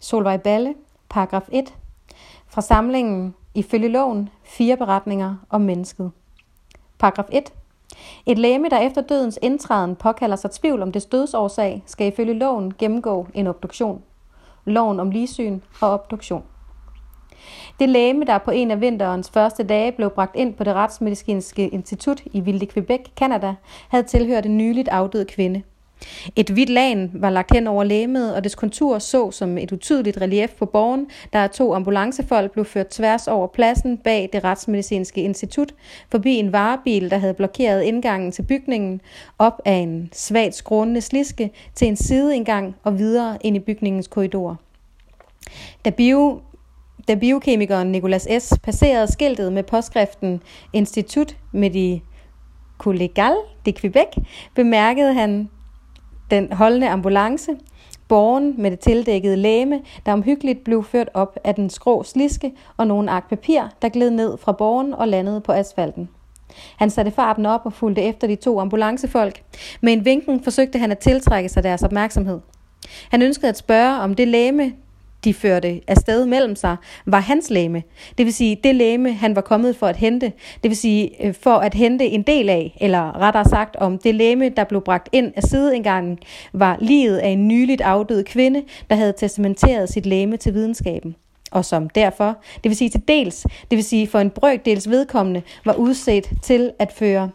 Solvej 0.00 0.36
Balle, 0.36 0.74
paragraf 1.08 1.48
1, 1.52 1.74
fra 2.46 2.60
samlingen 2.60 3.34
Ifølge 3.54 3.88
loven, 3.88 4.28
fire 4.44 4.76
beretninger 4.76 5.36
om 5.50 5.60
mennesket. 5.60 6.10
Paragraf 6.98 7.24
1. 7.32 7.52
Et 8.26 8.38
læme, 8.38 8.68
der 8.68 8.78
efter 8.78 9.02
dødens 9.02 9.38
indtræden 9.42 9.96
påkalder 9.96 10.36
sig 10.36 10.50
tvivl 10.50 10.82
om 10.82 10.92
dets 10.92 11.06
dødsårsag, 11.06 11.82
skal 11.86 12.06
ifølge 12.06 12.34
loven 12.34 12.74
gennemgå 12.78 13.26
en 13.34 13.46
obduktion. 13.46 14.02
Loven 14.64 15.00
om 15.00 15.10
ligesyn 15.10 15.60
og 15.80 15.90
obduktion. 15.90 16.44
Det 17.80 17.88
læme, 17.88 18.24
der 18.24 18.38
på 18.38 18.50
en 18.50 18.70
af 18.70 18.80
vinterens 18.80 19.30
første 19.30 19.62
dage 19.62 19.92
blev 19.92 20.10
bragt 20.10 20.36
ind 20.36 20.54
på 20.54 20.64
det 20.64 20.74
retsmedicinske 20.74 21.68
institut 21.68 22.22
i 22.24 22.40
Vilde 22.40 22.66
Quebec, 22.66 23.00
Canada, 23.16 23.54
havde 23.88 24.04
tilhørt 24.04 24.46
en 24.46 24.56
nyligt 24.58 24.88
afdød 24.88 25.24
kvinde– 25.24 25.62
et 26.36 26.50
hvidt 26.50 26.70
lagen 26.70 27.10
var 27.14 27.30
lagt 27.30 27.54
hen 27.54 27.66
over 27.66 27.84
læmet, 27.84 28.34
og 28.34 28.44
dets 28.44 28.54
kontur 28.54 28.98
så 28.98 29.30
som 29.30 29.58
et 29.58 29.72
utydeligt 29.72 30.20
relief 30.20 30.50
på 30.58 30.66
borgen, 30.66 31.06
der 31.32 31.38
af 31.38 31.50
to 31.50 31.74
ambulancefolk 31.74 32.52
blev 32.52 32.64
ført 32.64 32.88
tværs 32.88 33.28
over 33.28 33.46
pladsen 33.46 33.98
bag 33.98 34.28
det 34.32 34.44
retsmedicinske 34.44 35.22
institut, 35.22 35.74
forbi 36.10 36.34
en 36.34 36.52
varebil, 36.52 37.10
der 37.10 37.18
havde 37.18 37.34
blokeret 37.34 37.82
indgangen 37.82 38.32
til 38.32 38.42
bygningen, 38.42 39.00
op 39.38 39.60
ad 39.64 39.80
en 39.82 40.10
svagt 40.12 40.54
skrånende 40.54 41.00
sliske 41.00 41.50
til 41.74 41.88
en 41.88 41.96
sideindgang 41.96 42.76
og 42.82 42.98
videre 42.98 43.38
ind 43.40 43.56
i 43.56 43.60
bygningens 43.60 44.08
korridor. 44.08 44.56
Da 45.84 45.90
bio 45.90 46.40
da 47.08 47.14
biokemikeren 47.14 47.92
Nicolas 47.92 48.28
S. 48.38 48.52
passerede 48.62 49.12
skiltet 49.12 49.52
med 49.52 49.62
påskriften 49.62 50.40
Institut 50.72 51.36
med 51.52 51.70
de 51.70 52.00
Collegal 52.78 53.36
de 53.66 53.72
Quebec, 53.72 54.08
bemærkede 54.54 55.14
han 55.14 55.48
den 56.30 56.52
holdende 56.52 56.88
ambulance, 56.88 57.50
borgen 58.08 58.54
med 58.58 58.70
det 58.70 58.80
tildækkede 58.80 59.36
læme, 59.36 59.80
der 60.06 60.12
omhyggeligt 60.12 60.64
blev 60.64 60.84
ført 60.84 61.08
op 61.14 61.38
af 61.44 61.54
den 61.54 61.70
skrå 61.70 62.02
sliske 62.02 62.52
og 62.76 62.86
nogle 62.86 63.10
ark 63.10 63.28
papir, 63.28 63.62
der 63.82 63.88
gled 63.88 64.10
ned 64.10 64.38
fra 64.38 64.52
borgen 64.52 64.94
og 64.94 65.08
landede 65.08 65.40
på 65.40 65.52
asfalten. 65.52 66.08
Han 66.76 66.90
satte 66.90 67.10
farten 67.10 67.46
op 67.46 67.60
og 67.64 67.72
fulgte 67.72 68.02
efter 68.02 68.26
de 68.26 68.36
to 68.36 68.60
ambulancefolk. 68.60 69.42
Med 69.80 69.92
en 69.92 70.04
vinken 70.04 70.44
forsøgte 70.44 70.78
han 70.78 70.90
at 70.90 70.98
tiltrække 70.98 71.48
sig 71.48 71.62
deres 71.62 71.82
opmærksomhed. 71.82 72.40
Han 73.10 73.22
ønskede 73.22 73.48
at 73.48 73.58
spørge, 73.58 74.00
om 74.00 74.14
det 74.14 74.28
læme, 74.28 74.72
de 75.24 75.34
førte 75.34 75.80
afsted 75.86 76.26
mellem 76.26 76.56
sig, 76.56 76.76
var 77.06 77.20
hans 77.20 77.50
læme. 77.50 77.82
Det 78.18 78.26
vil 78.26 78.34
sige, 78.34 78.60
det 78.64 78.74
læme, 78.74 79.12
han 79.12 79.36
var 79.36 79.40
kommet 79.40 79.76
for 79.76 79.86
at 79.86 79.96
hente. 79.96 80.32
Det 80.62 80.70
vil 80.70 80.76
sige, 80.76 81.26
øh, 81.26 81.34
for 81.34 81.54
at 81.54 81.74
hente 81.74 82.06
en 82.06 82.22
del 82.22 82.48
af, 82.48 82.76
eller 82.80 83.20
rettere 83.20 83.44
sagt, 83.44 83.76
om 83.76 83.98
det 83.98 84.14
læme, 84.14 84.48
der 84.48 84.64
blev 84.64 84.80
bragt 84.80 85.08
ind 85.12 85.32
af 85.36 85.42
sideindgangen, 85.42 86.18
var 86.52 86.76
livet 86.80 87.18
af 87.18 87.28
en 87.28 87.48
nyligt 87.48 87.80
afdød 87.80 88.24
kvinde, 88.24 88.62
der 88.90 88.96
havde 88.96 89.12
testamenteret 89.18 89.88
sit 89.88 90.06
læme 90.06 90.36
til 90.36 90.54
videnskaben 90.54 91.16
og 91.50 91.64
som 91.64 91.90
derfor, 91.90 92.36
det 92.54 92.68
vil 92.68 92.76
sige 92.76 92.90
til 92.90 93.02
dels, 93.08 93.46
det 93.70 93.76
vil 93.76 93.84
sige 93.84 94.06
for 94.06 94.18
en 94.18 94.30
brøkdels 94.30 94.90
vedkommende, 94.90 95.42
var 95.64 95.74
udset 95.74 96.30
til 96.42 96.72
at 96.78 96.92
føre 96.92 97.30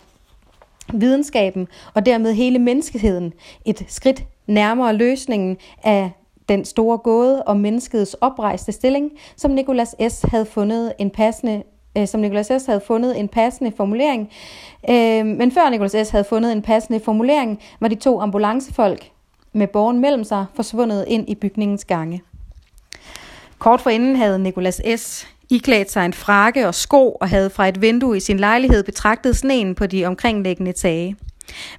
videnskaben 0.93 1.67
og 1.93 2.05
dermed 2.05 2.33
hele 2.33 2.59
menneskeheden 2.59 3.33
et 3.65 3.85
skridt 3.87 4.23
nærmere 4.47 4.93
løsningen 4.93 5.57
af 5.83 6.11
den 6.49 6.65
store 6.65 6.97
gåde 6.97 7.43
om 7.45 7.57
menneskets 7.57 8.13
oprejste 8.21 8.71
stilling, 8.71 9.11
som 9.37 9.51
Nicolas 9.51 9.95
S. 10.09 10.21
havde 10.21 10.45
fundet 10.45 10.93
en 10.99 11.09
passende 11.09 11.63
øh, 11.97 12.07
som 12.07 12.21
Nicolas 12.21 12.51
S. 12.61 12.65
havde 12.65 12.81
fundet 12.87 13.19
en 13.19 13.27
passende 13.27 13.71
formulering. 13.77 14.29
Øh, 14.89 15.25
men 15.25 15.51
før 15.51 15.69
Nicolas 15.69 16.07
S. 16.07 16.09
havde 16.09 16.23
fundet 16.23 16.51
en 16.51 16.61
passende 16.61 16.99
formulering, 16.99 17.59
var 17.79 17.87
de 17.87 17.95
to 17.95 18.21
ambulancefolk 18.21 19.09
med 19.53 19.67
borgen 19.67 19.99
mellem 19.99 20.23
sig 20.23 20.45
forsvundet 20.55 21.05
ind 21.07 21.29
i 21.29 21.35
bygningens 21.35 21.85
gange. 21.85 22.21
Kort 23.59 23.81
forinden 23.81 24.15
havde 24.15 24.39
Nicolas 24.39 24.81
S. 24.95 25.27
iklædt 25.49 25.91
sig 25.91 26.05
en 26.05 26.13
frakke 26.13 26.67
og 26.67 26.75
sko 26.75 27.11
og 27.11 27.29
havde 27.29 27.49
fra 27.49 27.67
et 27.67 27.81
vindue 27.81 28.17
i 28.17 28.19
sin 28.19 28.39
lejlighed 28.39 28.83
betragtet 28.83 29.37
sneen 29.37 29.75
på 29.75 29.87
de 29.87 30.05
omkringliggende 30.05 30.71
tage. 30.71 31.15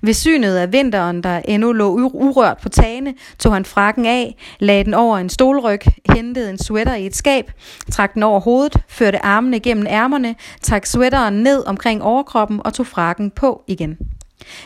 Ved 0.03 0.15
synet 0.15 0.57
af 0.57 0.73
vinteren, 0.73 1.23
der 1.23 1.41
endnu 1.45 1.73
lå 1.73 1.89
urørt 2.13 2.59
på 2.63 2.69
tagene, 2.69 3.15
tog 3.39 3.53
han 3.53 3.65
frakken 3.65 4.07
af, 4.07 4.37
lagde 4.59 4.85
den 4.85 4.95
over 4.95 5.19
en 5.19 5.29
stolryg, 5.29 5.81
hentede 6.13 6.51
en 6.51 6.59
sweater 6.59 6.95
i 6.95 7.07
et 7.07 7.17
skab, 7.17 7.53
trak 7.93 8.15
den 8.15 8.23
over 8.23 8.41
hovedet, 8.41 8.77
førte 8.89 9.25
armene 9.25 9.61
gennem 9.61 9.87
ærmerne, 9.89 10.35
trak 10.63 10.87
sweateren 10.87 11.35
ned 11.35 11.67
omkring 11.67 12.03
overkroppen 12.03 12.61
og 12.65 12.75
tog 12.75 12.87
frakken 12.87 13.31
på 13.31 13.63
igen. 13.67 13.99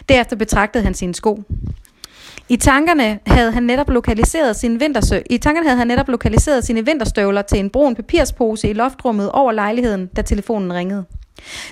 Derefter 0.09 0.37
betragtede 0.37 0.85
han 0.85 0.95
sine 0.95 1.15
sko. 1.15 1.43
I 2.51 2.57
tankerne 2.57 3.19
havde 3.27 3.53
han 3.53 3.63
netop 3.63 3.91
lokaliseret 3.91 4.57
sine 4.57 4.79
vintersø. 4.79 5.19
I 5.31 5.39
tankerne 5.39 5.69
havde 5.69 5.79
han 5.79 5.87
netop 5.87 6.09
lokaliseret 6.09 6.65
sine 6.65 6.85
vinterstøvler 6.87 7.43
til 7.43 7.59
en 7.59 7.71
brun 7.71 7.95
papirspose 7.95 8.69
i 8.69 8.73
loftrummet 8.73 9.31
over 9.33 9.53
lejligheden, 9.53 10.07
da 10.07 10.23
telefonen 10.23 10.73
ringede. 10.73 11.05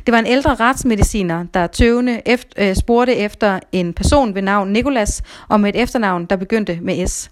Det 0.06 0.12
var 0.12 0.18
en 0.18 0.26
ældre 0.26 0.54
retsmediciner, 0.54 1.44
der 1.54 1.66
tøvende 1.66 2.22
efter, 2.26 2.68
øh, 2.68 2.76
spurgte 2.76 3.14
efter 3.14 3.60
en 3.72 3.92
person 3.92 4.34
ved 4.34 4.42
navn 4.42 4.72
Nikolas 4.72 5.22
og 5.48 5.60
med 5.60 5.74
et 5.74 5.82
efternavn, 5.82 6.26
der 6.26 6.36
begyndte 6.36 6.78
med 6.82 7.06
S. 7.06 7.30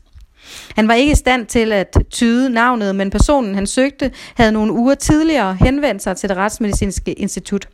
Han 0.77 0.89
var 0.89 0.95
ikke 0.95 1.13
i 1.13 1.15
stand 1.15 1.47
til 1.47 1.73
at 1.73 1.97
tyde 2.11 2.51
navnet, 2.51 2.97
men 2.97 3.11
personen 3.11 3.55
han 3.55 3.67
søgte 3.67 4.11
havde 4.35 4.53
nogle 4.53 4.73
uger 4.73 4.95
tidligere 4.95 5.55
henvendt 5.61 6.03
sig 6.03 6.17
til 6.17 6.29
det 6.29 6.37
retsmedicinske 6.37 7.13
institut. 7.13 7.69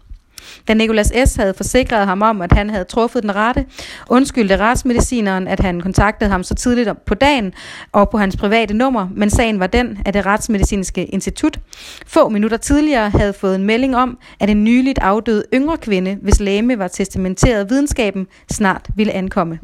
Da 0.69 0.75
Nikolas 0.75 1.13
S. 1.27 1.37
havde 1.37 1.55
forsikret 1.55 2.07
ham 2.07 2.23
om, 2.23 2.43
at 2.43 2.53
han 2.53 2.71
havde 2.71 2.85
truffet 2.85 3.23
den 3.23 3.35
rette, 3.37 3.67
undskyldte 4.09 4.57
retsmedicineren, 4.57 5.49
at 5.49 5.61
han 5.61 5.81
kontaktede 5.81 6.31
ham 6.31 6.43
så 6.43 6.55
tidligt 6.55 6.89
på 7.07 7.15
dagen 7.15 7.53
og 7.93 8.11
på 8.11 8.19
hans 8.19 8.37
private 8.37 8.75
nummer, 8.75 9.09
men 9.15 9.31
sagen 9.31 9.61
var 9.61 9.67
den, 9.67 9.99
at 10.07 10.15
det 10.15 10.27
retsmedicinske 10.27 11.05
institut 11.05 11.61
få 12.07 12.29
minutter 12.29 12.57
tidligere 12.57 13.11
havde 13.11 13.33
fået 13.33 13.55
en 13.55 13.65
melding 13.65 13.97
om, 13.97 14.19
at 14.41 14.51
en 14.51 14.65
nyligt 14.65 14.99
afdød 14.99 15.45
yngre 15.55 15.77
kvinde, 15.77 16.19
hvis 16.23 16.41
læme 16.41 16.79
var 16.79 16.89
testamenteret 16.89 17.71
videnskaben, 17.71 18.27
snart 18.53 18.89
ville 18.97 19.13
ankomme. 19.13 19.59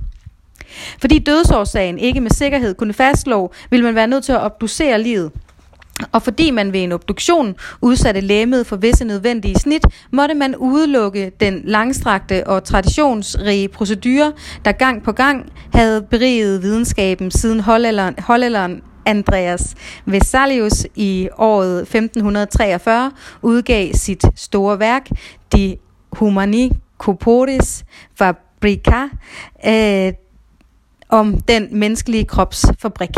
Fordi 1.01 1.19
dødsårsagen 1.19 1.99
ikke 1.99 2.21
med 2.21 2.31
sikkerhed 2.31 2.75
kunne 2.75 2.93
fastslå, 2.93 3.53
ville 3.71 3.85
man 3.85 3.95
være 3.95 4.07
nødt 4.07 4.25
til 4.25 4.33
at 4.33 4.41
obducere 4.41 5.03
livet– 5.03 5.33
og 6.13 6.23
fordi 6.23 6.51
man 6.51 6.73
ved 6.73 6.81
en 6.81 6.93
obduktion 6.93 7.55
udsatte 7.81 8.21
lægemet 8.21 8.67
for 8.67 8.77
visse 8.77 9.05
nødvendige 9.05 9.55
snit, 9.55 9.87
måtte 10.13 10.35
man 10.35 10.57
udelukke 10.57 11.33
den 11.41 11.63
langstrakte 11.65 12.47
og 12.47 12.65
traditionsrige 12.65 13.69
procedure, 13.69 14.33
der 14.65 14.73
gang 14.73 15.03
på 15.03 15.13
gang 15.13 15.53
havde 15.73 16.03
beriget 16.03 16.63
videnskaben 16.63 17.31
siden 17.31 17.61
hollænderen, 18.19 18.81
Andreas 19.07 19.75
Vesalius 20.07 20.87
i 20.95 21.29
året 21.39 21.81
1543 21.81 23.13
udgav 23.43 23.93
sit 23.93 24.25
store 24.35 24.79
værk, 24.79 25.09
De 25.53 25.77
Humani 26.13 26.73
Corporis 26.99 27.85
Fabrica, 28.15 29.03
øh, 29.67 30.13
om 31.09 31.41
den 31.41 31.69
menneskelige 31.71 32.25
krops 32.25 32.67
fabrik. 32.79 33.11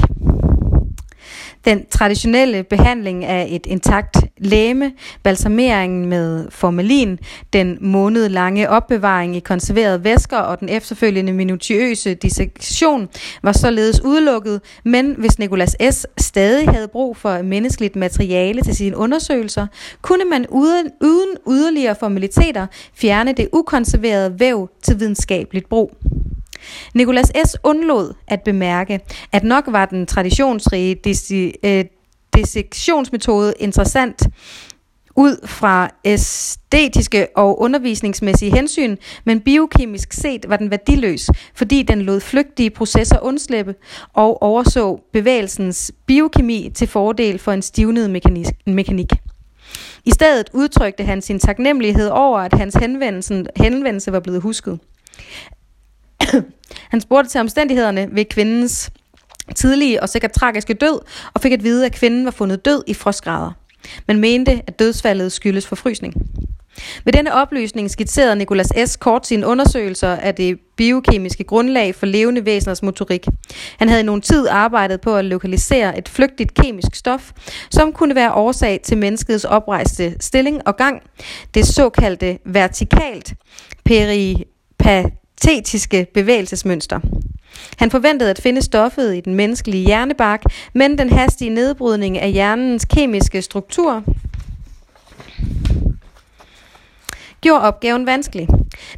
Den 1.65 1.87
traditionelle 1.91 2.63
behandling 2.63 3.25
af 3.25 3.47
et 3.51 3.67
intakt 3.67 4.17
læme, 4.39 4.93
balsameringen 5.23 6.07
med 6.07 6.47
formalin, 6.51 7.19
den 7.53 7.79
månedlange 7.81 8.71
opbevaring 8.71 9.37
i 9.37 9.41
konserverede 9.41 10.05
væsker 10.05 10.37
og 10.37 10.61
den 10.61 10.69
efterfølgende 10.69 11.33
minutiøse 11.33 12.15
dissektion 12.15 13.09
var 13.43 13.53
således 13.53 14.01
udelukket, 14.05 14.61
men 14.85 15.15
hvis 15.19 15.39
Nicolas 15.39 15.77
S. 15.91 16.07
stadig 16.19 16.69
havde 16.69 16.89
brug 16.89 17.17
for 17.17 17.43
menneskeligt 17.43 17.97
materiale 17.97 18.63
til 18.63 18.77
sine 18.77 18.97
undersøgelser, 18.97 19.67
kunne 20.03 20.25
man 20.25 20.47
uden, 20.49 20.91
uden 21.01 21.29
yderligere 21.51 21.95
formaliteter 22.01 22.67
fjerne 22.95 23.33
det 23.33 23.49
ukonserverede 23.53 24.41
væv 24.41 24.69
til 24.83 25.01
videnskabeligt 25.01 25.69
brug. 25.69 25.93
Nicolas 26.95 27.33
S. 27.47 27.57
undlod 27.63 28.15
at 28.27 28.43
bemærke, 28.43 29.01
at 29.33 29.45
nok 29.45 29.65
var 29.67 29.87
den 29.87 30.07
traditionsrige 30.07 30.97
øh, 31.65 31.85
dissektionsmetode 32.35 33.55
interessant 33.59 34.23
ud 35.19 35.47
fra 35.47 35.91
æstetiske 36.05 37.27
og 37.37 37.61
undervisningsmæssige 37.61 38.55
hensyn, 38.55 38.97
men 39.25 39.41
biokemisk 39.41 40.13
set 40.13 40.49
var 40.49 40.57
den 40.57 40.71
værdiløs, 40.71 41.31
fordi 41.55 41.83
den 41.83 42.03
lod 42.03 42.21
flygtige 42.21 42.71
processer 42.71 43.19
undslippe 43.21 43.75
og 44.13 44.43
overså 44.43 45.01
bevægelsens 45.13 45.93
biokemi 46.07 46.71
til 46.75 46.89
fordel 46.89 47.39
for 47.39 47.53
en 47.53 47.63
stivnet 47.63 48.11
mekanik. 48.67 49.09
I 50.05 50.11
stedet 50.11 50.51
udtrykte 50.53 51.05
han 51.05 51.23
sin 51.23 51.39
taknemmelighed 51.39 52.09
over, 52.09 52.39
at 52.39 52.53
hans 52.53 52.75
henvendelse, 52.75 53.45
henvendelse 53.57 54.13
var 54.13 54.21
blevet 54.21 54.43
husket. 54.43 54.79
Han 56.91 57.01
spurgte 57.01 57.31
til 57.31 57.41
omstændighederne 57.41 58.09
ved 58.13 58.25
kvindens 58.25 58.91
tidlige 59.55 60.03
og 60.03 60.09
sikkert 60.09 60.33
tragiske 60.33 60.75
død, 60.75 61.01
og 61.35 61.41
fik 61.41 61.53
at 61.53 61.65
vide, 61.65 61.87
at 61.87 61.93
kvinden 61.93 62.25
var 62.25 62.31
fundet 62.31 62.65
død 62.65 62.83
i 62.87 62.95
frostgrader, 62.95 63.51
men 64.07 64.21
mente, 64.21 64.63
at 64.67 64.79
dødsfaldet 64.79 65.33
skyldes 65.33 65.67
forfrysning. 65.67 66.15
Ved 67.05 67.13
denne 67.13 67.35
oplysning 67.35 67.91
skitserede 67.91 68.37
Nicolas 68.37 68.73
S. 68.87 68.97
kort 68.97 69.27
sine 69.27 69.47
undersøgelser 69.47 70.09
af 70.09 70.35
det 70.35 70.59
biokemiske 70.77 71.45
grundlag 71.45 71.95
for 71.95 72.07
levende 72.07 72.45
væseners 72.45 72.83
motorik. 72.83 73.27
Han 73.79 73.89
havde 73.89 74.01
i 74.01 74.05
nogen 74.05 74.21
tid 74.21 74.49
arbejdet 74.51 75.01
på 75.01 75.17
at 75.17 75.25
lokalisere 75.25 75.99
et 75.99 76.09
flygtigt 76.09 76.55
kemisk 76.55 76.95
stof, 76.95 77.33
som 77.71 77.93
kunne 77.93 78.15
være 78.15 78.33
årsag 78.33 78.81
til 78.85 78.99
menneskets 78.99 79.45
oprejste 79.45 80.17
stilling 80.21 80.69
og 80.69 80.77
gang, 80.77 81.03
det 81.55 81.67
såkaldte 81.67 82.39
vertikalt 82.45 83.35
tetiske 85.41 86.07
bevægelsesmønster. 86.15 87.01
Han 87.77 87.91
forventede 87.91 88.31
at 88.31 88.41
finde 88.43 88.63
stoffet 88.63 89.17
i 89.17 89.21
den 89.21 89.35
menneskelige 89.35 89.87
hjernebark, 89.87 90.43
men 90.75 90.99
den 90.99 91.13
hastige 91.13 91.51
nedbrydning 91.51 92.19
af 92.19 92.33
hjernens 92.33 92.85
kemiske 92.85 93.43
struktur 93.43 94.05
gjorde 97.41 97.63
opgaven 97.63 98.07
vanskelig. 98.07 98.49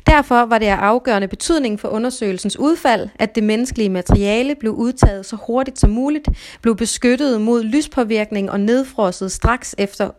Derfor 0.07 0.47
var 0.47 0.59
det 0.59 0.67
af 0.67 0.77
afgørende 0.77 1.29
betydning 1.29 1.81
for 1.81 1.89
undersøgelsens 1.89 2.59
udfald, 2.59 3.09
at 3.19 3.35
det 3.35 3.43
menneskelige 3.43 3.89
materiale 3.89 4.55
blev 4.55 4.73
udtaget 4.73 5.27
så 5.27 5.37
hurtigt 5.47 5.79
som 5.79 5.91
muligt, 5.91 6.29
blev 6.63 6.77
beskyttet 6.77 7.41
mod 7.41 7.63
lyspåvirkning 7.63 8.51
og 8.51 8.61
nedfrosset 8.61 9.33
straks 9.33 9.75
efter 9.79 10.11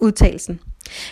udtagelsen. 0.00 0.60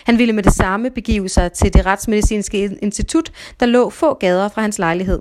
Han 0.03 0.17
ville 0.17 0.33
med 0.33 0.43
det 0.43 0.53
samme 0.53 0.89
begive 0.89 1.29
sig 1.29 1.51
til 1.51 1.73
det 1.73 1.85
retsmedicinske 1.85 2.77
institut, 2.81 3.31
der 3.59 3.65
lå 3.65 3.89
få 3.89 4.13
gader 4.13 4.49
fra 4.49 4.61
hans 4.61 4.79
lejlighed. 4.79 5.19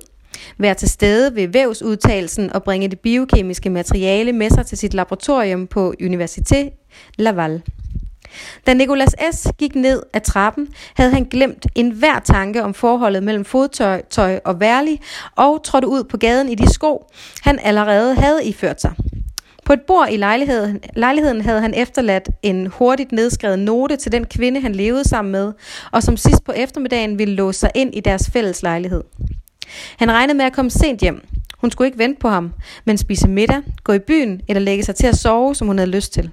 Vær 0.59 0.75
til 0.75 0.91
stede 0.91 1.35
ved 1.35 1.49
vævsudtagelsen 1.49 2.53
og 2.53 2.63
bringe 2.63 2.89
det 2.89 3.01
biokemiske 3.01 3.71
materiale 3.71 4.33
med 4.33 4.51
sig 4.51 4.67
til 4.67 4.79
sit 4.79 4.95
laboratorium 4.95 5.67
på 5.67 5.95
Université 6.03 6.87
Laval. 7.19 7.63
Da 8.67 8.75
Nikolas 8.75 9.15
S. 9.33 9.49
gik 9.59 9.75
ned 9.75 10.03
ad 10.13 10.21
trappen, 10.21 10.69
havde 10.95 11.11
han 11.11 11.25
glemt 11.25 11.67
enhver 11.75 12.19
tanke 12.19 12.65
om 12.65 12.75
forholdet 12.75 13.23
mellem 13.23 13.45
fodtøj 13.45 14.03
tøj 14.11 14.41
og 14.45 14.61
værlig, 14.61 15.01
og 15.37 15.65
trådte 15.65 15.89
ud 15.89 16.05
på 16.05 16.17
gaden 16.17 16.49
i 16.49 16.55
de 16.55 16.73
sko, 16.73 17.11
han 17.43 17.59
allerede 17.63 18.15
havde 18.15 18.45
iført 18.45 18.81
sig. 18.81 18.93
På 19.65 19.73
et 19.73 19.81
bord 19.87 20.09
i 20.11 20.17
lejligheden, 20.17 20.81
lejligheden 20.97 21.41
havde 21.41 21.61
han 21.61 21.75
efterladt 21.75 22.29
en 22.43 22.67
hurtigt 22.67 23.13
nedskrevet 23.13 23.59
note 23.59 23.97
til 23.97 24.13
den 24.13 24.25
kvinde, 24.25 24.61
han 24.61 24.75
levede 24.75 25.09
sammen 25.09 25.33
med, 25.33 25.53
og 25.93 26.03
som 26.03 26.17
sidst 26.17 26.45
på 26.45 26.53
eftermiddagen 26.53 27.19
ville 27.19 27.35
låse 27.35 27.61
sig 27.61 27.71
ind 27.75 27.95
i 27.95 28.01
deres 28.01 28.31
fælles 28.33 28.63
lejlighed. 28.63 29.03
Han 29.97 30.11
regnede 30.11 30.37
med 30.37 30.45
at 30.45 30.53
komme 30.53 30.71
sent 30.71 31.01
hjem. 31.01 31.27
Hun 31.59 31.71
skulle 31.71 31.89
ikke 31.89 31.99
vente 31.99 32.21
på 32.21 32.29
ham, 32.29 32.53
men 32.85 32.99
spise 32.99 33.29
middag, 33.29 33.63
gå 33.85 33.93
i 33.93 33.99
byen 33.99 34.41
eller 34.49 34.61
lægge 34.61 34.85
sig 34.85 34.95
til 34.95 35.07
at 35.07 35.17
sove, 35.17 35.55
som 35.55 35.67
hun 35.67 35.79
havde 35.79 35.91
lyst 35.91 36.13
til. 36.13 36.31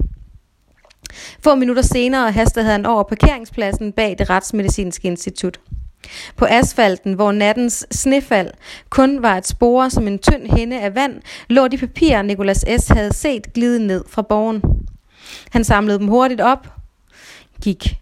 Få 1.44 1.56
minutter 1.56 1.82
senere 1.82 2.32
hastede 2.32 2.66
han 2.66 2.86
over 2.86 3.04
parkeringspladsen 3.04 3.92
bag 3.92 4.16
det 4.20 4.30
retsmedicinske 4.30 5.08
institut. 5.08 5.60
På 6.36 6.46
asfalten, 6.50 7.14
hvor 7.14 7.32
nattens 7.32 7.88
snefald 7.92 8.52
kun 8.90 9.22
var 9.22 9.38
et 9.38 9.48
spore 9.48 9.90
som 9.90 10.08
en 10.08 10.20
tynd 10.20 10.58
hinde 10.58 10.82
af 10.82 10.96
vand, 10.96 11.22
lå 11.50 11.68
de 11.68 11.78
papirer, 11.78 12.22
Nikolas 12.22 12.66
S. 12.80 12.88
havde 12.88 13.14
set 13.14 13.54
glide 13.54 13.88
ned 13.88 14.04
fra 14.10 14.22
borgen. 14.22 14.62
Han 15.52 15.64
samlede 15.64 16.00
dem 16.00 16.08
hurtigt 16.08 16.42
op, 16.42 16.68
gik 17.62 17.98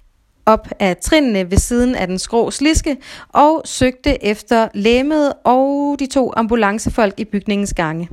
op 0.46 0.68
af 0.80 0.98
trinene 0.98 1.52
ved 1.52 1.58
siden 1.58 1.96
af 1.96 2.08
den 2.08 2.20
skrå 2.20 2.52
sliske 2.52 2.98
og 3.30 3.62
søgte 3.66 4.26
efter 4.26 4.68
læmet 4.74 5.34
og 5.44 5.96
de 6.00 6.06
to 6.06 6.34
ambulancefolk 6.36 7.20
i 7.20 7.26
bygningens 7.26 7.74
gange. 7.74 8.10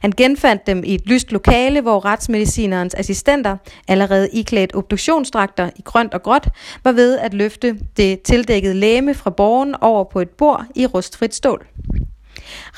Han 0.00 0.12
genfandt 0.16 0.66
dem 0.66 0.84
i 0.84 0.94
et 0.94 1.06
lyst 1.06 1.32
lokale, 1.32 1.80
hvor 1.80 2.04
retsmedicinerens 2.04 2.94
assistenter, 2.94 3.56
allerede 3.88 4.28
iklædt 4.32 4.74
obduktionsdragter 4.74 5.70
i 5.76 5.82
grønt 5.84 6.14
og 6.14 6.22
gråt, 6.22 6.48
var 6.84 6.92
ved 6.92 7.18
at 7.18 7.34
løfte 7.34 7.78
det 7.96 8.22
tildækkede 8.22 8.74
læme 8.74 9.14
fra 9.14 9.30
borgen 9.30 9.74
over 9.80 10.04
på 10.04 10.20
et 10.20 10.30
bord 10.30 10.64
i 10.74 10.86
rustfrit 10.86 11.34
stål. 11.34 11.66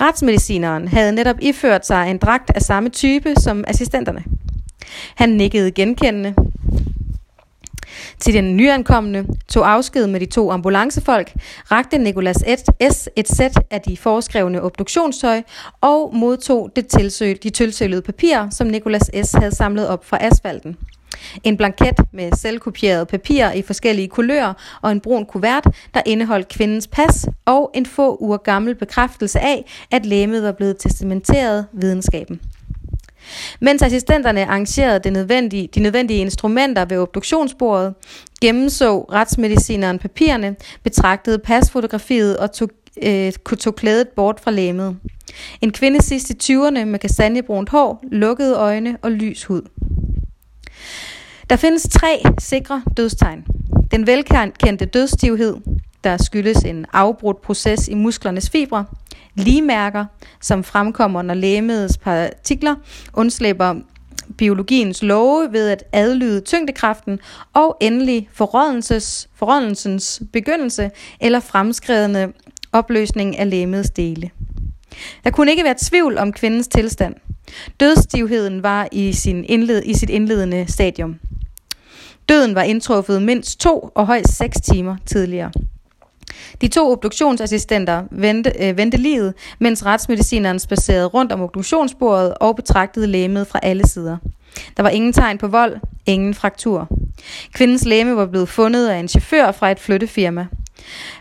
Retsmedicineren 0.00 0.88
havde 0.88 1.12
netop 1.12 1.36
iført 1.40 1.86
sig 1.86 2.10
en 2.10 2.18
dragt 2.18 2.50
af 2.54 2.62
samme 2.62 2.88
type 2.88 3.34
som 3.38 3.64
assistenterne. 3.66 4.24
Han 5.14 5.28
nikkede 5.28 5.70
genkendende, 5.70 6.34
til 8.20 8.34
den 8.34 8.56
nyankomne, 8.56 9.26
tog 9.48 9.70
afsked 9.70 10.06
med 10.06 10.20
de 10.20 10.26
to 10.26 10.50
ambulancefolk, 10.50 11.32
rakte 11.70 11.98
Nikolas 11.98 12.36
S. 12.90 13.08
et 13.16 13.28
sæt 13.28 13.58
af 13.70 13.80
de 13.80 13.96
foreskrevne 13.96 14.62
obduktionstøj 14.62 15.42
og 15.80 16.10
modtog 16.14 16.70
det 16.76 16.86
tilsøg, 16.86 17.42
de 17.42 17.50
tilsølede 17.50 18.02
papirer, 18.02 18.50
som 18.50 18.66
Nikolas 18.66 19.10
S. 19.24 19.32
havde 19.32 19.54
samlet 19.54 19.88
op 19.88 20.04
fra 20.04 20.18
asfalten. 20.20 20.76
En 21.44 21.56
blanket 21.56 21.96
med 22.12 22.32
selvkopieret 22.36 23.08
papir 23.08 23.50
i 23.50 23.62
forskellige 23.62 24.08
kulører 24.08 24.52
og 24.82 24.92
en 24.92 25.00
brun 25.00 25.26
kuvert, 25.26 25.64
der 25.94 26.00
indeholdt 26.06 26.48
kvindens 26.48 26.86
pas 26.86 27.26
og 27.46 27.70
en 27.74 27.86
få 27.86 28.16
uger 28.20 28.36
gammel 28.36 28.74
bekræftelse 28.74 29.40
af, 29.40 29.64
at 29.90 30.06
lægemet 30.06 30.42
var 30.42 30.52
blevet 30.52 30.78
testamenteret 30.78 31.66
videnskaben. 31.72 32.40
Mens 33.60 33.82
assistenterne 33.82 34.44
arrangerede 34.44 34.98
det 34.98 35.12
nødvendige, 35.12 35.68
de 35.74 35.80
nødvendige 35.80 36.20
instrumenter 36.20 36.84
ved 36.84 36.98
obduktionsbordet, 36.98 37.94
gennemså 38.40 38.98
retsmedicineren 39.12 39.98
papirerne, 39.98 40.56
betragtede 40.82 41.38
pasfotografiet 41.38 42.36
og 42.36 42.52
tog, 42.52 42.70
øh, 43.02 43.32
tog 43.32 43.74
klædet 43.74 44.08
bort 44.08 44.40
fra 44.40 44.50
læmet. 44.50 44.96
En 45.60 45.72
kvinde 45.72 46.02
sidst 46.02 46.30
i 46.30 46.52
20'erne 46.52 46.84
med 46.84 46.98
kastanjebrunt 46.98 47.68
hår, 47.68 48.04
lukkede 48.12 48.54
øjne 48.54 48.96
og 49.02 49.10
lys 49.10 49.44
hud. 49.44 49.62
Der 51.50 51.56
findes 51.56 51.82
tre 51.82 52.22
sikre 52.38 52.82
dødstegn. 52.96 53.44
Den 53.90 54.06
velkendte 54.06 54.84
dødsstivhed, 54.84 55.56
der 56.04 56.16
skyldes 56.16 56.56
en 56.56 56.86
afbrudt 56.92 57.42
proces 57.42 57.88
i 57.88 57.94
musklernes 57.94 58.50
fibre, 58.50 58.84
ligemærker, 59.38 60.04
som 60.40 60.64
fremkommer, 60.64 61.22
når 61.22 61.34
lægemedets 61.34 61.98
partikler 61.98 62.74
undslipper 63.12 63.74
biologiens 64.38 65.02
love 65.02 65.48
ved 65.52 65.68
at 65.68 65.84
adlyde 65.92 66.40
tyngdekraften, 66.40 67.18
og 67.54 67.76
endelig 67.80 68.28
forrådelses, 68.32 69.28
forrådelsens 69.34 70.22
begyndelse 70.32 70.90
eller 71.20 71.40
fremskredende 71.40 72.32
opløsning 72.72 73.38
af 73.38 73.50
lægemedets 73.50 73.90
dele. 73.90 74.30
Der 75.24 75.30
kunne 75.30 75.50
ikke 75.50 75.64
være 75.64 75.74
tvivl 75.78 76.18
om 76.18 76.32
kvindens 76.32 76.68
tilstand. 76.68 77.14
Dødsstivheden 77.80 78.62
var 78.62 78.88
i, 78.92 79.12
sin 79.12 79.44
indled, 79.48 79.82
i 79.84 79.94
sit 79.94 80.10
indledende 80.10 80.72
stadium. 80.72 81.18
Døden 82.28 82.54
var 82.54 82.62
indtruffet 82.62 83.22
mindst 83.22 83.60
to 83.60 83.90
og 83.94 84.06
højst 84.06 84.36
seks 84.36 84.56
timer 84.60 84.96
tidligere. 85.06 85.50
De 86.60 86.68
to 86.68 86.92
obduktionsassistenter 86.92 88.02
vendte, 88.10 88.52
øh, 88.60 88.76
vendte 88.76 88.96
livet, 88.96 89.34
mens 89.58 89.86
retsmedicineren 89.86 90.58
spacerede 90.58 91.06
rundt 91.06 91.32
om 91.32 91.40
obduktionsbordet 91.40 92.34
og 92.34 92.56
betragtede 92.56 93.06
lægemet 93.06 93.46
fra 93.46 93.60
alle 93.62 93.86
sider. 93.88 94.16
Der 94.76 94.82
var 94.82 94.90
ingen 94.90 95.12
tegn 95.12 95.38
på 95.38 95.48
vold, 95.48 95.76
ingen 96.06 96.34
fraktur. 96.34 96.88
Kvindens 97.52 97.84
læme 97.84 98.16
var 98.16 98.26
blevet 98.26 98.48
fundet 98.48 98.88
af 98.88 98.98
en 98.98 99.08
chauffør 99.08 99.52
fra 99.52 99.70
et 99.70 99.80
flyttefirma. 99.80 100.46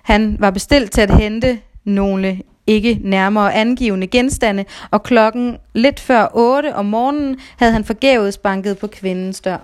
Han 0.04 0.38
var 0.40 0.52
bestilt 0.52 0.92
til 0.92 1.02
at 1.02 1.18
hente 1.18 1.60
nogle 1.84 2.42
ikke 2.68 3.00
nærmere 3.04 3.54
angivende 3.54 4.08
genstande, 4.08 4.66
og 4.92 5.04
klokken 5.04 5.58
lidt 5.74 6.00
før 6.00 6.28
8 6.34 6.76
om 6.76 6.86
morgenen 6.86 7.40
havde 7.58 7.74
han 7.74 7.84
forgæves 7.84 8.38
banket 8.38 8.78
på 8.78 8.88
kvindens 8.88 9.42
dør. 9.42 9.58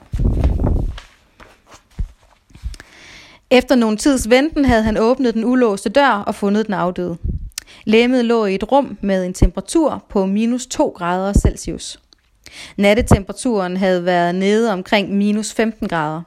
Efter 3.54 3.76
nogen 3.76 3.98
tids 3.98 4.30
venten 4.30 4.66
havde 4.66 4.84
han 4.84 4.98
åbnet 4.98 5.34
den 5.34 5.46
ulåste 5.46 5.90
dør 5.90 6.24
og 6.28 6.36
fundet 6.36 6.66
den 6.66 6.74
afdøde. 6.74 7.18
Læmet 7.86 8.26
lå 8.26 8.46
i 8.46 8.56
et 8.56 8.72
rum 8.72 8.98
med 9.02 9.26
en 9.26 9.34
temperatur 9.34 10.06
på 10.10 10.26
minus 10.26 10.66
2 10.68 10.90
grader 10.90 11.34
Celsius. 11.34 12.00
Nattetemperaturen 12.78 13.78
havde 13.78 14.06
været 14.06 14.36
nede 14.36 14.74
omkring 14.74 15.14
minus 15.14 15.54
15 15.54 15.88
grader. 15.88 16.22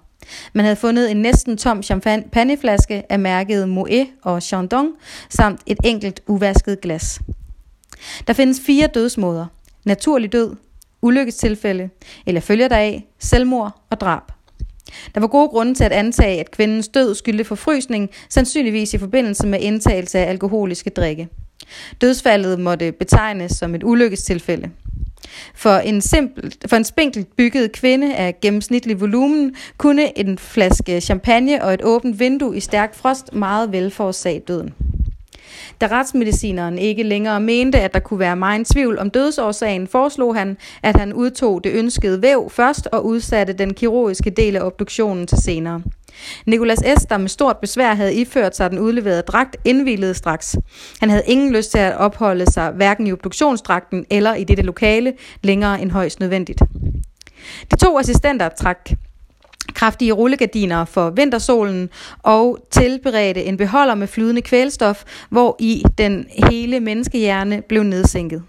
Man 0.53 0.65
havde 0.65 0.77
fundet 0.77 1.11
en 1.11 1.17
næsten 1.17 1.57
tom 1.57 1.83
champagneflaske 1.83 3.13
af 3.13 3.19
mærket 3.19 3.69
Moet 3.69 4.07
og 4.23 4.43
Chandon, 4.43 4.93
samt 5.31 5.61
et 5.67 5.79
enkelt 5.85 6.21
uvasket 6.27 6.81
glas. 6.81 7.21
Der 8.27 8.33
findes 8.33 8.61
fire 8.67 8.87
dødsmåder. 8.87 9.47
Naturlig 9.85 10.33
død, 10.33 10.57
ulykkestilfælde, 11.03 11.89
eller 12.27 12.41
følger 12.41 12.69
deraf, 12.69 13.05
selvmord 13.19 13.83
og 13.91 14.01
drab. 14.01 14.36
Der 15.15 15.21
var 15.21 15.27
gode 15.27 15.49
grunde 15.49 15.75
til 15.75 15.85
at 15.85 15.93
antage, 15.93 16.41
at 16.41 16.51
kvindens 16.51 16.89
død 16.89 17.15
skyldte 17.15 17.45
forfrysning, 17.45 18.11
sandsynligvis 18.29 18.95
i 18.95 18.99
forbindelse 18.99 19.47
med 19.47 19.61
indtagelse 19.61 20.19
af 20.19 20.29
alkoholiske 20.29 20.91
drikke. 20.91 21.29
Dødsfaldet 22.01 22.61
måtte 22.61 22.93
betegnes 22.93 23.53
som 23.53 23.75
et 23.75 23.83
ulykkestilfælde. 23.85 24.71
For 25.55 25.77
en, 25.77 26.01
simpel, 26.01 26.55
for 26.67 26.77
en 26.77 26.85
spinkelt 26.85 27.37
bygget 27.37 27.73
kvinde 27.73 28.17
af 28.17 28.41
gennemsnitlig 28.41 29.01
volumen 29.01 29.57
kunne 29.79 30.19
en 30.19 30.39
flaske 30.39 31.01
champagne 31.01 31.65
og 31.65 31.75
et 31.75 31.83
åbent 31.83 32.19
vindue 32.21 32.57
i 32.57 32.61
stærk 32.61 32.95
frost 32.95 33.35
meget 33.35 33.73
vel 33.73 33.91
forårsage 33.91 34.41
døden. 34.41 34.75
Da 35.81 35.87
retsmedicineren 35.87 36.79
ikke 36.79 37.03
længere 37.03 37.41
mente, 37.41 37.81
at 37.81 37.95
der 37.95 38.01
kunne 38.01 38.21
være 38.21 38.37
meget 38.37 38.67
tvivl 38.67 38.99
om 38.99 39.11
dødsårsagen, 39.11 39.87
foreslog 39.87 40.37
han, 40.37 40.57
at 40.83 40.97
han 40.97 41.13
udtog 41.13 41.65
det 41.65 41.73
ønskede 41.73 42.23
væv 42.23 42.51
først 42.51 42.87
og 42.87 43.07
udsatte 43.07 43.53
den 43.53 43.75
kirurgiske 43.75 44.31
del 44.31 44.57
af 44.57 44.61
obduktionen 44.61 45.27
til 45.27 45.39
senere. 45.39 45.83
Nikolas 46.47 46.79
S., 46.79 47.07
der 47.07 47.19
med 47.19 47.29
stort 47.29 47.57
besvær 47.57 47.95
havde 47.95 48.15
iført 48.15 48.57
sig 48.57 48.71
den 48.71 48.79
udleverede 48.79 49.23
dragt, 49.23 49.57
indvilede 49.65 50.15
straks. 50.15 50.57
Han 51.01 51.11
havde 51.11 51.23
ingen 51.27 51.53
lyst 51.53 51.71
til 51.71 51.79
at 51.79 51.97
opholde 51.97 52.53
sig 52.53 52.71
hverken 52.71 53.07
i 53.07 53.13
obduktionsdragten 53.13 54.07
eller 54.11 54.35
i 54.35 54.45
dette 54.45 54.63
lokale 54.63 55.13
længere 55.43 55.83
end 55.83 55.91
højst 55.91 56.21
nødvendigt. 56.21 56.63
De 57.71 57.77
to 57.77 57.99
assistenter 57.99 58.49
trak 58.49 58.91
kraftige 59.77 60.13
rullegardiner 60.13 60.85
for 60.85 61.11
vintersolen 61.11 61.91
og 62.23 62.59
tilberedte 62.71 63.45
en 63.45 63.57
beholder 63.57 63.95
med 63.95 64.07
flydende 64.07 64.43
kvælstof, 64.43 65.05
hvor 65.31 65.57
i 65.59 65.83
den 65.99 66.27
hele 66.51 66.81
menneskehjerne 66.81 67.63
blev 67.69 67.83
nedsænket. 67.83 68.43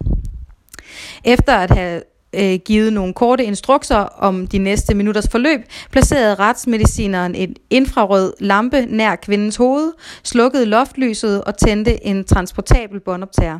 Efter 1.24 1.54
at 1.54 1.70
have 1.70 2.02
øh, 2.32 2.58
givet 2.64 2.92
nogle 2.92 3.14
korte 3.14 3.44
instrukser 3.44 3.96
om 3.96 4.46
de 4.46 4.58
næste 4.58 4.94
minutters 4.94 5.28
forløb, 5.28 5.60
placerede 5.90 6.34
retsmedicineren 6.34 7.34
en 7.34 7.56
infrarød 7.70 8.32
lampe 8.40 8.86
nær 8.88 9.16
kvindens 9.16 9.56
hoved, 9.56 9.92
slukkede 10.24 10.66
loftlyset 10.66 11.44
og 11.44 11.58
tændte 11.58 12.06
en 12.06 12.24
transportabel 12.24 13.00
båndoptager. 13.00 13.58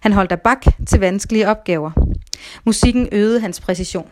Han 0.00 0.12
holdt 0.12 0.32
af 0.32 0.40
bak 0.40 0.64
til 0.86 1.00
vanskelige 1.00 1.48
opgaver. 1.48 1.90
Musikken 2.64 3.08
øgede 3.12 3.40
hans 3.40 3.60
præcision. 3.60 4.06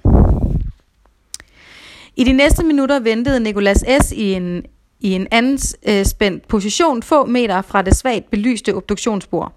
I 2.16 2.24
de 2.24 2.32
næste 2.32 2.64
minutter 2.64 3.00
ventede 3.00 3.40
Nikolas 3.40 3.84
S. 4.02 4.12
i 4.12 4.32
en, 4.32 4.62
i 5.00 5.12
en 5.12 5.26
anden 5.30 5.58
øh, 5.88 6.04
spændt 6.04 6.48
position 6.48 7.02
få 7.02 7.24
meter 7.24 7.62
fra 7.62 7.82
det 7.82 7.96
svagt 7.96 8.30
belyste 8.30 8.74
obduktionsbord. 8.74 9.52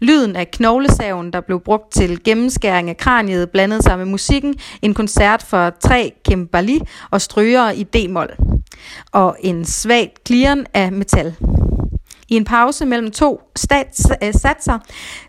Lyden 0.00 0.36
af 0.36 0.50
knoglesaven, 0.50 1.32
der 1.32 1.40
blev 1.40 1.60
brugt 1.60 1.92
til 1.92 2.24
gennemskæring 2.24 2.90
af 2.90 2.96
kraniet, 2.96 3.50
blandede 3.50 3.82
sig 3.82 3.98
med 3.98 4.06
musikken, 4.06 4.54
en 4.82 4.94
koncert 4.94 5.42
for 5.42 5.70
tre 5.80 6.12
kembali 6.24 6.80
og 7.10 7.20
strygere 7.20 7.76
i 7.76 7.82
D-mol, 7.82 8.36
og 9.12 9.36
en 9.40 9.64
svagt 9.64 10.24
klirren 10.24 10.66
af 10.74 10.92
metal. 10.92 11.34
I 12.28 12.36
en 12.36 12.44
pause 12.44 12.86
mellem 12.86 13.10
to 13.10 13.40
stats, 13.56 14.06
øh, 14.22 14.32
satser 14.32 14.78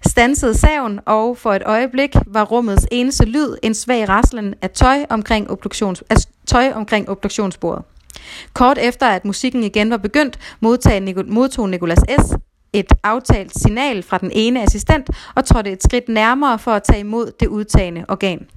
stansede 0.05 0.57
saven, 0.57 0.99
og 1.05 1.37
for 1.37 1.53
et 1.53 1.63
øjeblik 1.65 2.15
var 2.27 2.43
rummets 2.43 2.87
eneste 2.91 3.25
lyd 3.25 3.55
en 3.63 3.73
svag 3.73 4.09
raslen 4.09 4.53
af 4.61 4.69
tøj 4.69 5.05
omkring, 5.09 5.51
obduktions, 5.51 6.03
tøj 6.45 6.71
omkring 6.75 7.09
obduktionsbordet. 7.09 7.83
Kort 8.53 8.77
efter 8.77 9.07
at 9.07 9.25
musikken 9.25 9.63
igen 9.63 9.89
var 9.89 9.97
begyndt, 9.97 10.39
modtog 11.27 11.69
Nicolas 11.69 11.99
S. 11.99 12.33
et 12.73 12.93
aftalt 13.03 13.59
signal 13.59 14.03
fra 14.03 14.17
den 14.17 14.31
ene 14.33 14.61
assistent 14.63 15.09
og 15.35 15.45
trådte 15.45 15.71
et 15.71 15.83
skridt 15.83 16.09
nærmere 16.09 16.59
for 16.59 16.71
at 16.71 16.83
tage 16.83 16.99
imod 16.99 17.31
det 17.39 17.47
udtagende 17.47 18.05
organ. 18.07 18.47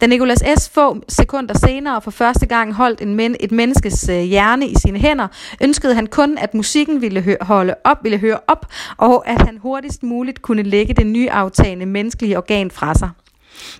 Da 0.00 0.06
Nicolas 0.06 0.42
S. 0.58 0.68
få 0.68 0.96
sekunder 1.08 1.54
senere 1.58 2.00
for 2.00 2.10
første 2.10 2.46
gang 2.46 2.74
holdt 2.74 3.00
en 3.00 3.14
men, 3.14 3.36
et 3.40 3.52
menneskes 3.52 4.08
øh, 4.08 4.20
hjerne 4.20 4.66
i 4.66 4.74
sine 4.86 4.98
hænder, 4.98 5.28
ønskede 5.60 5.94
han 5.94 6.06
kun, 6.06 6.38
at 6.38 6.54
musikken 6.54 7.00
ville 7.00 7.20
hø- 7.20 7.36
holde 7.40 7.74
op, 7.84 7.96
ville 8.02 8.18
høre 8.18 8.38
op, 8.48 8.66
og 8.96 9.28
at 9.28 9.42
han 9.42 9.58
hurtigst 9.58 10.02
muligt 10.02 10.42
kunne 10.42 10.62
lægge 10.62 10.94
det 10.94 11.06
nyaftagende 11.06 11.86
menneskelige 11.86 12.36
organ 12.38 12.70
fra 12.70 12.94
sig. 12.94 13.10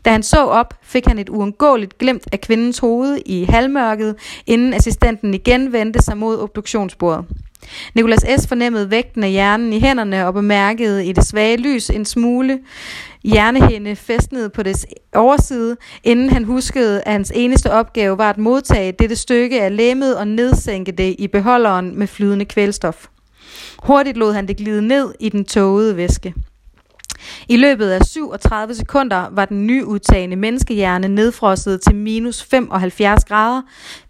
Da 0.04 0.10
han 0.10 0.22
så 0.22 0.44
op, 0.44 0.74
fik 0.82 1.06
han 1.06 1.18
et 1.18 1.28
uundgåeligt 1.28 1.98
glimt 1.98 2.28
af 2.32 2.40
kvindens 2.40 2.78
hoved 2.78 3.18
i 3.26 3.44
halvmørket, 3.44 4.14
inden 4.46 4.74
assistenten 4.74 5.34
igen 5.34 5.72
vendte 5.72 6.02
sig 6.02 6.16
mod 6.16 6.38
obduktionsbordet. 6.38 7.24
Nikolas 7.94 8.24
S. 8.38 8.46
fornemmede 8.46 8.90
vægten 8.90 9.24
af 9.24 9.30
hjernen 9.30 9.72
i 9.72 9.80
hænderne 9.80 10.26
og 10.26 10.34
bemærkede 10.34 11.06
i 11.06 11.12
det 11.12 11.26
svage 11.26 11.56
lys 11.56 11.90
en 11.90 12.04
smule 12.04 12.58
hjernehænde 13.24 13.96
festnet 13.96 14.52
på 14.52 14.62
dets 14.62 14.86
overside, 15.14 15.76
inden 16.04 16.30
han 16.30 16.44
huskede, 16.44 17.02
at 17.02 17.12
hans 17.12 17.32
eneste 17.34 17.72
opgave 17.72 18.18
var 18.18 18.30
at 18.30 18.38
modtage 18.38 18.92
dette 18.92 19.16
stykke 19.16 19.62
af 19.62 19.76
lemmet 19.76 20.16
og 20.16 20.28
nedsænke 20.28 20.92
det 20.92 21.16
i 21.18 21.28
beholderen 21.28 21.98
med 21.98 22.06
flydende 22.06 22.44
kvælstof. 22.44 23.06
Hurtigt 23.82 24.16
lod 24.16 24.32
han 24.32 24.48
det 24.48 24.56
glide 24.56 24.82
ned 24.86 25.14
i 25.20 25.28
den 25.28 25.44
tågede 25.44 25.96
væske. 25.96 26.34
I 27.48 27.56
løbet 27.56 27.90
af 27.90 28.00
37 28.06 28.74
sekunder 28.74 29.28
var 29.32 29.44
den 29.44 29.66
nyudtagende 29.66 30.36
menneskehjerne 30.36 31.08
nedfrosset 31.08 31.80
til 31.80 31.94
minus 31.94 32.42
75 32.42 33.24
grader, 33.24 33.62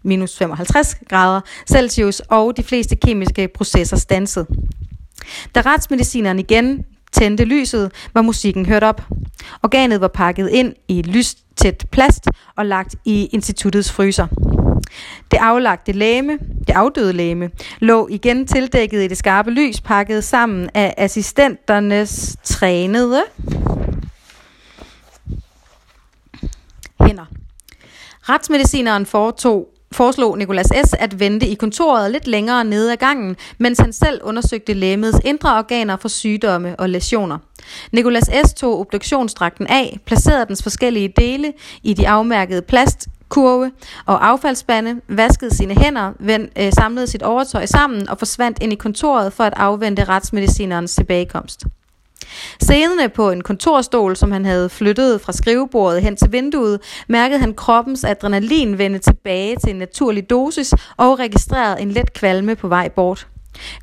minus 0.03 0.37
55 0.37 0.95
grader 1.09 1.41
Celsius, 1.67 2.19
og 2.19 2.57
de 2.57 2.63
fleste 2.63 2.95
kemiske 2.95 3.47
processer 3.47 3.97
stanset. 3.97 4.47
Da 5.55 5.61
retsmedicineren 5.61 6.39
igen 6.39 6.85
tændte 7.11 7.43
lyset, 7.45 7.91
var 8.13 8.21
musikken 8.21 8.65
hørt 8.65 8.83
op. 8.83 9.01
Organet 9.63 10.01
var 10.01 10.07
pakket 10.07 10.49
ind 10.49 10.73
i 10.87 11.01
lystæt 11.01 11.85
plast 11.91 12.27
og 12.55 12.65
lagt 12.65 12.95
i 13.05 13.25
instituttets 13.25 13.91
fryser. 13.91 14.54
Det 15.31 15.37
aflagte 15.37 15.91
læme, 15.91 16.37
det 16.67 16.73
afdøde 16.73 17.13
læme, 17.13 17.49
lå 17.79 18.07
igen 18.07 18.47
tildækket 18.47 19.03
i 19.03 19.07
det 19.07 19.17
skarpe 19.17 19.51
lys, 19.51 19.81
pakket 19.81 20.23
sammen 20.23 20.69
af 20.73 20.93
assistenternes 20.97 22.37
trænede 22.43 23.23
hænder. 27.01 27.25
Retsmedicineren 28.29 29.05
foretog 29.05 29.67
foreslog 29.91 30.37
Nikolas 30.37 30.67
S. 30.85 30.93
at 30.93 31.19
vente 31.19 31.47
i 31.47 31.53
kontoret 31.53 32.11
lidt 32.11 32.27
længere 32.27 32.63
nede 32.63 32.91
ad 32.91 32.97
gangen, 32.97 33.35
mens 33.57 33.79
han 33.79 33.93
selv 33.93 34.21
undersøgte 34.23 34.73
lægemets 34.73 35.17
indre 35.25 35.57
organer 35.57 35.97
for 35.97 36.07
sygdomme 36.07 36.75
og 36.79 36.89
lesioner. 36.89 37.37
Nikolas 37.91 38.29
S. 38.45 38.53
tog 38.53 38.79
obduktionsdragten 38.79 39.67
af, 39.67 39.99
placerede 40.05 40.45
dens 40.45 40.63
forskellige 40.63 41.13
dele 41.17 41.53
i 41.83 41.93
de 41.93 42.07
afmærkede 42.07 42.61
plast 42.61 43.07
kurve 43.35 43.71
og 44.05 44.27
affaldsspande, 44.27 45.01
vaskede 45.07 45.55
sine 45.55 45.75
hænder, 45.75 46.11
vend, 46.19 46.49
øh, 46.59 46.71
samlede 46.71 47.07
sit 47.07 47.23
overtøj 47.23 47.65
sammen 47.65 48.09
og 48.09 48.17
forsvandt 48.17 48.57
ind 48.61 48.73
i 48.73 48.75
kontoret 48.75 49.33
for 49.33 49.43
at 49.43 49.53
afvente 49.55 50.03
retsmedicinerens 50.03 50.95
tilbagekomst. 50.95 51.63
Siddende 52.61 53.09
på 53.09 53.31
en 53.31 53.41
kontorstol, 53.41 54.15
som 54.15 54.31
han 54.31 54.45
havde 54.45 54.69
flyttet 54.69 55.21
fra 55.21 55.33
skrivebordet 55.33 56.01
hen 56.01 56.15
til 56.15 56.31
vinduet, 56.31 56.79
mærkede 57.07 57.39
han 57.39 57.53
kroppens 57.53 58.03
adrenalin 58.03 58.77
vende 58.77 58.99
tilbage 58.99 59.55
til 59.63 59.69
en 59.69 59.75
naturlig 59.75 60.29
dosis 60.29 60.73
og 60.97 61.19
registrerede 61.19 61.81
en 61.81 61.91
let 61.91 62.13
kvalme 62.13 62.55
på 62.55 62.67
vej 62.67 62.89
bort. 62.89 63.27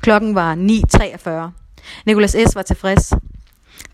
Klokken 0.01 0.35
var 0.35 0.55
9.43. 0.55 1.51
Nikolas 2.05 2.35
S. 2.49 2.55
var 2.55 2.61
tilfreds. 2.61 3.13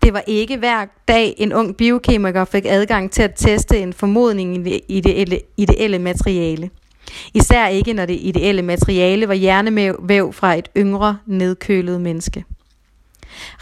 Det 0.02 0.12
var 0.12 0.22
ikke 0.26 0.56
hver 0.56 0.86
dag, 1.08 1.34
en 1.38 1.52
ung 1.52 1.76
biokemiker 1.76 2.44
fik 2.44 2.64
adgang 2.68 3.10
til 3.10 3.22
at 3.22 3.32
teste 3.36 3.78
en 3.78 3.92
formodning 3.92 4.56
i 4.56 4.70
det 4.70 4.80
ideelle, 4.88 5.40
ideelle 5.56 5.98
materiale. 5.98 6.70
Især 7.34 7.66
ikke, 7.66 7.92
når 7.92 8.06
det 8.06 8.18
ideelle 8.20 8.62
materiale 8.62 9.28
var 9.28 9.34
hjernevæv 9.34 10.32
fra 10.32 10.54
et 10.54 10.68
yngre, 10.76 11.18
nedkølet 11.26 12.00
menneske. 12.00 12.44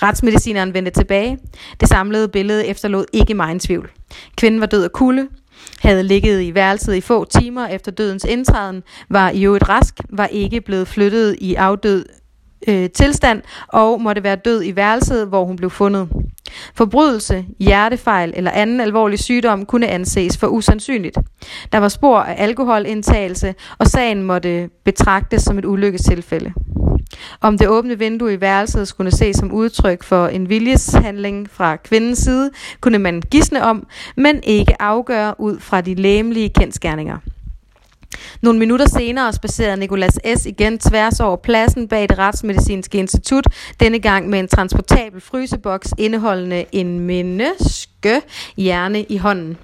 Retsmedicineren 0.03 0.75
vendte 0.75 0.91
tilbage. 0.91 1.39
Det 1.81 1.89
samlede 1.89 2.29
billede 2.29 2.67
efterlod 2.67 3.05
ikke 3.13 3.35
meget 3.35 3.61
tvivl. 3.61 3.91
Kvinden 4.37 4.61
var 4.61 4.67
død 4.67 4.85
af 4.85 4.93
kulde, 4.93 5.29
havde 5.81 6.03
ligget 6.03 6.43
i 6.43 6.55
værelset 6.55 6.95
i 6.95 7.01
få 7.01 7.25
timer 7.25 7.67
efter 7.67 7.93
dødens 7.93 8.25
indtræden, 8.25 8.83
var 9.09 9.31
i 9.31 9.45
øvrigt 9.45 9.69
rask, 9.69 9.95
var 10.09 10.27
ikke 10.27 10.61
blevet 10.61 10.89
flyttet 10.89 11.37
i 11.41 11.55
afdød 11.55 12.07
øh, 12.69 12.91
tilstand 12.91 13.43
og 13.69 14.01
måtte 14.01 14.23
være 14.23 14.37
død 14.37 14.65
i 14.65 14.77
værelset, 14.77 15.29
hvor 15.29 15.45
hun 15.45 15.57
blev 15.57 15.71
fundet. 15.71 16.09
Forbrydelse, 16.75 17.45
hjertefejl 17.59 18.33
eller 18.37 18.51
anden 18.51 18.81
alvorlig 18.81 19.19
sygdom 19.19 19.67
kunne 19.67 19.87
anses 19.87 20.37
for 20.39 20.47
usandsynligt. 20.47 21.19
Der 21.73 21.79
var 21.79 21.89
spor 21.89 22.19
af 22.19 22.35
alkoholindtagelse, 22.39 23.55
og 23.79 23.87
sagen 23.87 24.23
måtte 24.23 24.71
betragtes 24.85 25.43
som 25.43 25.59
et 25.59 25.65
ulykkestilfælde. 25.65 26.53
Om 27.41 27.59
det 27.59 27.69
åbne 27.69 27.99
vindue 27.99 28.35
i 28.35 28.41
værelset 28.41 28.89
skulle 28.89 29.11
ses 29.11 29.37
som 29.37 29.53
udtryk 29.53 30.03
for 30.03 30.27
en 30.27 30.49
viljeshandling 30.49 31.51
fra 31.51 31.77
kvindens 31.77 32.19
side, 32.19 32.51
kunne 32.81 32.99
man 32.99 33.23
gisne 33.31 33.65
om, 33.65 33.87
men 34.17 34.41
ikke 34.43 34.83
afgøre 34.83 35.41
ud 35.41 35.61
fra 35.61 35.81
de 35.81 35.95
læmelige 35.95 36.49
kendskærninger. 36.49 37.19
Nogle 38.43 38.59
minutter 38.59 38.89
senere 38.89 39.33
spacerede 39.33 39.77
Nikolas 39.77 40.19
S. 40.37 40.47
igen 40.47 40.79
tværs 40.79 41.21
over 41.21 41.37
pladsen 41.37 41.89
bag 41.89 42.09
det 42.09 42.19
retsmedicinske 42.19 42.99
institut, 42.99 43.47
denne 43.81 43.99
gang 43.99 44.29
med 44.29 44.39
en 44.39 44.49
transportabel 44.49 45.21
fryseboks 45.21 45.95
indeholdende 45.99 46.65
en 46.73 47.01
menneske 47.01 48.21
hjerne 48.57 49.03
i 49.03 49.17
hånden. 49.17 49.57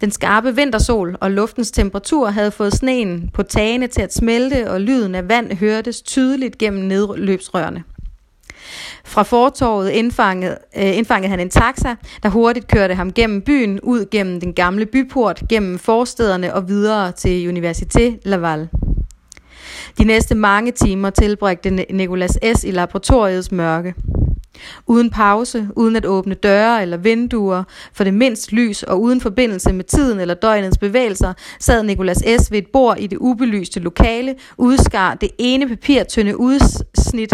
Den 0.00 0.10
skarpe 0.10 0.56
vintersol 0.56 1.16
og 1.20 1.30
luftens 1.30 1.70
temperatur 1.70 2.28
havde 2.28 2.50
fået 2.50 2.72
sneen 2.72 3.30
på 3.34 3.42
tagene 3.42 3.86
til 3.86 4.02
at 4.02 4.14
smelte, 4.14 4.70
og 4.70 4.80
lyden 4.80 5.14
af 5.14 5.28
vand 5.28 5.52
hørtes 5.52 6.02
tydeligt 6.02 6.58
gennem 6.58 6.84
nedløbsrørene. 6.84 7.82
Fra 9.06 9.22
fortorvet 9.22 9.90
indfangede, 9.90 10.58
øh, 10.76 10.96
indfangede 10.96 11.30
han 11.30 11.40
en 11.40 11.50
taxa, 11.50 11.94
der 12.22 12.28
hurtigt 12.28 12.68
kørte 12.68 12.94
ham 12.94 13.12
gennem 13.12 13.42
byen, 13.42 13.80
ud 13.80 14.06
gennem 14.10 14.40
den 14.40 14.52
gamle 14.54 14.86
byport, 14.86 15.42
gennem 15.48 15.78
forstederne 15.78 16.54
og 16.54 16.68
videre 16.68 17.12
til 17.12 17.48
Université 17.48 18.20
Laval. 18.24 18.68
De 19.98 20.04
næste 20.04 20.34
mange 20.34 20.72
timer 20.72 21.10
tilbragte 21.10 21.70
Nicolas 21.70 22.38
S. 22.56 22.64
i 22.64 22.70
laboratoriets 22.70 23.52
mørke. 23.52 23.94
Uden 24.86 25.10
pause, 25.10 25.68
uden 25.76 25.96
at 25.96 26.06
åbne 26.06 26.34
døre 26.34 26.82
eller 26.82 26.96
vinduer, 26.96 27.64
for 27.92 28.04
det 28.04 28.14
mindst 28.14 28.52
lys 28.52 28.82
og 28.82 29.00
uden 29.00 29.20
forbindelse 29.20 29.72
med 29.72 29.84
tiden 29.84 30.20
eller 30.20 30.34
døgnets 30.34 30.78
bevægelser, 30.78 31.32
sad 31.60 31.82
Nikolas 31.82 32.24
S. 32.40 32.50
ved 32.50 32.58
et 32.58 32.66
bord 32.72 32.98
i 32.98 33.06
det 33.06 33.18
ubelyste 33.18 33.80
lokale, 33.80 34.34
udskar 34.56 35.14
det 35.14 35.30
ene 35.38 35.68
papirtynde 35.68 36.40
udsnit 36.40 37.32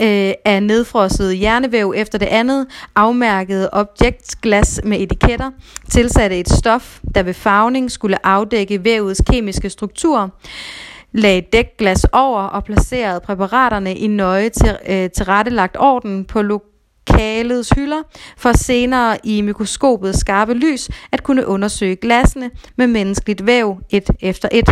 øh, 0.00 0.32
af 0.44 0.62
nedfrosset 0.62 1.36
hjernevæv 1.36 1.92
efter 1.96 2.18
det 2.18 2.26
andet, 2.26 2.66
afmærkede 2.94 3.68
objektglas 3.72 4.80
med 4.84 5.00
etiketter, 5.00 5.50
tilsatte 5.90 6.38
et 6.38 6.48
stof, 6.48 7.00
der 7.14 7.22
ved 7.22 7.34
farvning 7.34 7.90
skulle 7.90 8.26
afdække 8.26 8.84
vævets 8.84 9.22
kemiske 9.26 9.70
struktur, 9.70 10.30
lagde 11.12 11.40
dækglas 11.40 12.04
over 12.12 12.42
og 12.42 12.64
placerede 12.64 13.20
præparaterne 13.20 13.94
i 13.94 14.06
nøje 14.06 14.48
til, 14.48 14.78
øh, 14.88 15.10
tilrettelagt 15.10 15.76
orden 15.78 16.24
på 16.24 16.42
lokalets 16.42 17.70
hylder, 17.76 18.02
for 18.36 18.52
senere 18.52 19.18
i 19.24 19.40
mikroskopets 19.40 20.18
skarpe 20.18 20.54
lys 20.54 20.90
at 21.12 21.22
kunne 21.22 21.46
undersøge 21.46 21.96
glassene 21.96 22.50
med 22.76 22.86
menneskeligt 22.86 23.46
væv 23.46 23.76
et 23.90 24.10
efter 24.20 24.48
et. 24.52 24.68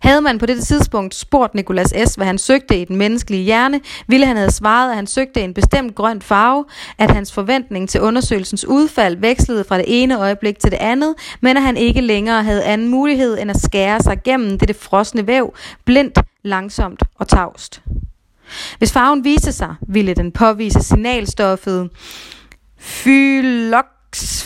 Havde 0.00 0.20
man 0.20 0.38
på 0.38 0.46
dette 0.46 0.62
tidspunkt 0.62 1.14
spurgt 1.14 1.54
Nikolas 1.54 1.94
S., 2.06 2.14
hvad 2.14 2.26
han 2.26 2.38
søgte 2.38 2.80
i 2.80 2.84
den 2.84 2.96
menneskelige 2.96 3.42
hjerne, 3.42 3.80
ville 4.06 4.26
han 4.26 4.36
have 4.36 4.50
svaret, 4.50 4.90
at 4.90 4.96
han 4.96 5.06
søgte 5.06 5.40
en 5.40 5.54
bestemt 5.54 5.94
grøn 5.94 6.22
farve, 6.22 6.64
at 6.98 7.10
hans 7.10 7.32
forventning 7.32 7.88
til 7.88 8.00
undersøgelsens 8.00 8.64
udfald 8.64 9.16
vekslede 9.16 9.64
fra 9.64 9.78
det 9.78 9.84
ene 9.88 10.18
øjeblik 10.18 10.58
til 10.58 10.70
det 10.70 10.78
andet, 10.80 11.14
men 11.40 11.56
at 11.56 11.62
han 11.62 11.76
ikke 11.76 12.00
længere 12.00 12.42
havde 12.42 12.64
anden 12.64 12.88
mulighed 12.88 13.38
end 13.40 13.50
at 13.50 13.60
skære 13.62 14.00
sig 14.00 14.22
gennem 14.24 14.58
dette 14.58 14.74
frosne 14.74 15.26
væv, 15.26 15.54
blindt, 15.84 16.18
langsomt 16.42 17.02
og 17.18 17.28
tavst. 17.28 17.82
Hvis 18.78 18.92
farven 18.92 19.24
viste 19.24 19.52
sig, 19.52 19.74
ville 19.88 20.14
den 20.14 20.32
påvise 20.32 20.82
signalstoffet 20.82 21.90
fylok 22.78 23.86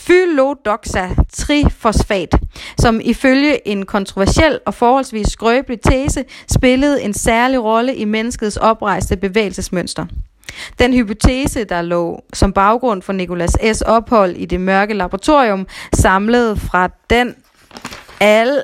Phylodoxa 0.06 1.09
trifosfat, 1.33 2.35
som 2.78 3.00
ifølge 3.04 3.68
en 3.68 3.87
kontroversiel 3.87 4.61
og 4.66 4.75
forholdsvis 4.75 5.26
skrøbelig 5.26 5.80
tese 5.80 6.25
spillede 6.52 7.02
en 7.02 7.14
særlig 7.14 7.62
rolle 7.62 7.97
i 7.97 8.04
menneskets 8.04 8.56
oprejste 8.56 9.16
bevægelsesmønster. 9.16 10.06
Den 10.78 10.94
hypotese, 10.94 11.64
der 11.64 11.83
lå 11.83 12.23
som 12.33 12.52
baggrund 12.52 13.02
for 13.02 13.12
Nicolas 13.12 13.56
S. 13.73 13.83
ophold 13.83 14.37
i 14.37 14.44
det 14.44 14.61
mørke 14.61 14.94
laboratorium, 14.94 15.66
samlede 15.94 16.56
fra 16.56 16.88
den 17.11 17.35
al 18.21 18.62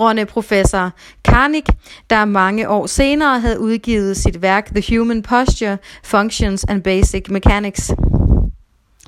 Ronne 0.00 0.26
professor 0.26 0.90
Karnik, 1.24 1.68
der 2.10 2.24
mange 2.24 2.68
år 2.68 2.86
senere 2.86 3.40
havde 3.40 3.60
udgivet 3.60 4.16
sit 4.16 4.42
værk 4.42 4.66
The 4.74 4.96
Human 4.96 5.22
Posture, 5.22 5.78
Functions 6.04 6.64
and 6.68 6.82
Basic 6.82 7.28
Mechanics. 7.30 7.92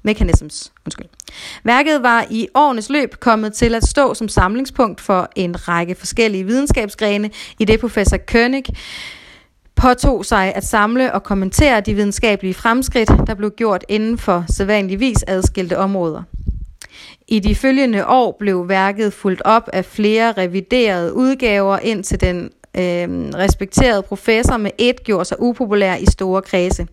Mechanisms. 0.02 0.72
Undskyld. 0.86 1.06
Værket 1.64 2.02
var 2.02 2.26
i 2.30 2.48
årenes 2.54 2.90
løb 2.90 3.14
kommet 3.20 3.52
til 3.52 3.74
at 3.74 3.84
stå 3.84 4.14
som 4.14 4.28
samlingspunkt 4.28 5.00
for 5.00 5.28
en 5.36 5.68
række 5.68 5.94
forskellige 5.94 6.44
videnskabsgrene, 6.44 7.30
i 7.58 7.64
det 7.64 7.80
professor 7.80 8.16
König 8.30 8.62
påtog 9.76 10.24
sig 10.24 10.54
at 10.54 10.66
samle 10.66 11.12
og 11.12 11.22
kommentere 11.22 11.80
de 11.80 11.94
videnskabelige 11.94 12.54
fremskridt, 12.54 13.08
der 13.26 13.34
blev 13.34 13.50
gjort 13.50 13.84
inden 13.88 14.18
for 14.18 14.44
sædvanligvis 14.48 15.24
adskilte 15.26 15.78
områder. 15.78 16.22
I 17.28 17.38
de 17.38 17.54
følgende 17.54 18.06
år 18.06 18.36
blev 18.38 18.68
værket 18.68 19.12
fuldt 19.12 19.42
op 19.44 19.68
af 19.72 19.84
flere 19.84 20.32
reviderede 20.32 21.14
udgaver, 21.14 21.78
indtil 21.78 22.20
den 22.20 22.50
øh, 22.76 23.08
respekterede 23.34 24.02
professor 24.02 24.56
med 24.56 24.70
et 24.78 25.04
gjorde 25.04 25.24
sig 25.24 25.36
upopulær 25.40 25.96
i 25.96 26.06
store 26.06 26.42
kredse. 26.42 26.86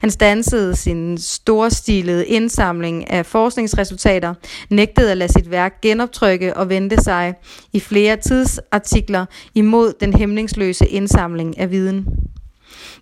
Han 0.00 0.10
stansede 0.10 0.76
sin 0.76 1.18
storstilede 1.18 2.26
indsamling 2.26 3.10
af 3.10 3.26
forskningsresultater, 3.26 4.34
nægtede 4.70 5.10
at 5.10 5.16
lade 5.16 5.32
sit 5.32 5.50
værk 5.50 5.80
genoptrykke 5.80 6.56
og 6.56 6.68
vendte 6.68 6.96
sig 6.96 7.34
i 7.72 7.80
flere 7.80 8.16
tidsartikler 8.16 9.26
imod 9.54 9.92
den 10.00 10.14
hæmningsløse 10.14 10.86
indsamling 10.86 11.58
af 11.58 11.70
viden. 11.70 12.06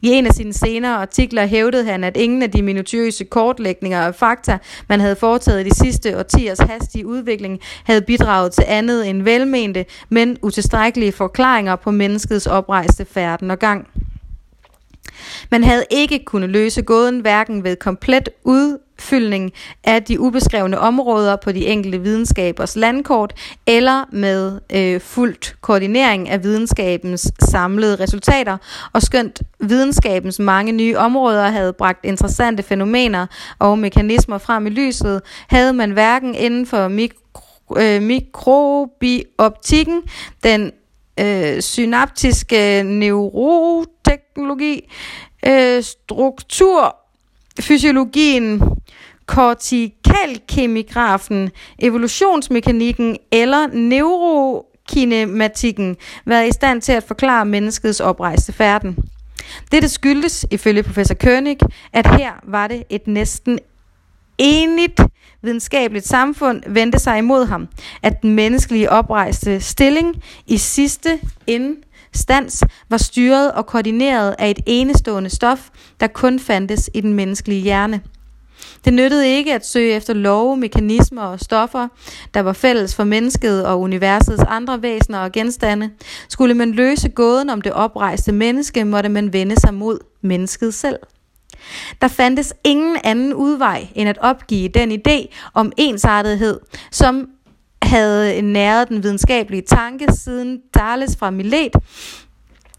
I 0.02 0.08
en 0.08 0.26
af 0.26 0.34
sine 0.34 0.52
senere 0.52 0.94
artikler 0.94 1.46
hævdede 1.46 1.84
han, 1.84 2.04
at 2.04 2.16
ingen 2.16 2.42
af 2.42 2.50
de 2.50 2.62
minutiøse 2.62 3.24
kortlægninger 3.24 4.00
af 4.00 4.14
fakta, 4.14 4.58
man 4.88 5.00
havde 5.00 5.16
foretaget 5.16 5.66
i 5.66 5.68
de 5.68 5.74
sidste 5.74 6.18
årtiers 6.18 6.58
hastige 6.58 7.06
udvikling, 7.06 7.60
havde 7.84 8.02
bidraget 8.02 8.52
til 8.52 8.64
andet 8.66 9.08
end 9.08 9.22
velmente, 9.22 9.84
men 10.08 10.36
utilstrækkelige 10.42 11.12
forklaringer 11.12 11.76
på 11.76 11.90
menneskets 11.90 12.46
oprejste 12.46 13.04
færden 13.04 13.50
og 13.50 13.58
gang. 13.58 13.86
Man 15.50 15.64
havde 15.64 15.84
ikke 15.90 16.24
kunnet 16.24 16.50
løse 16.50 16.82
gåden 16.82 17.20
hverken 17.20 17.64
ved 17.64 17.76
komplet 17.76 18.28
ud 18.44 18.78
udfyldning 18.98 19.52
af 19.84 20.02
de 20.02 20.20
ubeskrevne 20.20 20.78
områder 20.78 21.36
på 21.36 21.52
de 21.52 21.66
enkelte 21.66 22.00
videnskabers 22.00 22.76
landkort, 22.76 23.34
eller 23.66 24.04
med 24.12 24.60
øh, 24.74 25.00
fuldt 25.00 25.56
koordinering 25.60 26.28
af 26.28 26.42
videnskabens 26.42 27.32
samlede 27.38 28.02
resultater, 28.02 28.56
og 28.92 29.02
skønt 29.02 29.42
videnskabens 29.60 30.38
mange 30.38 30.72
nye 30.72 30.96
områder 30.96 31.48
havde 31.48 31.72
bragt 31.72 32.04
interessante 32.04 32.62
fænomener 32.62 33.26
og 33.58 33.78
mekanismer 33.78 34.38
frem 34.38 34.66
i 34.66 34.70
lyset, 34.70 35.22
havde 35.48 35.72
man 35.72 35.90
hverken 35.90 36.34
inden 36.34 36.66
for 36.66 36.88
mikro, 36.88 37.18
øh, 37.76 38.02
mikrobioptikken, 38.02 40.02
den 40.44 40.72
øh, 41.20 41.62
synaptiske 41.62 42.82
neuroteknologi, 42.82 44.90
øh, 45.46 45.82
strukturfysiologien, 45.82 48.62
kortikalkemigrafen, 49.28 51.50
evolutionsmekanikken 51.78 53.16
eller 53.32 53.66
neurokinematikken 53.66 55.96
været 56.24 56.48
i 56.48 56.52
stand 56.52 56.82
til 56.82 56.92
at 56.92 57.04
forklare 57.04 57.44
menneskets 57.44 58.00
oprejste 58.00 58.52
færden. 58.52 58.96
Dette 59.72 59.88
skyldtes, 59.88 60.46
ifølge 60.50 60.82
professor 60.82 61.14
König, 61.14 61.58
at 61.92 62.16
her 62.16 62.32
var 62.42 62.68
det 62.68 62.82
et 62.90 63.06
næsten 63.06 63.58
enigt 64.38 65.00
videnskabeligt 65.42 66.06
samfund 66.06 66.62
vendte 66.66 66.98
sig 66.98 67.18
imod 67.18 67.46
ham, 67.46 67.68
at 68.02 68.22
den 68.22 68.34
menneskelige 68.34 68.90
oprejste 68.90 69.60
stilling 69.60 70.22
i 70.46 70.56
sidste 70.56 71.20
instans 71.46 72.64
var 72.88 72.96
styret 72.96 73.52
og 73.52 73.66
koordineret 73.66 74.34
af 74.38 74.50
et 74.50 74.58
enestående 74.66 75.30
stof, 75.30 75.68
der 76.00 76.06
kun 76.06 76.40
fandtes 76.40 76.90
i 76.94 77.00
den 77.00 77.14
menneskelige 77.14 77.60
hjerne. 77.60 78.00
Det 78.84 78.94
nyttede 78.94 79.28
ikke 79.28 79.54
at 79.54 79.66
søge 79.66 79.92
efter 79.92 80.14
love, 80.14 80.56
mekanismer 80.56 81.22
og 81.22 81.40
stoffer, 81.40 81.88
der 82.34 82.40
var 82.40 82.52
fælles 82.52 82.94
for 82.94 83.04
mennesket 83.04 83.66
og 83.66 83.80
universets 83.80 84.42
andre 84.42 84.82
væsener 84.82 85.18
og 85.18 85.32
genstande. 85.32 85.90
Skulle 86.28 86.54
man 86.54 86.72
løse 86.72 87.08
gåden 87.08 87.50
om 87.50 87.60
det 87.60 87.72
oprejste 87.72 88.32
menneske, 88.32 88.84
måtte 88.84 89.08
man 89.08 89.32
vende 89.32 89.60
sig 89.60 89.74
mod 89.74 89.98
mennesket 90.22 90.74
selv. 90.74 90.98
Der 92.00 92.08
fandtes 92.08 92.54
ingen 92.64 92.96
anden 93.04 93.34
udvej 93.34 93.86
end 93.94 94.08
at 94.08 94.18
opgive 94.20 94.68
den 94.68 94.92
idé 94.92 95.34
om 95.54 95.72
ensartethed, 95.76 96.60
som 96.90 97.28
havde 97.82 98.42
næret 98.42 98.88
den 98.88 99.02
videnskabelige 99.02 99.62
tanke 99.62 100.06
siden 100.12 100.60
Thales 100.76 101.16
fra 101.16 101.30
Milet 101.30 101.72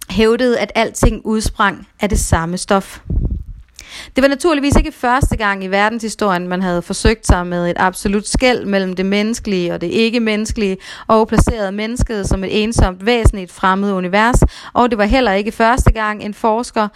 hævdede, 0.10 0.60
at 0.60 0.72
alting 0.76 1.22
udsprang 1.26 1.88
af 2.00 2.10
det 2.10 2.20
samme 2.20 2.58
stof. 2.58 3.00
Det 4.16 4.22
var 4.22 4.28
naturligvis 4.28 4.76
ikke 4.76 4.92
første 4.92 5.38
gang 5.38 5.64
i 5.64 5.68
verdenshistorien, 5.68 6.48
man 6.48 6.62
havde 6.62 6.82
forsøgt 6.82 7.28
sig 7.28 7.48
med 7.48 7.70
et 7.70 7.78
absolut 7.80 8.28
skæld 8.28 8.66
mellem 8.66 8.96
det 8.96 9.06
menneskelige 9.06 9.74
og 9.74 9.82
det 9.82 9.88
ikke-menneskelige, 9.88 10.78
og 11.08 11.28
placeret 11.28 11.74
mennesket 11.74 12.30
som 12.30 12.44
et 12.44 12.64
ensomt 12.64 13.06
væsen 13.06 13.38
i 13.38 13.44
et 13.44 13.52
fremmed 13.52 13.92
univers, 13.92 14.40
og 14.74 14.90
det 14.90 14.98
var 14.98 15.06
heller 15.06 15.32
ikke 15.32 15.52
første 15.52 15.92
gang 15.92 16.24
en 16.24 16.34
forsker 16.34 16.88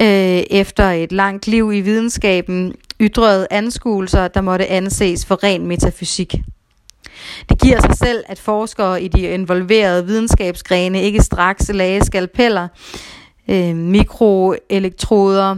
øh, 0.00 0.42
efter 0.50 0.90
et 0.90 1.12
langt 1.12 1.46
liv 1.46 1.72
i 1.72 1.80
videnskaben 1.80 2.74
ytrede 3.00 3.46
anskuelser, 3.50 4.28
der 4.28 4.40
måtte 4.40 4.66
anses 4.66 5.26
for 5.26 5.44
ren 5.44 5.66
metafysik. 5.66 6.34
Det 7.48 7.60
giver 7.62 7.80
sig 7.80 7.96
selv, 7.96 8.24
at 8.26 8.38
forskere 8.38 9.02
i 9.02 9.08
de 9.08 9.20
involverede 9.22 10.06
videnskabsgrene 10.06 11.02
ikke 11.02 11.22
straks 11.22 11.70
lagde 11.74 12.04
skalpeller, 12.04 12.68
øh, 13.48 13.76
mikroelektroder, 13.76 15.56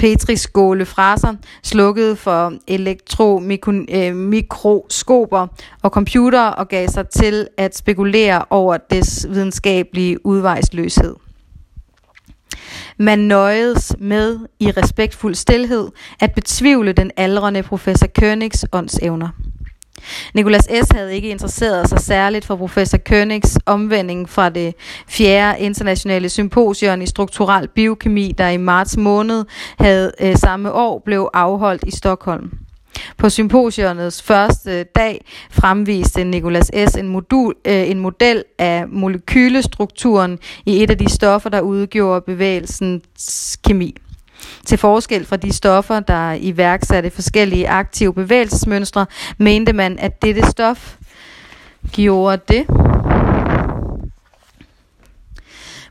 petriskåle 0.00 0.86
fraser, 0.86 1.34
slukket 1.62 2.18
for 2.18 2.52
elektromikroskoper 2.68 5.42
øh, 5.42 5.48
og 5.82 5.90
computer 5.90 6.42
og 6.42 6.68
gav 6.68 6.88
sig 6.88 7.08
til 7.08 7.48
at 7.56 7.76
spekulere 7.76 8.44
over 8.50 8.76
dets 8.76 9.26
videnskabelige 9.30 10.26
udvejsløshed. 10.26 11.14
Man 12.98 13.18
nøjedes 13.18 13.96
med 13.98 14.38
i 14.60 14.70
respektfuld 14.70 15.34
stilhed 15.34 15.88
at 16.20 16.34
betvivle 16.34 16.92
den 16.92 17.10
aldrende 17.16 17.62
professor 17.62 18.06
Königs 18.18 18.64
åndsevner. 18.72 19.28
Nikolas 20.34 20.64
S. 20.64 20.90
havde 20.94 21.14
ikke 21.14 21.28
interesseret 21.28 21.88
sig 21.88 22.00
særligt 22.00 22.44
for 22.44 22.56
professor 22.56 22.98
Königs 22.98 23.56
omvending 23.66 24.28
fra 24.28 24.48
det 24.48 24.74
fjerde 25.08 25.60
internationale 25.60 26.28
symposium 26.28 27.00
i 27.00 27.06
strukturel 27.06 27.68
biokemi, 27.68 28.34
der 28.38 28.48
i 28.48 28.56
marts 28.56 28.96
måned 28.96 29.44
havde 29.78 30.12
øh, 30.20 30.36
samme 30.36 30.72
år 30.72 31.02
blev 31.04 31.30
afholdt 31.34 31.84
i 31.86 31.90
Stockholm. 31.90 32.50
På 33.16 33.28
symposionets 33.28 34.22
første 34.22 34.82
dag 34.82 35.24
fremviste 35.50 36.24
Nicolas 36.24 36.70
S. 36.88 36.94
en, 36.94 37.08
modul, 37.08 37.54
øh, 37.64 37.90
en 37.90 38.00
model 38.00 38.44
af 38.58 38.88
molekylestrukturen 38.88 40.38
i 40.66 40.82
et 40.82 40.90
af 40.90 40.98
de 40.98 41.10
stoffer, 41.10 41.50
der 41.50 41.60
udgjorde 41.60 42.20
bevægelsens 42.26 43.58
kemi. 43.64 43.96
Til 44.66 44.78
forskel 44.78 45.24
fra 45.24 45.36
de 45.36 45.52
stoffer, 45.52 46.00
der 46.00 46.32
iværksatte 46.40 47.10
forskellige 47.10 47.68
aktive 47.68 48.14
bevægelsesmønstre, 48.14 49.06
mente 49.38 49.72
man, 49.72 49.98
at 49.98 50.22
dette 50.22 50.46
stof 50.46 50.96
gjorde 51.92 52.42
det 52.48 52.66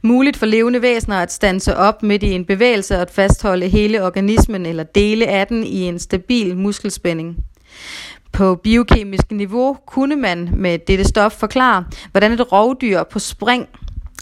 muligt 0.01 0.37
for 0.37 0.45
levende 0.45 0.81
væsener 0.81 1.21
at 1.21 1.31
stanse 1.31 1.77
op 1.77 2.03
midt 2.03 2.23
i 2.23 2.31
en 2.31 2.45
bevægelse 2.45 2.95
og 2.95 3.01
at 3.01 3.11
fastholde 3.11 3.67
hele 3.67 4.05
organismen 4.05 4.65
eller 4.65 4.83
dele 4.83 5.27
af 5.27 5.47
den 5.47 5.63
i 5.63 5.81
en 5.81 5.99
stabil 5.99 6.57
muskelspænding. 6.57 7.37
På 8.31 8.55
biokemisk 8.55 9.31
niveau 9.31 9.77
kunne 9.87 10.15
man 10.15 10.49
med 10.53 10.79
dette 10.87 11.03
stof 11.03 11.31
forklare, 11.31 11.85
hvordan 12.11 12.31
et 12.31 12.51
rovdyr 12.51 13.03
på 13.03 13.19
spring 13.19 13.67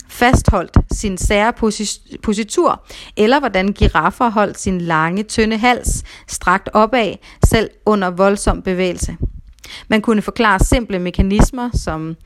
fastholdt 0.08 0.76
sin 0.92 1.18
sære 1.18 1.52
positur, 2.22 2.86
eller 3.16 3.38
hvordan 3.38 3.72
giraffer 3.72 4.28
holdt 4.30 4.58
sin 4.60 4.80
lange, 4.80 5.22
tynde 5.22 5.56
hals 5.56 6.02
strakt 6.28 6.68
opad, 6.72 7.14
selv 7.44 7.70
under 7.86 8.10
voldsom 8.10 8.62
bevægelse. 8.62 9.16
Man 9.88 10.00
kunne 10.00 10.22
forklare 10.22 10.58
simple 10.58 10.98
mekanismer 10.98 11.70
som 11.74 12.16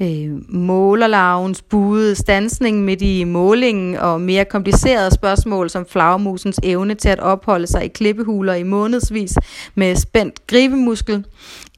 øh, 0.00 0.54
målerlarvens 0.54 1.62
buede 1.62 2.14
stansning 2.14 2.84
midt 2.84 3.02
i 3.02 3.24
målingen 3.24 3.96
og 3.96 4.20
mere 4.20 4.44
komplicerede 4.44 5.14
spørgsmål 5.14 5.70
som 5.70 5.86
flagmusens 5.86 6.60
evne 6.62 6.94
til 6.94 7.08
at 7.08 7.20
opholde 7.20 7.66
sig 7.66 7.84
i 7.84 7.88
klippehuler 7.88 8.54
i 8.54 8.62
månedsvis 8.62 9.34
med 9.74 9.96
spændt 9.96 10.46
gribemuskel. 10.46 11.24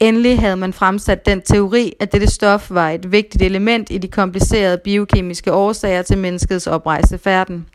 Endelig 0.02 0.40
havde 0.40 0.56
man 0.56 0.72
fremsat 0.72 1.26
den 1.26 1.42
teori, 1.42 1.92
at 2.00 2.12
dette 2.12 2.30
stof 2.30 2.70
var 2.70 2.90
et 2.90 3.12
vigtigt 3.12 3.42
element 3.42 3.90
i 3.90 3.98
de 3.98 4.08
komplicerede 4.08 4.78
biokemiske 4.84 5.52
årsager 5.52 6.02
til 6.02 6.18
menneskets 6.18 6.66
oprejse 6.66 7.18
færden. 7.18 7.66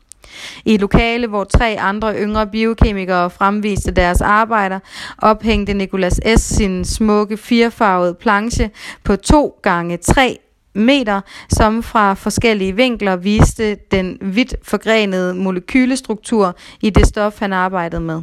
I 0.65 0.73
et 0.73 0.81
lokale, 0.81 1.27
hvor 1.27 1.43
tre 1.43 1.79
andre 1.79 2.15
yngre 2.15 2.47
biokemikere 2.47 3.29
fremviste 3.29 3.91
deres 3.91 4.21
arbejder, 4.21 4.79
ophængte 5.17 5.73
Nicolas 5.73 6.19
S. 6.37 6.41
sin 6.41 6.85
smukke 6.85 7.37
firfarvede 7.37 8.13
planche 8.13 8.69
på 9.03 9.15
2 9.15 9.59
gange 9.61 9.97
3 9.97 10.39
meter, 10.75 11.21
som 11.49 11.83
fra 11.83 12.13
forskellige 12.13 12.75
vinkler 12.75 13.15
viste 13.15 13.75
den 13.91 14.17
vidt 14.21 14.55
forgrenede 14.63 15.33
molekylestruktur 15.33 16.55
i 16.81 16.89
det 16.89 17.07
stof, 17.07 17.39
han 17.39 17.53
arbejdede 17.53 18.01
med. 18.01 18.21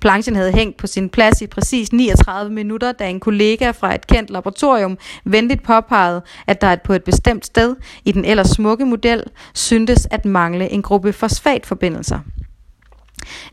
Planchen 0.00 0.36
havde 0.36 0.52
hængt 0.52 0.76
på 0.76 0.86
sin 0.86 1.08
plads 1.08 1.42
i 1.42 1.46
præcis 1.46 1.92
39 1.92 2.52
minutter, 2.52 2.92
da 2.92 3.10
en 3.10 3.20
kollega 3.20 3.70
fra 3.70 3.94
et 3.94 4.06
kendt 4.06 4.30
laboratorium 4.30 4.98
venligt 5.24 5.62
påpegede, 5.62 6.22
at 6.46 6.60
der 6.60 6.76
på 6.76 6.92
et 6.92 7.04
bestemt 7.04 7.46
sted 7.46 7.76
i 8.04 8.12
den 8.12 8.24
ellers 8.24 8.48
smukke 8.48 8.84
model 8.84 9.22
syntes 9.54 10.08
at 10.10 10.24
mangle 10.24 10.70
en 10.70 10.82
gruppe 10.82 11.12
fosfatforbindelser. 11.12 12.18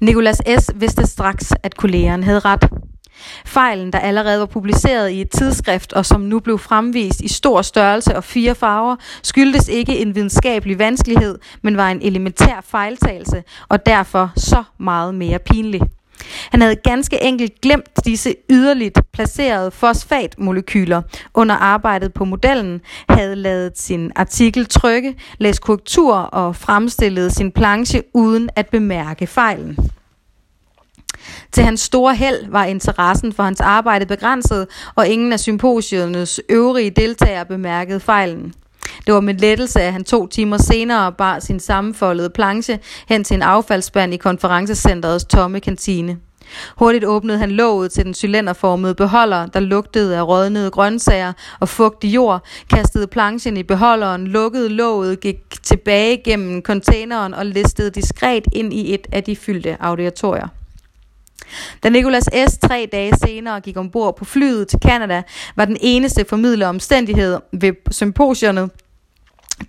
Nikolas 0.01 0.41
S. 0.59 0.69
vidste 0.75 1.07
straks, 1.07 1.53
at 1.63 1.77
kollegeren 1.77 2.23
havde 2.23 2.39
ret. 2.39 2.69
Fejlen, 3.45 3.93
der 3.93 3.99
allerede 3.99 4.39
var 4.39 4.45
publiceret 4.45 5.09
i 5.09 5.21
et 5.21 5.29
tidsskrift 5.29 5.93
og 5.93 6.05
som 6.05 6.21
nu 6.21 6.39
blev 6.39 6.59
fremvist 6.59 7.21
i 7.21 7.27
stor 7.27 7.61
størrelse 7.61 8.15
og 8.15 8.23
fire 8.23 8.55
farver, 8.55 8.95
skyldtes 9.23 9.67
ikke 9.67 9.97
en 9.97 10.15
videnskabelig 10.15 10.79
vanskelighed, 10.79 11.39
men 11.61 11.77
var 11.77 11.89
en 11.91 12.01
elementær 12.01 12.61
fejltagelse 12.63 13.43
og 13.69 13.85
derfor 13.85 14.31
så 14.35 14.63
meget 14.77 15.15
mere 15.15 15.39
pinlig. 15.39 15.81
Han 16.51 16.61
havde 16.61 16.75
ganske 16.75 17.23
enkelt 17.23 17.61
glemt 17.61 18.05
disse 18.05 18.35
yderligt 18.49 18.99
placerede 19.13 19.71
fosfatmolekyler 19.71 21.01
under 21.33 21.55
arbejdet 21.55 22.13
på 22.13 22.25
modellen, 22.25 22.81
havde 23.09 23.35
lavet 23.35 23.71
sin 23.75 24.11
artikel 24.15 24.65
trykke, 24.65 25.15
læst 25.37 25.61
korrektur 25.61 26.15
og 26.15 26.55
fremstillet 26.55 27.31
sin 27.31 27.51
planche 27.51 28.03
uden 28.13 28.49
at 28.55 28.69
bemærke 28.69 29.27
fejlen. 29.27 29.77
Til 31.51 31.63
hans 31.63 31.81
store 31.81 32.15
held 32.15 32.51
var 32.51 32.65
interessen 32.65 33.33
for 33.33 33.43
hans 33.43 33.61
arbejde 33.61 34.05
begrænset, 34.05 34.67
og 34.95 35.07
ingen 35.07 35.33
af 35.33 35.39
symposiernes 35.39 36.41
øvrige 36.49 36.89
deltagere 36.89 37.45
bemærkede 37.45 37.99
fejlen. 37.99 38.53
Det 39.05 39.13
var 39.13 39.19
med 39.19 39.33
lettelse, 39.33 39.81
at 39.81 39.93
han 39.93 40.03
to 40.03 40.27
timer 40.27 40.57
senere 40.57 41.11
bar 41.11 41.39
sin 41.39 41.59
sammenfoldede 41.59 42.29
planche 42.29 42.79
hen 43.07 43.23
til 43.23 43.35
en 43.35 43.41
affaldsspand 43.41 44.13
i 44.13 44.17
konferencecenterets 44.17 45.25
tomme 45.25 45.59
kantine. 45.59 46.17
Hurtigt 46.77 47.05
åbnede 47.05 47.37
han 47.37 47.51
låget 47.51 47.91
til 47.91 48.05
den 48.05 48.13
cylinderformede 48.13 48.95
beholder, 48.95 49.45
der 49.45 49.59
lugtede 49.59 50.17
af 50.17 50.27
rådnede 50.27 50.71
grøntsager 50.71 51.33
og 51.59 51.69
fugtig 51.69 52.15
jord, 52.15 52.45
kastede 52.69 53.07
planchen 53.07 53.57
i 53.57 53.63
beholderen, 53.63 54.27
lukkede 54.27 54.69
låget, 54.69 55.19
gik 55.19 55.63
tilbage 55.63 56.21
gennem 56.23 56.61
containeren 56.61 57.33
og 57.33 57.45
listede 57.45 57.89
diskret 57.89 58.43
ind 58.53 58.73
i 58.73 58.93
et 58.93 59.07
af 59.11 59.23
de 59.23 59.35
fyldte 59.35 59.77
auditorier. 59.79 60.47
Da 61.83 61.89
Nicolas 61.89 62.29
S. 62.49 62.57
tre 62.57 62.89
dage 62.91 63.13
senere 63.25 63.59
gik 63.59 63.77
ombord 63.77 64.17
på 64.17 64.25
flyet 64.25 64.67
til 64.67 64.79
Canada, 64.85 65.23
var 65.55 65.65
den 65.65 65.77
eneste 65.81 66.25
formidlede 66.29 66.69
omstændighed 66.69 67.39
ved 67.53 67.73
symposierne 67.91 68.69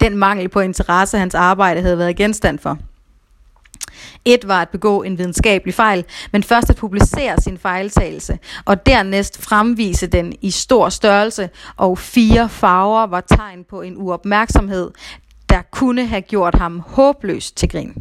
den 0.01 0.17
mangel 0.17 0.49
på 0.49 0.61
interesse, 0.61 1.19
hans 1.19 1.35
arbejde 1.35 1.83
havde 1.83 1.99
været 1.99 2.17
genstand 2.17 2.59
for. 2.59 2.79
Et 4.25 4.49
var 4.49 4.63
at 4.63 4.69
begå 4.69 5.03
en 5.03 5.19
videnskabelig 5.19 5.75
fejl, 5.75 6.05
men 6.33 6.43
først 6.43 6.71
at 6.71 6.77
publicere 6.77 7.41
sin 7.41 7.59
fejltagelse, 7.59 8.39
og 8.65 8.87
dernæst 8.87 9.43
fremvise 9.43 10.07
den 10.07 10.33
i 10.43 10.51
stor 10.51 10.89
størrelse, 10.89 11.51
og 11.77 11.99
fire 11.99 12.49
farver 12.49 13.07
var 13.07 13.21
tegn 13.21 13.65
på 13.65 13.83
en 13.83 13.97
uopmærksomhed, 13.97 14.91
der 15.49 15.63
kunne 15.63 16.07
have 16.07 16.23
gjort 16.23 16.55
ham 16.55 16.83
håbløst 16.87 17.57
til 17.57 17.69
grin. 17.69 17.95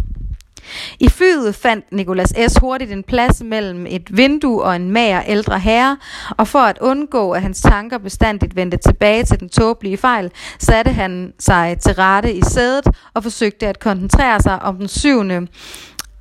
I 1.00 1.10
flyet 1.10 1.56
fandt 1.56 1.86
Nicolas 1.92 2.34
S. 2.48 2.58
hurtigt 2.62 2.92
en 2.92 3.04
plads 3.04 3.44
mellem 3.44 3.86
et 3.90 4.18
vindue 4.18 4.64
og 4.64 4.76
en 4.76 4.92
mager 4.92 5.22
ældre 5.28 5.60
herre, 5.60 5.98
og 6.38 6.48
for 6.48 6.60
at 6.60 6.78
undgå, 6.82 7.32
at 7.32 7.42
hans 7.42 7.62
tanker 7.62 7.98
bestandigt 7.98 8.56
vendte 8.56 8.78
tilbage 8.78 9.24
til 9.24 9.40
den 9.40 9.50
tåbelige 9.50 9.98
fejl, 9.98 10.32
satte 10.60 10.92
han 10.92 11.34
sig 11.40 11.78
til 11.80 11.94
rette 11.94 12.34
i 12.34 12.42
sædet 12.42 12.88
og 13.14 13.24
forsøgte 13.24 13.68
at 13.68 13.80
koncentrere 13.80 14.40
sig 14.42 14.62
om 14.62 14.78
den 14.78 14.88
syvende 14.88 15.36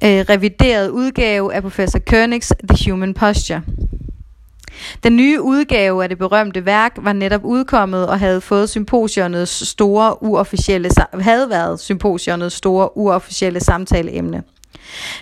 øh, 0.05 0.25
reviderede 0.31 0.93
udgave 0.93 1.55
af 1.55 1.63
professor 1.63 1.99
Koenigs 1.99 2.53
The 2.69 2.91
Human 2.91 3.15
Posture. 3.15 3.63
Den 5.05 5.17
nye 5.17 5.41
udgave 5.41 6.03
af 6.03 6.09
det 6.09 6.19
berømte 6.19 6.67
værk 6.67 6.93
var 6.97 7.13
netop 7.13 7.45
udkommet 7.45 8.07
og 8.07 8.19
havde 8.19 8.41
fået 8.41 8.71
symposionets 8.71 9.69
store 9.69 10.23
uofficielle 10.23 10.91
havde 11.21 11.51
været 11.51 11.81
symposionets 11.81 12.57
store 12.57 12.97
uofficielle 12.97 13.61
samtaleemne. 13.61 14.43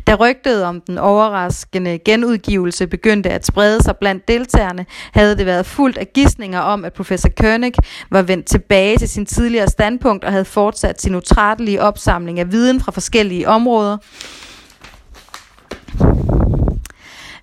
Da 0.07 0.15
rygtet 0.15 0.65
om 0.65 0.81
den 0.81 0.99
overraskende 0.99 1.99
genudgivelse 1.99 2.87
begyndte 2.87 3.31
at 3.31 3.47
sprede 3.47 3.83
sig 3.83 3.97
blandt 3.97 4.29
deltagerne, 4.29 4.87
havde 5.13 5.37
det 5.37 5.47
været 5.47 5.67
fuldt 5.67 5.99
af 5.99 6.13
gissninger 6.15 6.61
om, 6.61 6.85
at 6.85 6.93
professor 6.93 7.29
Koenig 7.41 7.73
var 8.11 8.23
vendt 8.23 8.47
tilbage 8.47 8.99
til 8.99 9.09
sin 9.09 9.27
tidligere 9.27 9.69
standpunkt 9.69 10.25
og 10.25 10.33
havde 10.33 10.45
fortsat 10.45 11.03
sin 11.03 11.15
utrættelige 11.15 11.83
opsamling 11.83 12.41
af 12.41 12.53
viden 12.53 12.81
fra 12.81 12.93
forskellige 12.93 13.49
områder. 13.49 13.97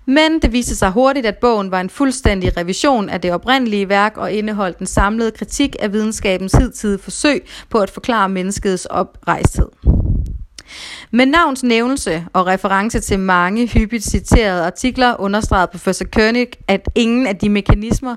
Men 0.09 0.39
det 0.39 0.53
viste 0.53 0.75
sig 0.75 0.91
hurtigt, 0.91 1.25
at 1.25 1.37
bogen 1.37 1.71
var 1.71 1.81
en 1.81 1.89
fuldstændig 1.89 2.57
revision 2.57 3.09
af 3.09 3.21
det 3.21 3.33
oprindelige 3.33 3.89
værk 3.89 4.17
og 4.17 4.31
indeholdt 4.31 4.77
en 4.77 4.85
samlet 4.85 5.33
kritik 5.33 5.75
af 5.79 5.93
videnskabens 5.93 6.53
hidtidige 6.53 6.99
forsøg 6.99 7.47
på 7.69 7.79
at 7.79 7.89
forklare 7.89 8.29
menneskets 8.29 8.85
oprejsthed. 8.85 9.67
Med 11.11 11.25
navns 11.25 11.63
nævnelse 11.63 12.25
og 12.33 12.47
reference 12.47 12.99
til 12.99 13.19
mange 13.19 13.67
hyppigt 13.67 14.03
citerede 14.03 14.65
artikler 14.65 15.15
understregede 15.19 15.67
professor 15.71 16.05
Koenig, 16.13 16.47
at 16.67 16.89
ingen 16.95 17.27
af 17.27 17.35
de 17.35 17.49
mekanismer, 17.49 18.15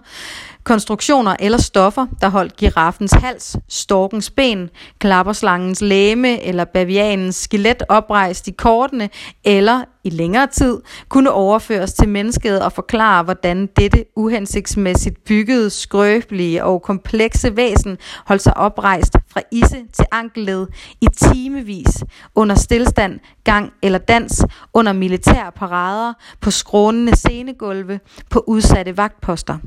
konstruktioner 0.65 1.37
eller 1.41 1.59
stoffer, 1.59 2.07
der 2.21 2.29
holdt 2.29 2.57
giraffens 2.57 3.13
hals, 3.13 3.57
storkens 3.69 4.31
ben, 4.31 4.71
klapperslangens 4.99 5.81
læme 5.81 6.43
eller 6.43 6.65
bavianens 6.65 7.37
skelet 7.37 7.83
oprejst 7.89 8.49
i 8.49 8.51
kortene 8.51 9.11
eller 9.45 9.85
i 10.05 10.11
længere 10.11 10.47
tid, 10.47 10.81
kunne 11.09 11.31
overføres 11.31 11.93
til 11.93 12.09
mennesket 12.09 12.63
og 12.63 12.73
forklare, 12.73 13.23
hvordan 13.23 13.69
dette 13.77 14.05
uhensigtsmæssigt 14.17 15.25
byggede, 15.25 15.71
skrøbelige 15.71 16.65
og 16.65 16.83
komplekse 16.83 17.57
væsen 17.57 17.99
holdt 18.27 18.43
sig 18.43 18.57
oprejst 18.57 19.17
fra 19.33 19.41
isse 19.53 19.77
til 19.93 20.05
ankelled 20.13 20.67
i 21.01 21.07
timevis 21.17 22.05
under 22.35 22.55
stillstand, 22.55 23.21
gang 23.45 23.73
eller 23.83 23.99
dans, 23.99 24.45
under 24.75 24.93
militære 24.93 25.53
parader, 25.53 26.13
på 26.41 26.51
skrånende 26.51 27.17
scenegulve, 27.17 28.01
på 28.31 28.45
udsatte 28.47 28.97
vagtposter. 28.97 29.59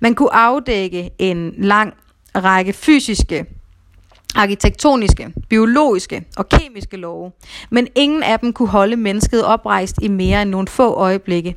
Man 0.00 0.14
kunne 0.14 0.34
afdække 0.34 1.10
en 1.18 1.54
lang 1.58 1.94
række 2.36 2.72
fysiske, 2.72 3.46
arkitektoniske, 4.36 5.32
biologiske 5.48 6.24
og 6.36 6.48
kemiske 6.48 6.96
love, 6.96 7.32
men 7.70 7.88
ingen 7.94 8.22
af 8.22 8.38
dem 8.38 8.52
kunne 8.52 8.68
holde 8.68 8.96
mennesket 8.96 9.44
oprejst 9.44 9.96
i 10.02 10.08
mere 10.08 10.42
end 10.42 10.50
nogle 10.50 10.68
få 10.68 10.94
øjeblikke. 10.94 11.54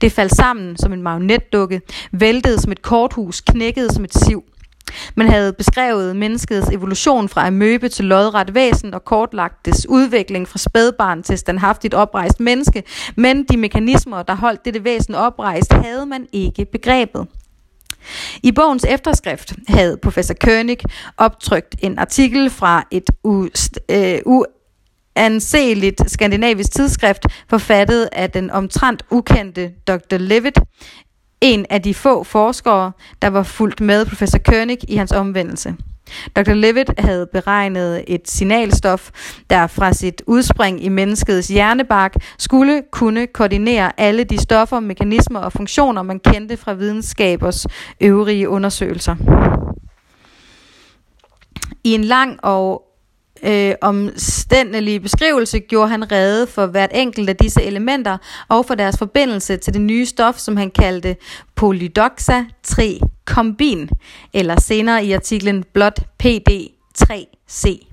Det 0.00 0.12
faldt 0.12 0.36
sammen 0.36 0.76
som 0.76 0.92
en 0.92 1.02
magnetdukke, 1.02 1.80
væltede 2.12 2.60
som 2.60 2.72
et 2.72 2.82
korthus, 2.82 3.40
knækkede 3.40 3.92
som 3.92 4.04
et 4.04 4.14
siv. 4.14 4.44
Man 5.14 5.28
havde 5.28 5.52
beskrevet 5.52 6.16
menneskets 6.16 6.68
evolution 6.68 7.28
fra 7.28 7.46
amøbe 7.46 7.88
til 7.88 8.04
lodret 8.04 8.54
væsen 8.54 8.94
og 8.94 9.04
kortlagt 9.04 9.66
dets 9.66 9.86
udvikling 9.88 10.48
fra 10.48 10.58
spædbarn 10.58 11.22
til 11.22 11.38
standhaftigt 11.38 11.94
oprejst 11.94 12.40
menneske, 12.40 12.82
men 13.16 13.44
de 13.44 13.56
mekanismer, 13.56 14.22
der 14.22 14.34
holdt 14.34 14.64
dette 14.64 14.84
væsen 14.84 15.14
oprejst, 15.14 15.72
havde 15.72 16.06
man 16.06 16.26
ikke 16.32 16.64
begrebet. 16.64 17.26
I 18.42 18.52
bogens 18.52 18.84
efterskrift 18.84 19.52
havde 19.68 19.96
professor 20.02 20.34
König 20.34 20.76
optrykt 21.16 21.74
en 21.78 21.98
artikel 21.98 22.50
fra 22.50 22.84
et 22.90 23.10
u, 23.24 23.48
øh, 23.90 24.20
anseligt 25.16 26.10
skandinavisk 26.10 26.72
tidsskrift, 26.72 27.26
forfattet 27.50 28.08
af 28.12 28.30
den 28.30 28.50
omtrent 28.50 29.02
ukendte 29.10 29.72
Dr. 29.86 30.16
Levitt, 30.16 30.58
en 31.40 31.66
af 31.70 31.82
de 31.82 31.94
få 31.94 32.24
forskere, 32.24 32.92
der 33.22 33.28
var 33.28 33.42
fulgt 33.42 33.80
med 33.80 34.06
professor 34.06 34.38
König 34.38 34.78
i 34.88 34.96
hans 34.96 35.12
omvendelse. 35.12 35.74
Dr. 36.36 36.54
Levitt 36.54 36.90
havde 36.98 37.26
beregnet 37.32 38.04
et 38.06 38.30
signalstof, 38.30 39.10
der 39.50 39.66
fra 39.66 39.92
sit 39.92 40.22
udspring 40.26 40.84
i 40.84 40.88
menneskets 40.88 41.48
hjernebark 41.48 42.14
skulle 42.38 42.82
kunne 42.92 43.26
koordinere 43.26 44.00
alle 44.00 44.24
de 44.24 44.40
stoffer, 44.40 44.80
mekanismer 44.80 45.40
og 45.40 45.52
funktioner, 45.52 46.02
man 46.02 46.20
kendte 46.20 46.56
fra 46.56 46.72
videnskabers 46.72 47.66
øvrige 48.00 48.48
undersøgelser. 48.48 49.16
I 51.84 51.94
en 51.94 52.04
lang 52.04 52.44
og 52.44 52.82
øh, 53.42 53.74
omstændelige 53.80 55.00
beskrivelse 55.00 55.60
gjorde 55.60 55.88
han 55.88 56.12
rede 56.12 56.46
for 56.46 56.66
hvert 56.66 56.90
enkelt 56.94 57.28
af 57.28 57.36
disse 57.36 57.62
elementer 57.62 58.18
og 58.48 58.66
for 58.66 58.74
deres 58.74 58.98
forbindelse 58.98 59.56
til 59.56 59.74
det 59.74 59.80
nye 59.80 60.06
stof, 60.06 60.38
som 60.38 60.56
han 60.56 60.70
kaldte 60.70 61.16
polydoxa 61.54 62.44
3 62.62 63.00
kombin, 63.24 63.90
eller 64.32 64.60
senere 64.60 65.04
i 65.04 65.12
artiklen 65.12 65.64
blot 65.72 66.00
PD3C. 66.22 67.86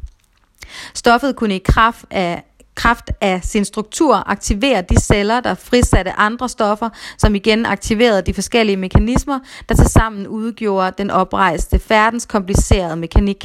Stoffet 0.94 1.36
kunne 1.36 1.56
i 1.56 1.62
kraft 1.66 2.06
af 2.12 2.44
kraft 2.76 3.12
af 3.22 3.40
sin 3.44 3.66
struktur 3.66 4.30
aktivere 4.30 4.82
de 4.82 5.00
celler, 5.00 5.40
der 5.40 5.56
frisatte 5.56 6.12
andre 6.12 6.50
stoffer, 6.50 6.90
som 7.18 7.36
igen 7.36 7.66
aktiverede 7.66 8.22
de 8.22 8.34
forskellige 8.34 8.78
mekanismer, 8.78 9.40
der 9.70 9.76
tilsammen 9.76 10.28
udgjorde 10.28 10.94
den 10.98 11.10
oprejste 11.10 11.80
færdens 11.80 12.26
komplicerede 12.26 12.96
mekanik. 12.96 13.44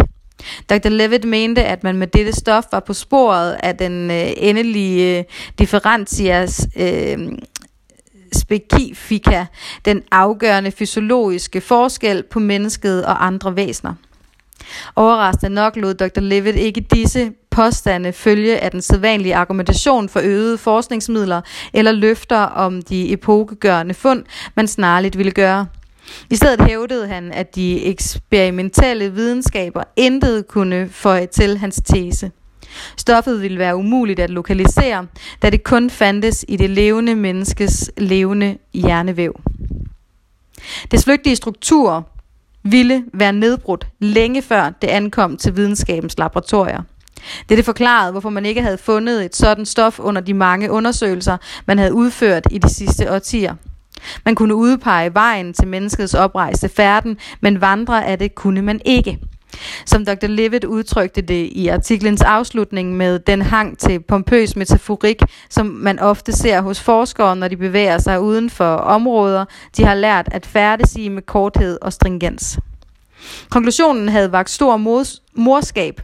Dr. 0.71 0.89
Levitt 0.89 1.25
mente, 1.25 1.65
at 1.65 1.85
man 1.85 1.97
med 1.97 2.07
dette 2.07 2.33
stof 2.33 2.65
var 2.73 2.81
på 2.81 2.93
sporet 2.93 3.57
af 3.63 3.77
den 3.77 4.11
øh, 4.11 4.33
endelige 4.37 5.19
øh, 5.19 5.25
differentias 5.59 6.69
øh, 6.77 7.19
specifika, 8.33 9.47
den 9.85 10.03
afgørende 10.11 10.71
fysiologiske 10.71 11.61
forskel 11.61 12.23
på 12.31 12.39
mennesket 12.39 13.05
og 13.05 13.27
andre 13.27 13.57
væsener. 13.57 13.95
Overraskende 14.97 15.55
nok 15.55 15.77
lod 15.77 15.95
Dr. 15.95 16.21
Levitt 16.21 16.57
ikke 16.57 16.81
disse 16.81 17.33
påstande 17.51 18.13
følge 18.13 18.59
af 18.59 18.71
den 18.71 18.83
sædvanlige 18.83 19.37
argumentation 19.37 20.09
for 20.09 20.21
øgede 20.25 20.59
forskningsmidler 20.59 21.41
eller 21.73 21.93
løfter 21.93 22.39
om 22.39 22.83
de 22.83 23.13
epokegørende 23.13 23.95
fund, 23.95 24.25
man 24.55 24.69
snarligt 24.69 25.19
ville 25.19 25.33
gøre. 25.33 25.67
I 26.31 26.37
stedet 26.37 26.61
hævdede 26.61 27.09
han, 27.09 27.33
at 27.33 27.55
de 27.55 27.85
eksperimentelle 27.85 29.13
videnskaber 29.13 29.83
intet 29.97 30.49
kunne 30.49 30.89
føje 30.91 31.27
til 31.27 31.59
hans 31.59 31.81
tese. 31.85 32.31
Stoffet 32.97 33.43
ville 33.43 33.59
være 33.59 33.77
umuligt 33.77 34.21
at 34.21 34.31
lokalisere, 34.31 35.07
da 35.43 35.51
det 35.51 35.65
kun 35.65 35.91
fandtes 35.91 36.45
i 36.49 36.57
det 36.57 36.71
levende 36.71 37.15
menneskes 37.15 37.91
levende 37.97 38.59
hjernevæv. 38.75 39.41
Dets 40.91 41.05
flygtige 41.05 41.37
struktur 41.37 42.09
ville 42.63 43.05
være 43.15 43.33
nedbrudt 43.33 43.87
længe 43.99 44.43
før 44.43 44.71
det 44.83 44.89
ankom 44.89 45.37
til 45.37 45.57
videnskabens 45.57 46.19
laboratorier. 46.19 46.83
Dette 47.49 47.65
forklarede, 47.65 48.13
hvorfor 48.13 48.31
man 48.31 48.47
ikke 48.47 48.63
havde 48.63 48.79
fundet 48.79 49.25
et 49.25 49.37
sådan 49.37 49.67
stof 49.67 49.99
under 49.99 50.21
de 50.21 50.35
mange 50.35 50.71
undersøgelser, 50.71 51.37
man 51.67 51.79
havde 51.79 51.95
udført 51.95 52.47
i 52.51 52.59
de 52.59 52.69
sidste 52.69 53.13
årtier. 53.13 53.55
Man 54.25 54.35
kunne 54.35 54.55
udpege 54.55 55.15
vejen 55.15 55.53
til 55.53 55.69
menneskets 55.69 56.15
oprejste 56.15 56.69
færden, 56.69 57.17
men 57.41 57.61
vandre 57.61 58.07
af 58.07 58.19
det 58.19 58.35
kunne 58.35 58.63
man 58.63 58.81
ikke. 58.85 59.19
Som 59.87 60.05
Dr. 60.05 60.27
Levitt 60.27 60.65
udtrykte 60.65 61.21
det 61.21 61.49
i 61.53 61.69
artiklens 61.69 62.23
afslutning 62.23 62.97
med 62.97 63.19
den 63.19 63.43
hang 63.43 63.79
til 63.79 64.01
pompøs 64.01 64.57
metaforik, 64.57 65.23
som 65.51 65.67
man 65.67 65.99
ofte 65.99 66.33
ser 66.33 66.61
hos 66.61 66.81
forskere, 66.81 67.37
når 67.37 67.49
de 67.49 67.57
bevæger 67.57 67.99
sig 67.99 68.21
uden 68.21 68.51
for 68.51 68.75
områder, 68.75 69.45
de 69.77 69.85
har 69.85 69.95
lært 69.95 70.29
at 70.33 70.47
færdes 70.47 70.97
i 70.97 71.09
med 71.09 71.23
korthed 71.23 71.79
og 71.83 71.93
stringens. 71.93 72.59
Konklusionen 73.51 74.09
havde 74.09 74.33
vagt 74.33 74.51
stor 74.51 74.77
morskab 75.35 76.01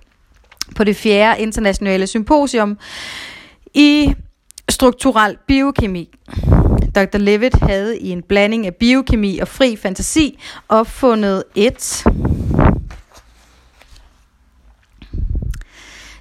på 0.77 0.85
det 0.85 0.97
fjerde 0.97 1.41
internationale 1.41 2.07
symposium 2.07 2.79
i 3.75 4.15
strukturel 4.69 5.37
biokemi. 5.47 6.09
Dr. 6.95 7.19
Levitt 7.19 7.55
havde 7.55 7.99
i 7.99 8.09
en 8.09 8.23
blanding 8.23 8.67
af 8.67 8.75
biokemi 8.75 9.39
og 9.39 9.49
fri 9.49 9.77
fantasi 9.77 10.39
opfundet 10.69 11.45
et 11.55 12.05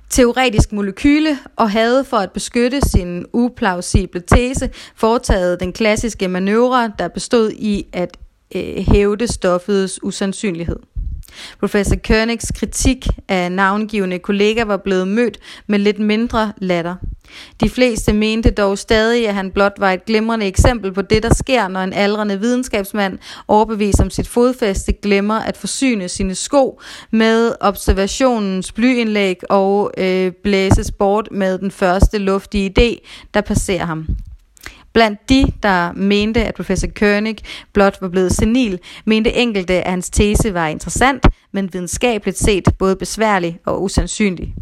teoretisk 0.10 0.72
molekyle 0.72 1.38
og 1.56 1.72
havde 1.72 2.04
for 2.04 2.18
at 2.18 2.32
beskytte 2.32 2.82
sin 2.82 3.26
uplausible 3.34 4.22
tese 4.22 4.70
foretaget 4.96 5.60
den 5.60 5.74
klassiske 5.74 6.28
manøvre, 6.28 6.92
der 7.00 7.08
bestod 7.08 7.52
i 7.52 7.86
at 7.94 8.18
øh, 8.56 8.78
hævde 8.78 9.28
stoffets 9.28 10.00
usandsynlighed. 10.04 10.91
Professor 11.60 11.96
Koenigs 12.08 12.52
kritik 12.56 13.08
af 13.28 13.52
navngivende 13.52 14.20
kollega 14.20 14.64
var 14.64 14.78
blevet 14.78 15.08
mødt 15.08 15.38
med 15.68 15.80
lidt 15.80 16.00
mindre 16.00 16.54
latter. 16.58 16.96
De 17.62 17.70
fleste 17.70 18.14
mente 18.14 18.52
dog 18.52 18.78
stadig, 18.78 19.28
at 19.28 19.34
han 19.36 19.52
blot 19.52 19.74
var 19.78 19.92
et 19.92 20.06
glimrende 20.06 20.46
eksempel 20.46 20.94
på 20.94 21.02
det, 21.02 21.24
der 21.24 21.34
sker, 21.34 21.68
når 21.68 21.80
en 21.80 21.94
aldrende 21.94 22.40
videnskabsmand 22.40 23.20
overbevist 23.48 24.02
om 24.02 24.10
sit 24.10 24.28
fodfæste 24.28 24.94
glemmer 24.94 25.40
at 25.40 25.58
forsyne 25.58 26.10
sine 26.10 26.36
sko 26.36 26.82
med 27.12 27.56
observationens 27.60 28.72
blyindlæg 28.72 29.38
og 29.50 29.92
øh, 29.98 30.32
blæses 30.44 30.92
bort 30.92 31.28
med 31.32 31.58
den 31.58 31.72
første 31.72 32.18
luftige 32.18 32.74
idé, 32.80 33.08
der 33.34 33.42
passerer 33.42 33.86
ham. 33.86 34.08
Blandt 34.94 35.30
de, 35.30 35.46
der 35.64 35.92
mente, 35.94 36.44
at 36.44 36.56
professor 36.56 36.88
Koenig 37.00 37.38
blot 37.74 37.98
var 38.02 38.10
blevet 38.10 38.32
senil, 38.32 38.80
mente 39.06 39.34
enkelte, 39.34 39.74
at 39.74 39.92
hans 39.92 40.10
tese 40.10 40.54
var 40.54 40.68
interessant, 40.68 41.28
men 41.52 41.74
videnskabeligt 41.74 42.38
set 42.38 42.68
både 42.80 42.96
besværlig 42.96 43.60
og 43.66 43.84
usandsynlig. 43.84 44.56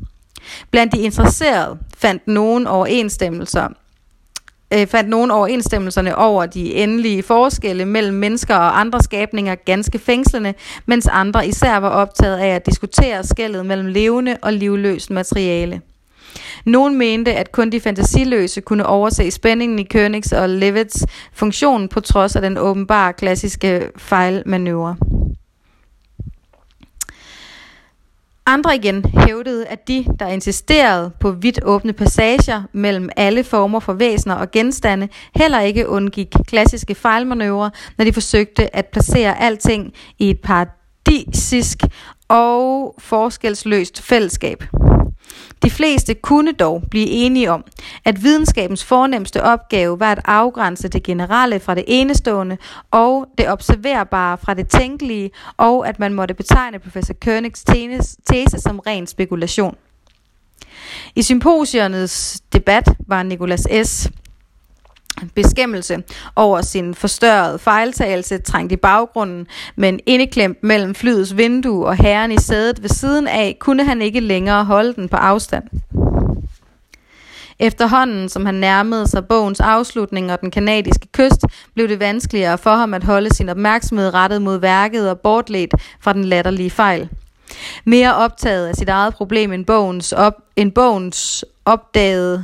Blandt 0.71 0.93
de 0.93 0.99
interesserede 0.99 1.77
fandt 1.97 2.27
nogen 2.27 2.67
overensstemmelser 2.67 3.67
øh, 4.73 4.87
fandt 4.87 5.09
nogen 5.09 5.31
overensstemmelserne 5.31 6.15
over 6.15 6.45
de 6.45 6.73
endelige 6.73 7.23
forskelle 7.23 7.85
mellem 7.85 8.15
mennesker 8.15 8.55
og 8.55 8.79
andre 8.79 9.03
skabninger 9.03 9.55
ganske 9.55 9.99
fængslende, 9.99 10.53
mens 10.85 11.07
andre 11.07 11.47
især 11.47 11.77
var 11.77 11.89
optaget 11.89 12.37
af 12.37 12.47
at 12.47 12.65
diskutere 12.65 13.23
skældet 13.23 13.65
mellem 13.65 13.87
levende 13.87 14.37
og 14.41 14.53
livløst 14.53 15.09
materiale. 15.09 15.81
Nogen 16.65 16.97
mente, 16.97 17.33
at 17.33 17.51
kun 17.51 17.69
de 17.69 17.79
fantasiløse 17.79 18.61
kunne 18.61 18.85
overse 18.85 19.31
spændingen 19.31 19.79
i 19.79 19.87
Königs 19.93 20.37
og 20.37 20.49
Levitts 20.49 21.05
funktion 21.33 21.87
på 21.87 21.99
trods 21.99 22.35
af 22.35 22.41
den 22.41 22.57
åbenbare 22.57 23.13
klassiske 23.13 23.89
fejlmanøvre. 23.97 24.95
Andre 28.45 28.75
igen 28.75 29.05
hævdede, 29.05 29.65
at 29.67 29.87
de, 29.87 30.05
der 30.19 30.27
insisterede 30.27 31.11
på 31.19 31.31
vidt 31.31 31.59
åbne 31.63 31.93
passager 31.93 32.63
mellem 32.73 33.09
alle 33.15 33.43
former 33.43 33.79
for 33.79 33.93
væsener 33.93 34.35
og 34.35 34.51
genstande, 34.51 35.07
heller 35.35 35.59
ikke 35.59 35.89
undgik 35.89 36.27
klassiske 36.47 36.95
fejlmanøvrer, 36.95 37.69
når 37.97 38.05
de 38.05 38.13
forsøgte 38.13 38.75
at 38.75 38.85
placere 38.85 39.41
alting 39.41 39.93
i 40.19 40.29
et 40.29 40.39
paradisisk 40.41 41.77
og 42.27 42.95
forskelsløst 42.99 44.01
fællesskab. 44.01 44.63
De 45.63 45.69
fleste 45.69 46.13
kunne 46.13 46.51
dog 46.51 46.83
blive 46.89 47.07
enige 47.07 47.51
om, 47.51 47.63
at 48.05 48.23
videnskabens 48.23 48.83
fornemmeste 48.83 49.43
opgave 49.43 49.99
var 49.99 50.11
at 50.11 50.19
afgrænse 50.25 50.87
det 50.87 51.03
generelle 51.03 51.59
fra 51.59 51.75
det 51.75 51.83
enestående 51.87 52.57
og 52.91 53.27
det 53.37 53.49
observerbare 53.49 54.37
fra 54.37 54.53
det 54.53 54.67
tænkelige, 54.67 55.31
og 55.57 55.87
at 55.87 55.99
man 55.99 56.13
måtte 56.13 56.33
betegne 56.33 56.79
professor 56.79 57.13
Koenigs 57.23 57.65
tese 58.25 58.59
som 58.59 58.79
ren 58.79 59.07
spekulation. 59.07 59.75
I 61.15 61.21
symposiernes 61.21 62.41
debat 62.53 62.89
var 63.07 63.23
Nicholas 63.23 63.67
S 63.83 64.09
beskæmmelse 65.35 66.03
over 66.35 66.61
sin 66.61 66.95
forstørrede 66.95 67.59
fejltagelse 67.59 68.37
trængt 68.37 68.71
i 68.71 68.75
baggrunden, 68.75 69.47
men 69.75 69.99
indeklemt 70.05 70.63
mellem 70.63 70.95
flyets 70.95 71.37
vindue 71.37 71.85
og 71.85 71.95
herren 71.95 72.31
i 72.31 72.37
sædet 72.39 72.81
ved 72.81 72.89
siden 72.89 73.27
af, 73.27 73.57
kunne 73.59 73.85
han 73.85 74.01
ikke 74.01 74.19
længere 74.19 74.65
holde 74.65 74.93
den 74.93 75.09
på 75.09 75.17
afstand. 75.17 75.63
Efterhånden, 77.59 78.29
som 78.29 78.45
han 78.45 78.55
nærmede 78.55 79.07
sig 79.07 79.27
bogens 79.27 79.59
afslutning 79.59 80.31
og 80.31 80.41
den 80.41 80.51
kanadiske 80.51 81.07
kyst, 81.11 81.45
blev 81.75 81.87
det 81.87 81.99
vanskeligere 81.99 82.57
for 82.57 82.75
ham 82.75 82.93
at 82.93 83.03
holde 83.03 83.35
sin 83.35 83.49
opmærksomhed 83.49 84.13
rettet 84.13 84.41
mod 84.41 84.57
værket 84.57 85.09
og 85.09 85.19
bortledt 85.19 85.73
fra 86.01 86.13
den 86.13 86.25
latterlige 86.25 86.69
fejl. 86.69 87.09
Mere 87.85 88.15
optaget 88.15 88.67
af 88.67 88.75
sit 88.75 88.89
eget 88.89 89.13
problem 89.13 89.53
end 89.53 89.65
bogens, 89.65 90.11
op, 90.11 90.33
end 90.55 90.71
bogens 90.71 91.45
opdagede 91.65 92.43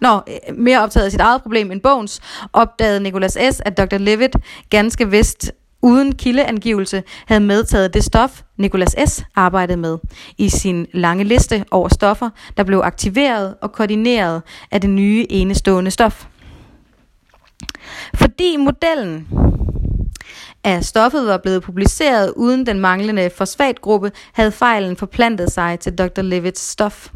Nå, 0.00 0.20
øh, 0.28 0.58
mere 0.58 0.82
optaget 0.82 1.04
af 1.04 1.10
sit 1.10 1.20
eget 1.20 1.42
problem 1.42 1.70
end 1.70 1.80
bogens, 1.80 2.20
opdagede 2.52 3.00
Nicholas 3.00 3.32
S., 3.32 3.60
at 3.60 3.78
Dr. 3.78 3.98
Levitt 3.98 4.36
ganske 4.70 5.10
vist 5.10 5.52
uden 5.82 6.14
kildeangivelse 6.14 7.02
havde 7.26 7.40
medtaget 7.40 7.94
det 7.94 8.04
stof, 8.04 8.42
Nicholas 8.56 8.94
S. 9.08 9.24
arbejdede 9.34 9.76
med 9.76 9.98
i 10.38 10.48
sin 10.48 10.86
lange 10.94 11.24
liste 11.24 11.64
over 11.70 11.88
stoffer, 11.88 12.30
der 12.56 12.62
blev 12.64 12.78
aktiveret 12.84 13.54
og 13.62 13.72
koordineret 13.72 14.42
af 14.70 14.80
det 14.80 14.90
nye 14.90 15.26
enestående 15.30 15.90
stof. 15.90 16.26
Fordi 18.14 18.56
modellen 18.56 19.28
af 20.64 20.84
stoffet 20.84 21.26
var 21.26 21.38
blevet 21.38 21.62
publiceret 21.62 22.32
uden 22.36 22.66
den 22.66 22.80
manglende 22.80 23.30
fosfatgruppe, 23.36 24.12
havde 24.32 24.52
fejlen 24.52 24.96
forplantet 24.96 25.52
sig 25.52 25.78
til 25.80 25.98
Dr. 25.98 26.22
Levitts 26.22 26.68
stof. 26.70 27.08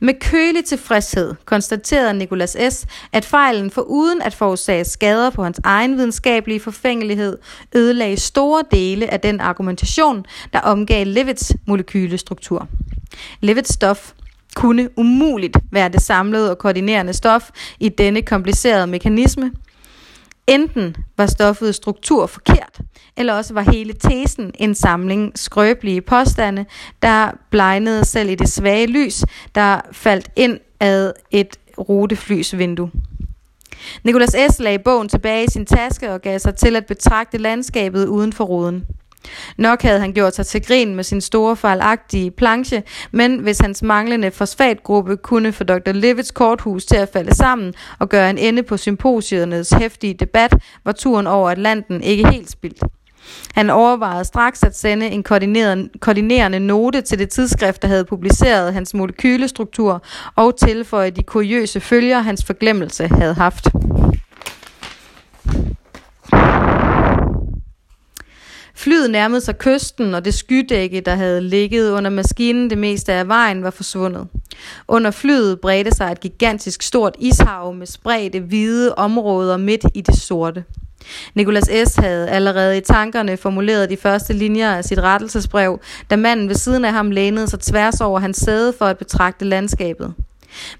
Med 0.00 0.14
kølig 0.20 0.64
tilfredshed 0.64 1.34
konstaterede 1.44 2.14
Nicholas 2.14 2.56
S., 2.70 2.86
at 3.12 3.24
fejlen 3.24 3.70
for 3.70 3.82
uden 3.82 4.22
at 4.22 4.34
forårsage 4.34 4.84
skader 4.84 5.30
på 5.30 5.44
hans 5.44 5.60
egen 5.64 5.96
videnskabelige 5.96 6.60
forfængelighed, 6.60 7.38
ødelagde 7.74 8.16
store 8.16 8.62
dele 8.70 9.12
af 9.12 9.20
den 9.20 9.40
argumentation, 9.40 10.24
der 10.52 10.60
omgav 10.60 11.06
Levitts 11.06 11.52
molekylestruktur. 11.66 12.68
Levitts 13.40 13.72
stof 13.72 14.12
kunne 14.54 14.88
umuligt 14.98 15.56
være 15.70 15.88
det 15.88 16.02
samlede 16.02 16.50
og 16.50 16.58
koordinerende 16.58 17.12
stof 17.12 17.50
i 17.80 17.88
denne 17.88 18.22
komplicerede 18.22 18.86
mekanisme, 18.86 19.52
Enten 20.46 20.96
var 21.16 21.26
stoffets 21.26 21.76
struktur 21.76 22.26
forkert, 22.26 22.80
eller 23.16 23.34
også 23.34 23.54
var 23.54 23.72
hele 23.72 23.92
tesen 23.92 24.50
en 24.54 24.74
samling 24.74 25.32
skrøbelige 25.38 26.00
påstande, 26.00 26.64
der 27.02 27.30
blegnede 27.50 28.04
selv 28.04 28.30
i 28.30 28.34
det 28.34 28.48
svage 28.48 28.86
lys, 28.86 29.24
der 29.54 29.80
faldt 29.92 30.30
ind 30.36 30.58
ad 30.80 31.12
et 31.30 31.56
ruteflys 31.78 32.58
vindue. 32.58 32.90
Nicholas 34.04 34.36
S. 34.50 34.58
lagde 34.58 34.78
bogen 34.78 35.08
tilbage 35.08 35.44
i 35.44 35.50
sin 35.50 35.66
taske 35.66 36.12
og 36.12 36.22
gav 36.22 36.38
sig 36.38 36.54
til 36.54 36.76
at 36.76 36.86
betragte 36.86 37.38
landskabet 37.38 38.06
uden 38.06 38.32
for 38.32 38.44
ruden. 38.44 38.86
Nok 39.58 39.82
havde 39.82 40.00
han 40.00 40.12
gjort 40.12 40.34
sig 40.36 40.46
til 40.46 40.66
grin 40.66 40.94
med 40.94 41.04
sin 41.04 41.20
store 41.20 41.56
fejlagtige 41.56 42.30
planche, 42.30 42.82
men 43.12 43.38
hvis 43.38 43.58
hans 43.58 43.82
manglende 43.82 44.30
fosfatgruppe 44.30 45.16
kunne 45.16 45.52
få 45.52 45.64
Dr. 45.64 45.92
Livets 45.92 46.30
korthus 46.30 46.84
til 46.84 46.96
at 46.96 47.08
falde 47.12 47.34
sammen 47.34 47.74
og 47.98 48.08
gøre 48.08 48.30
en 48.30 48.38
ende 48.38 48.62
på 48.62 48.76
symposiernes 48.76 49.70
hæftige 49.70 50.14
debat, 50.14 50.54
var 50.84 50.92
turen 50.92 51.26
over 51.26 51.50
Atlanten 51.50 52.02
ikke 52.02 52.28
helt 52.30 52.50
spildt. 52.50 52.82
Han 53.54 53.70
overvejede 53.70 54.24
straks 54.24 54.62
at 54.62 54.76
sende 54.76 55.06
en 55.06 55.22
koordinerende 56.00 56.60
note 56.60 57.00
til 57.00 57.18
det 57.18 57.30
tidsskrift, 57.30 57.82
der 57.82 57.88
havde 57.88 58.04
publiceret 58.04 58.72
hans 58.72 58.94
molekylestruktur, 58.94 60.04
og 60.36 60.56
tilføje 60.56 61.10
de 61.10 61.22
kuriøse 61.22 61.80
følger, 61.80 62.20
hans 62.20 62.44
forglemmelse 62.44 63.08
havde 63.08 63.34
haft. 63.34 63.68
Flyet 68.82 69.10
nærmede 69.10 69.40
sig 69.40 69.58
kysten, 69.58 70.14
og 70.14 70.24
det 70.24 70.34
skydække, 70.34 71.00
der 71.00 71.14
havde 71.14 71.40
ligget 71.40 71.90
under 71.90 72.10
maskinen 72.10 72.70
det 72.70 72.78
meste 72.78 73.12
af 73.12 73.28
vejen, 73.28 73.62
var 73.62 73.70
forsvundet. 73.70 74.26
Under 74.88 75.10
flyet 75.10 75.60
bredte 75.60 75.90
sig 75.90 76.12
et 76.12 76.20
gigantisk 76.20 76.82
stort 76.82 77.16
ishav 77.18 77.74
med 77.74 77.86
spredte 77.86 78.40
hvide 78.40 78.94
områder 78.94 79.56
midt 79.56 79.84
i 79.94 80.00
det 80.00 80.14
sorte. 80.16 80.64
Nikolas 81.34 81.70
S. 81.88 81.96
havde 81.96 82.28
allerede 82.28 82.78
i 82.78 82.80
tankerne 82.80 83.36
formuleret 83.36 83.90
de 83.90 83.96
første 83.96 84.32
linjer 84.32 84.70
af 84.70 84.84
sit 84.84 84.98
rettelsesbrev, 84.98 85.80
da 86.10 86.16
manden 86.16 86.48
ved 86.48 86.56
siden 86.56 86.84
af 86.84 86.92
ham 86.92 87.10
lænede 87.10 87.48
sig 87.50 87.60
tværs 87.60 88.00
over 88.00 88.20
hans 88.20 88.36
sæde 88.36 88.72
for 88.78 88.84
at 88.84 88.98
betragte 88.98 89.44
landskabet. 89.44 90.14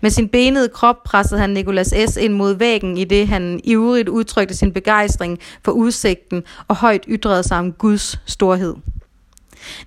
Med 0.00 0.10
sin 0.10 0.28
benede 0.28 0.68
krop 0.68 0.96
pressede 1.04 1.40
han 1.40 1.50
Nikolas 1.50 1.94
S. 2.08 2.16
ind 2.16 2.32
mod 2.32 2.54
væggen, 2.54 2.98
i 2.98 3.04
det 3.04 3.28
han 3.28 3.60
ivrigt 3.64 4.08
udtrykte 4.08 4.56
sin 4.56 4.72
begejstring 4.72 5.38
for 5.64 5.72
udsigten 5.72 6.42
og 6.68 6.76
højt 6.76 7.04
ytrede 7.08 7.42
sig 7.42 7.58
om 7.58 7.72
Guds 7.72 8.20
storhed. 8.26 8.74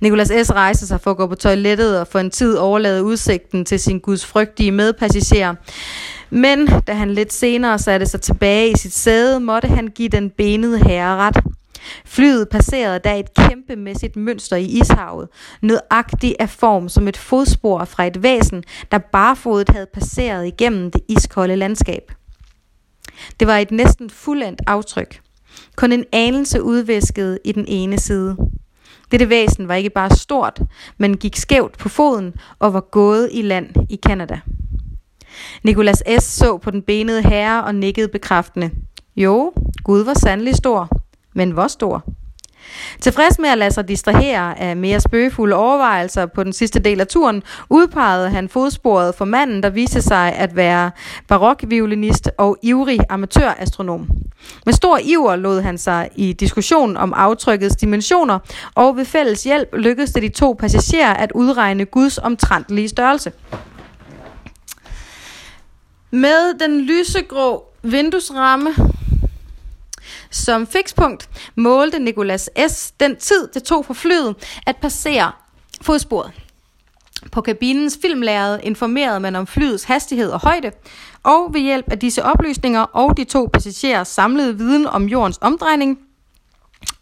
Nikolas 0.02 0.48
S. 0.48 0.52
rejste 0.52 0.88
sig 0.88 1.02
for 1.02 1.12
at 1.12 1.17
gå 1.17 1.28
på 1.28 1.36
toilettet 1.36 2.00
og 2.00 2.08
for 2.08 2.19
en 2.19 2.32
tid 2.32 2.56
overlade 2.56 3.04
udsigten 3.04 3.65
til 3.65 3.80
sin 3.80 4.00
gudsfrygtige 4.00 4.71
medpassager. 4.71 5.56
Men 6.30 6.67
da 6.88 6.93
han 6.93 7.13
lidt 7.13 7.34
senere 7.34 7.80
satte 7.80 8.06
sig 8.06 8.21
tilbage 8.21 8.71
i 8.71 8.78
sit 8.78 8.93
sæde, 8.93 9.39
måtte 9.39 9.67
han 9.67 9.88
give 9.88 10.10
den 10.10 10.30
benede 10.30 10.78
herre 10.80 11.17
ret. 11.17 11.38
Flyet 12.06 12.50
passerede 12.50 13.00
da 13.00 13.19
et 13.19 13.34
kæmpemæssigt 13.34 14.15
mønster 14.15 14.56
i 14.56 14.65
ishavet, 14.65 15.28
nødagtigt 15.62 16.36
af 16.39 16.50
form 16.50 16.89
som 16.89 17.08
et 17.08 17.17
fodspor 17.17 17.86
fra 17.86 18.06
et 18.06 18.24
væsen, 18.24 18.63
der 18.91 18.98
barfodet 18.98 19.69
havde 19.69 19.88
passeret 19.93 20.48
igennem 20.48 20.91
det 20.91 21.02
iskolde 21.10 21.56
landskab. 21.56 22.12
Det 23.39 23.48
var 23.48 23.58
et 23.58 23.71
næsten 23.71 24.10
fuldendt 24.10 24.62
aftryk. 24.67 25.21
Kun 25.76 25.91
en 25.91 26.06
anelse 26.12 26.63
udvæsket 26.63 27.39
i 27.45 27.52
den 27.52 27.65
ene 27.67 28.00
side. 28.00 28.38
Dette 29.12 29.30
væsen 29.30 29.67
var 29.67 29.76
ikke 29.76 29.89
bare 29.89 30.10
stort, 30.10 30.62
men 30.98 31.17
gik 31.17 31.36
skævt 31.36 31.78
på 31.78 31.89
foden 31.89 32.34
og 32.60 32.74
var 32.74 32.80
gået 32.91 33.30
i 33.32 33.41
land 33.41 33.69
i 33.89 33.95
Kanada. 33.95 34.39
Nikolas 35.63 36.04
S. 36.19 36.24
så 36.24 36.58
på 36.58 36.71
den 36.71 36.82
benede 36.82 37.21
herre 37.21 37.63
og 37.63 37.76
nikkede 37.76 38.08
bekræftende. 38.08 38.71
Jo, 39.15 39.54
Gud 39.84 40.04
var 40.04 40.13
sandelig 40.13 40.56
stor 40.56 40.89
men 41.36 41.52
hvor 41.52 41.67
stor? 41.67 42.04
Tilfreds 43.02 43.39
med 43.39 43.50
at 43.50 43.58
lade 43.58 43.71
sig 43.71 43.88
distrahere 43.88 44.60
af 44.60 44.78
mere 44.78 45.00
spøgefulde 45.00 45.56
overvejelser 45.56 46.26
på 46.26 46.43
den 46.43 46.54
sidste 46.54 46.80
del 46.80 47.02
af 47.02 47.08
turen, 47.08 47.43
udpegede 47.69 48.30
han 48.30 48.50
fodsporet 48.50 49.15
for 49.15 49.26
manden, 49.26 49.63
der 49.63 49.69
viste 49.69 50.02
sig 50.02 50.34
at 50.34 50.56
være 50.56 50.91
barokviolinist 51.28 52.30
og 52.38 52.58
ivrig 52.62 53.00
amatørastronom. 53.10 54.08
Med 54.65 54.74
stor 54.74 55.00
iver 55.04 55.36
lod 55.36 55.62
han 55.62 55.78
sig 55.78 56.10
i 56.15 56.34
diskussion 56.34 56.98
om 56.98 57.13
aftrykkets 57.13 57.76
dimensioner, 57.76 58.39
og 58.76 58.98
ved 58.98 59.06
fælles 59.06 59.43
hjælp 59.43 59.76
lykkedes 59.76 60.12
det 60.12 60.24
de 60.24 60.30
to 60.30 60.56
passagerer 60.60 61.13
at 61.13 61.32
udregne 61.32 61.86
Guds 61.86 62.17
omtrentlige 62.17 62.89
størrelse. 62.89 63.32
Med 66.12 66.60
den 66.60 66.82
lysegrå 66.82 67.63
vinduesramme 67.84 68.69
som 70.36 70.67
fikspunkt 70.67 71.30
målte 71.56 72.00
Nicolas 72.00 72.50
S. 72.67 72.91
den 73.00 73.15
tid, 73.15 73.48
det 73.54 73.63
tog 73.63 73.86
for 73.86 73.93
flyet 73.93 74.36
at 74.67 74.76
passere 74.76 75.32
fodsporet. 75.82 76.32
På 77.32 77.41
kabinens 77.41 77.98
filmlæret 78.02 78.60
informerede 78.63 79.19
man 79.19 79.36
om 79.36 79.48
flyets 79.48 79.84
hastighed 79.84 80.30
og 80.30 80.39
højde, 80.41 80.71
og 81.24 81.54
ved 81.54 81.62
hjælp 81.62 81.91
af 81.91 82.00
disse 82.00 82.24
oplysninger 82.24 82.82
og 82.82 83.17
de 83.17 83.24
to 83.24 83.50
passagerers 83.54 84.08
samlede 84.08 84.58
viden 84.58 84.88
om 84.88 85.06
jordens 85.06 85.39
omdrejning, 85.41 86.00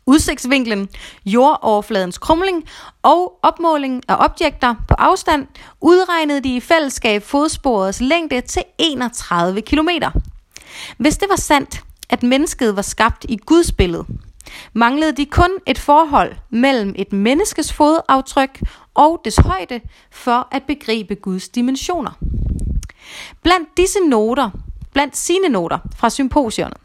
udsigtsvinklen, 0.06 0.90
jordoverfladens 1.26 2.18
krumling 2.18 2.64
og 3.02 3.40
opmåling 3.44 4.02
af 4.08 4.16
objekter 4.20 4.76
på 4.88 4.94
afstand, 4.94 5.48
udregnede 5.82 6.44
de 6.44 6.56
i 6.56 6.60
fællesskab 6.60 7.24
fodsporets 7.24 8.02
længde 8.02 8.42
til 8.42 8.64
31 8.78 9.62
km. 9.62 9.90
Hvis 10.98 11.18
det 11.18 11.30
var 11.30 11.36
sandt, 11.36 11.84
at 12.14 12.24
mennesket 12.24 12.76
var 12.76 12.82
skabt 12.82 13.26
i 13.30 13.38
Guds 13.46 13.72
billede, 13.72 14.06
manglede 14.74 15.12
de 15.12 15.26
kun 15.26 15.50
et 15.68 15.78
forhold 15.80 16.36
mellem 16.50 16.94
et 16.98 17.14
menneskes 17.14 17.74
fodaftryk 17.74 18.62
og 18.94 19.22
dets 19.26 19.38
højde 19.38 19.82
for 20.12 20.48
at 20.52 20.64
begribe 20.64 21.16
Guds 21.16 21.50
dimensioner. 21.50 22.12
Blandt 23.44 23.70
disse 23.78 24.00
noter, 24.10 24.50
blandt 24.94 25.18
sine 25.18 25.50
noter 25.50 25.78
fra 25.96 26.10
symposierne, 26.10 26.76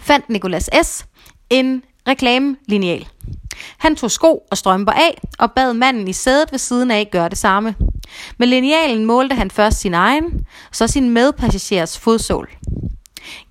fandt 0.00 0.28
Nicolas 0.28 0.70
S. 0.82 1.06
en 1.50 1.82
reklamelineal. 2.08 3.08
Han 3.78 3.96
tog 3.96 4.10
sko 4.10 4.46
og 4.50 4.58
strømper 4.58 4.92
af 4.92 5.20
og 5.38 5.52
bad 5.52 5.74
manden 5.74 6.08
i 6.08 6.12
sædet 6.12 6.52
ved 6.52 6.58
siden 6.58 6.90
af 6.90 7.08
gøre 7.12 7.28
det 7.28 7.38
samme. 7.38 7.74
Med 8.38 8.46
linealen 8.46 9.04
målte 9.04 9.34
han 9.34 9.50
først 9.50 9.80
sin 9.80 9.94
egen, 9.94 10.46
så 10.72 10.86
sin 10.86 11.10
medpassagers 11.10 11.98
fodsål. 11.98 12.48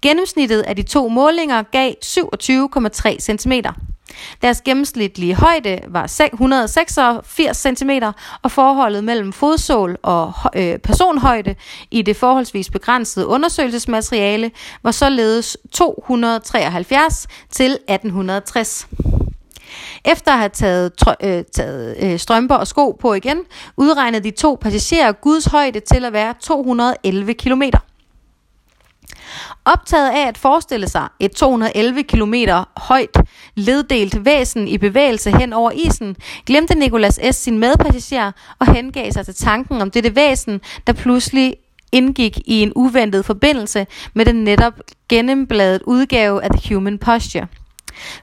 Gennemsnittet 0.01 0.61
af 0.61 0.75
de 0.75 0.83
to 0.83 1.07
målinger 1.07 1.63
gav 1.63 1.93
27,3 2.05 3.19
cm. 3.19 3.51
Deres 4.41 4.61
gennemsnitlige 4.61 5.35
højde 5.35 5.79
var 5.87 6.21
186 6.33 7.57
cm, 7.57 7.89
og 8.41 8.51
forholdet 8.51 9.03
mellem 9.03 9.33
fodsål 9.33 9.97
og 10.03 10.33
øh, 10.55 10.77
personhøjde 10.77 11.55
i 11.91 12.01
det 12.01 12.15
forholdsvis 12.15 12.69
begrænsede 12.69 13.27
undersøgelsesmateriale 13.27 14.51
var 14.83 14.91
således 14.91 15.57
273 15.71 17.27
til 17.51 17.71
1860. 17.71 18.87
Efter 20.05 20.31
at 20.31 20.37
have 20.37 20.49
taget, 20.49 20.91
øh, 21.23 21.43
taget 21.53 21.95
øh, 21.99 22.19
strømper 22.19 22.55
og 22.55 22.67
sko 22.67 22.91
på 22.91 23.13
igen, 23.13 23.37
udregnede 23.77 24.23
de 24.23 24.31
to 24.31 24.57
passagerer 24.61 25.11
Guds 25.11 25.45
højde 25.45 25.79
til 25.79 26.05
at 26.05 26.13
være 26.13 26.33
211 26.41 27.33
kilometer. 27.33 27.79
Optaget 29.65 30.09
af 30.09 30.27
at 30.27 30.37
forestille 30.37 30.89
sig 30.89 31.07
et 31.19 31.31
211 31.31 32.03
km 32.03 32.33
højt 32.77 33.17
leddelt 33.55 34.25
væsen 34.25 34.67
i 34.67 34.77
bevægelse 34.77 35.31
hen 35.31 35.53
over 35.53 35.71
isen, 35.71 36.15
glemte 36.45 36.75
Nikolas 36.75 37.19
S. 37.31 37.35
sin 37.35 37.59
medpassager 37.59 38.31
og 38.59 38.73
hengav 38.73 39.11
sig 39.11 39.25
til 39.25 39.35
tanken 39.35 39.81
om 39.81 39.91
dette 39.91 40.15
væsen, 40.15 40.61
der 40.87 40.93
pludselig 40.93 41.55
indgik 41.91 42.39
i 42.45 42.61
en 42.61 42.71
uventet 42.75 43.25
forbindelse 43.25 43.87
med 44.13 44.25
den 44.25 44.43
netop 44.43 44.73
gennembladet 45.09 45.81
udgave 45.85 46.43
af 46.43 46.49
The 46.49 46.75
Human 46.75 46.97
Posture. 46.97 47.47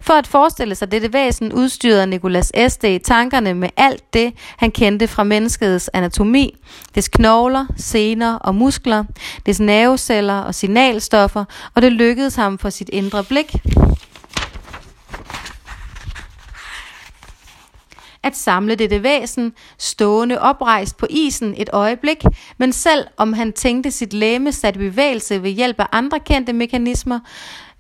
For 0.01 0.15
at 0.15 0.27
forestille 0.27 0.75
sig 0.75 0.93
dette 0.93 1.13
væsen 1.13 1.53
udstyrede 1.53 2.07
Nicolas 2.07 2.53
Este 2.55 2.99
tankerne 2.99 3.55
med 3.55 3.69
alt 3.77 4.15
det, 4.15 4.33
han 4.57 4.71
kendte 4.71 5.09
fra 5.09 5.25
menneskets 5.25 5.91
anatomi, 5.93 6.57
dets 6.95 7.09
knogler, 7.09 7.67
sener 7.77 8.35
og 8.35 8.55
muskler, 8.55 9.05
dets 9.47 9.61
nerveceller 9.61 10.39
og 10.39 10.55
signalstoffer, 10.55 11.45
og 11.75 11.83
det 11.83 11.93
lykkedes 11.93 12.35
ham 12.35 12.59
for 12.59 12.71
sit 12.71 12.89
indre 12.89 13.25
blik 13.25 13.57
at 18.23 18.37
samle 18.37 18.75
dette 18.75 19.03
væsen, 19.03 19.53
stående 19.79 20.41
oprejst 20.41 20.97
på 20.97 21.07
isen 21.11 21.55
et 21.57 21.71
øjeblik, 21.73 22.25
men 22.59 22.73
selv 22.73 23.07
om 23.17 23.33
han 23.33 23.53
tænkte 23.53 23.91
sit 23.91 24.13
læme 24.13 24.53
sat 24.53 24.77
i 24.77 24.79
bevægelse 24.79 25.43
ved 25.43 25.51
hjælp 25.51 25.81
af 25.81 25.87
andre 25.93 26.21
kendte 26.21 26.53
mekanismer, 26.53 27.21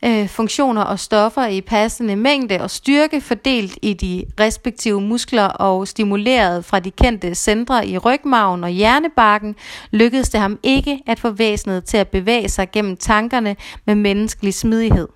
øh, 0.04 0.28
funktioner 0.28 0.82
og 0.82 0.98
stoffer 0.98 1.46
i 1.46 1.60
passende 1.60 2.16
mængde 2.16 2.60
og 2.60 2.70
styrke 2.70 3.20
fordelt 3.20 3.78
i 3.82 3.92
de 3.92 4.24
respektive 4.40 5.00
muskler 5.00 5.46
og 5.46 5.88
stimuleret 5.88 6.64
fra 6.64 6.80
de 6.80 6.90
kendte 6.90 7.34
centre 7.34 7.86
i 7.86 7.98
rygmagen 7.98 8.64
og 8.64 8.70
hjernebarken, 8.70 9.56
lykkedes 9.90 10.28
det 10.28 10.40
ham 10.40 10.58
ikke 10.62 11.00
at 11.06 11.20
få 11.20 11.30
væsenet 11.30 11.84
til 11.84 11.96
at 11.96 12.08
bevæge 12.08 12.48
sig 12.48 12.70
gennem 12.70 12.96
tankerne 12.96 13.56
med 13.84 13.94
menneskelig 13.94 14.54
smidighed. 14.54 15.08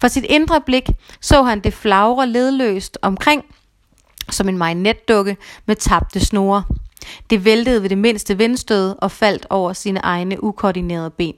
For 0.00 0.08
sit 0.08 0.24
indre 0.24 0.60
blik 0.60 0.88
så 1.20 1.42
han 1.42 1.60
det 1.60 1.74
flagre 1.74 2.26
ledløst 2.26 2.98
omkring, 3.02 3.44
som 4.30 4.48
en 4.48 4.58
marionetdukke 4.58 5.36
med 5.66 5.76
tabte 5.76 6.20
snore. 6.20 6.62
Det 7.30 7.44
væltede 7.44 7.82
ved 7.82 7.88
det 7.88 7.98
mindste 7.98 8.38
vindstød 8.38 8.94
og 8.98 9.10
faldt 9.10 9.46
over 9.50 9.72
sine 9.72 10.00
egne 10.00 10.44
ukoordinerede 10.44 11.10
ben. 11.10 11.34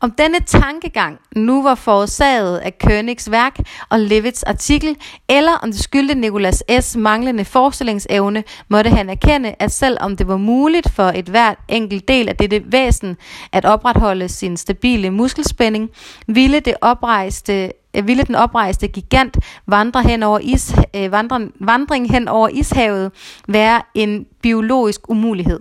Om 0.00 0.10
denne 0.10 0.40
tankegang 0.40 1.18
nu 1.36 1.62
var 1.62 1.74
forårsaget 1.74 2.58
af 2.58 2.72
Königs 2.84 3.30
værk 3.30 3.58
og 3.90 4.00
Levits 4.00 4.42
artikel, 4.42 4.96
eller 5.28 5.52
om 5.52 5.70
det 5.70 5.80
skyldte 5.80 6.14
Nikolas 6.14 6.64
S. 6.80 6.96
manglende 6.96 7.44
forestillingsevne, 7.44 8.44
måtte 8.68 8.90
han 8.90 9.10
erkende, 9.10 9.54
at 9.58 9.72
selvom 9.72 10.16
det 10.16 10.28
var 10.28 10.36
muligt 10.36 10.92
for 10.92 11.02
et 11.02 11.24
hvert 11.24 11.58
enkelt 11.68 12.08
del 12.08 12.28
af 12.28 12.36
dette 12.36 12.62
væsen 12.66 13.16
at 13.52 13.64
opretholde 13.64 14.28
sin 14.28 14.56
stabile 14.56 15.10
muskelspænding, 15.10 15.90
ville 16.26 16.60
det 16.60 16.74
oprejste 16.80 17.72
øh, 17.96 18.06
ville 18.06 18.22
den 18.22 18.34
oprejste 18.34 18.88
gigant 18.88 19.36
vandre 19.66 20.02
hen 20.02 20.22
over 20.22 20.38
is, 20.38 20.74
øh, 20.96 21.12
vandre, 21.12 21.48
vandring 21.60 22.10
hen 22.10 22.28
over 22.28 22.48
ishavet 22.48 23.12
være 23.48 23.82
en 23.94 24.26
biologisk 24.42 25.10
umulighed. 25.10 25.60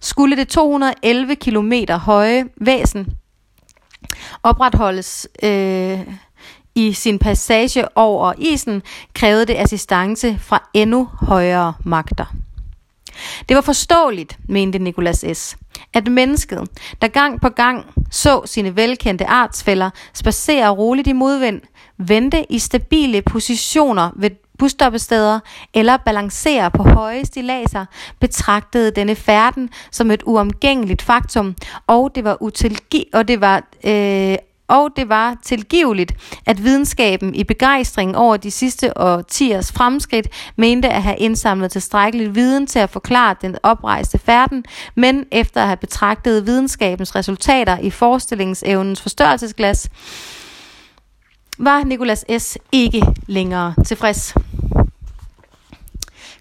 Skulle 0.00 0.36
det 0.36 0.48
211 0.48 1.34
km 1.34 1.72
høje 1.92 2.44
væsen 2.56 3.06
opretholdes 4.42 5.28
øh, 5.42 6.00
i 6.74 6.92
sin 6.92 7.18
passage 7.18 7.98
over 7.98 8.32
isen, 8.38 8.82
krævede 9.14 9.46
det 9.46 9.54
assistance 9.54 10.38
fra 10.38 10.68
endnu 10.74 11.08
højere 11.20 11.74
magter. 11.84 12.24
Det 13.48 13.54
var 13.56 13.60
forståeligt, 13.60 14.38
mente 14.48 14.78
Nikolas 14.78 15.24
S., 15.34 15.56
at 15.94 16.08
mennesket, 16.08 16.68
der 17.02 17.08
gang 17.08 17.40
på 17.40 17.48
gang 17.48 17.86
så 18.10 18.42
sine 18.44 18.76
velkendte 18.76 19.26
artsfælder 19.26 19.90
spacere 20.14 20.68
roligt 20.68 21.08
i 21.08 21.12
modvind, 21.12 21.60
vente 21.98 22.52
i 22.52 22.58
stabile 22.58 23.22
positioner 23.22 24.10
ved 24.16 24.30
busstoppesteder 24.60 25.40
eller 25.74 25.96
balancere 25.96 26.70
på 26.70 26.82
høje 26.82 27.24
stilaser, 27.24 27.84
betragtede 28.20 28.90
denne 28.90 29.14
færden 29.14 29.70
som 29.90 30.10
et 30.10 30.22
uomgængeligt 30.26 31.02
faktum, 31.02 31.54
og 31.86 32.10
det 32.14 32.24
var, 32.24 32.36
utilgi- 32.42 33.10
og 33.12 33.28
det 33.28 33.40
var 33.40 33.62
øh, 33.84 34.36
og 34.70 34.90
det 34.96 35.08
var 35.08 35.36
tilgiveligt, 35.42 36.12
at 36.46 36.64
videnskaben 36.64 37.34
i 37.34 37.44
begejstring 37.44 38.16
over 38.16 38.36
de 38.36 38.50
sidste 38.50 38.98
årtiers 38.98 39.72
fremskridt 39.72 40.28
mente 40.56 40.88
at 40.88 41.02
have 41.02 41.16
indsamlet 41.16 41.72
tilstrækkelig 41.72 42.34
viden 42.34 42.66
til 42.66 42.78
at 42.78 42.90
forklare 42.90 43.34
den 43.42 43.56
oprejste 43.62 44.18
færden, 44.18 44.64
men 44.94 45.24
efter 45.32 45.60
at 45.60 45.66
have 45.66 45.76
betragtet 45.76 46.46
videnskabens 46.46 47.16
resultater 47.16 47.78
i 47.78 47.90
forestillingsevnens 47.90 49.02
forstørrelsesglas, 49.02 49.88
var 51.62 51.84
Nicolas 51.84 52.24
S. 52.38 52.58
ikke 52.72 53.02
længere 53.26 53.74
tilfreds. 53.86 54.34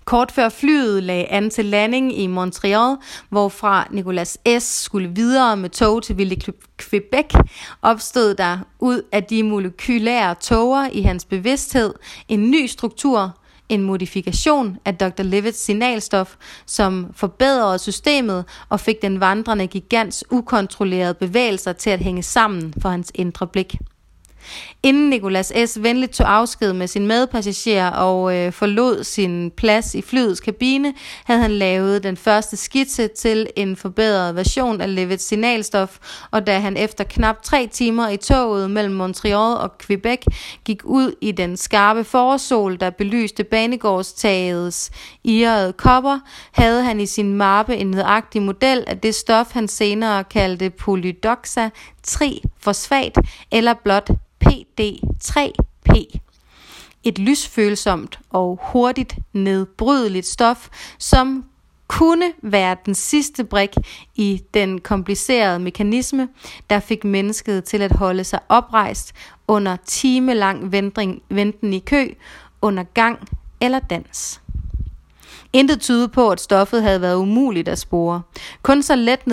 Kort 0.06 0.32
før 0.32 0.50
flyet 0.50 1.04
lagde 1.04 1.26
an 1.26 1.50
til 1.50 1.66
landing 1.66 2.20
i 2.20 2.28
Montreal, 2.28 2.98
hvorfra 3.30 3.88
Nicolas 3.92 4.38
S. 4.60 4.64
skulle 4.64 5.10
videre 5.10 5.58
med 5.58 5.70
tog 5.70 6.04
til 6.04 6.18
Ville 6.18 6.38
Quebec, 6.78 7.34
opstod 7.82 8.34
der 8.34 8.58
ud 8.80 9.02
af 9.12 9.24
de 9.24 9.44
molekylære 9.44 10.36
tåger 10.36 10.90
i 10.92 11.02
hans 11.02 11.26
bevidsthed 11.26 11.94
en 12.28 12.52
ny 12.52 12.66
struktur, 12.66 13.38
en 13.70 13.82
modifikation 13.82 14.78
af 14.86 14.96
Dr. 14.96 15.24
Levitts 15.24 15.60
signalstof, 15.60 16.36
som 16.66 17.08
forbedrede 17.16 17.80
systemet 17.80 18.46
og 18.70 18.80
fik 18.80 19.02
den 19.02 19.20
vandrende 19.20 19.68
gigants 19.68 20.24
ukontrollerede 20.32 21.14
bevægelser 21.14 21.74
til 21.74 21.90
at 21.90 22.00
hænge 22.00 22.24
sammen 22.24 22.74
for 22.82 22.90
hans 22.90 23.12
indre 23.16 23.48
blik. 23.48 23.76
Inden 24.84 25.10
Nicolas 25.10 25.54
S. 25.66 25.84
venligt 25.84 26.12
tog 26.12 26.34
afsked 26.34 26.74
med 26.74 26.88
sin 26.88 27.08
medpassager 27.08 27.89
og 27.89 28.36
øh, 28.36 28.52
forlod 28.52 29.04
sin 29.04 29.52
plads 29.58 29.95
i 29.95 30.02
flyets 30.02 30.39
kabine, 30.39 30.93
havde 31.26 31.41
han 31.41 31.52
lavet 31.52 32.04
den 32.04 32.18
første 32.18 32.58
skitse 32.58 33.08
til 33.08 33.47
en 33.56 33.76
forbedret 33.76 34.36
version 34.36 34.82
af 34.82 34.95
Levits 34.95 35.24
signalstof, 35.24 35.97
og 36.32 36.47
da 36.47 36.60
han 36.60 36.78
efter 36.78 37.04
knap 37.04 37.43
tre 37.43 37.68
timer 37.68 38.10
i 38.10 38.18
toget 38.18 38.72
mellem 38.72 38.95
Montreal 38.95 39.58
og 39.58 39.78
Quebec 39.78 40.26
gik 40.66 40.82
ud 40.86 41.16
i 41.22 41.32
den 41.32 41.58
skarpe 41.58 42.04
forsol, 42.04 42.80
der 42.80 42.89
belyste 42.89 43.43
banegårdstagets 43.43 44.91
irrede 45.24 45.74
kopper, 45.74 46.20
havde 46.52 46.84
han 46.84 47.00
i 47.00 47.06
sin 47.06 47.34
mappe 47.34 47.76
en 47.76 47.88
nøjagtig 47.88 48.41
model 48.41 48.84
af 48.88 48.97
det 49.00 49.16
stof, 49.16 49.47
han 49.52 49.68
senere 49.68 50.24
kaldte 50.24 50.70
polydoxa 50.70 51.70
trifosfat 52.04 53.18
eller 53.52 53.74
blot 53.84 54.10
PD3P. 54.45 56.20
Et 57.04 57.20
lysfølsomt 57.20 58.20
og 58.30 58.60
hurtigt 58.62 59.16
nedbrydeligt 59.34 60.26
stof, 60.26 60.70
som 60.97 61.45
kunne 61.88 62.34
være 62.41 62.78
den 62.86 62.95
sidste 62.95 63.43
brik 63.43 63.70
i 64.16 64.41
den 64.54 64.82
komplicerede 64.82 65.60
mekanisme, 65.60 66.30
der 66.70 66.80
fik 66.80 67.04
mennesket 67.04 67.64
til 67.64 67.82
at 67.82 67.91
holde 67.91 68.24
sig 68.24 68.39
oprejst 68.50 69.14
under 69.47 69.76
timelang 69.86 70.72
venten 71.30 71.74
i 71.74 71.80
kø, 71.80 72.08
under 72.62 72.84
gang 72.84 73.20
eller 73.62 73.80
dans. 73.80 74.41
Intet 75.54 75.82
tyder 75.82 76.08
på, 76.08 76.30
at 76.30 76.41
stoffet 76.41 76.84
havde 76.84 77.02
været 77.02 77.16
umuligt 77.16 77.68
at 77.68 77.80
spore. 77.80 78.22
Kun 78.64 78.84
så 78.84 78.95
let 78.95 79.28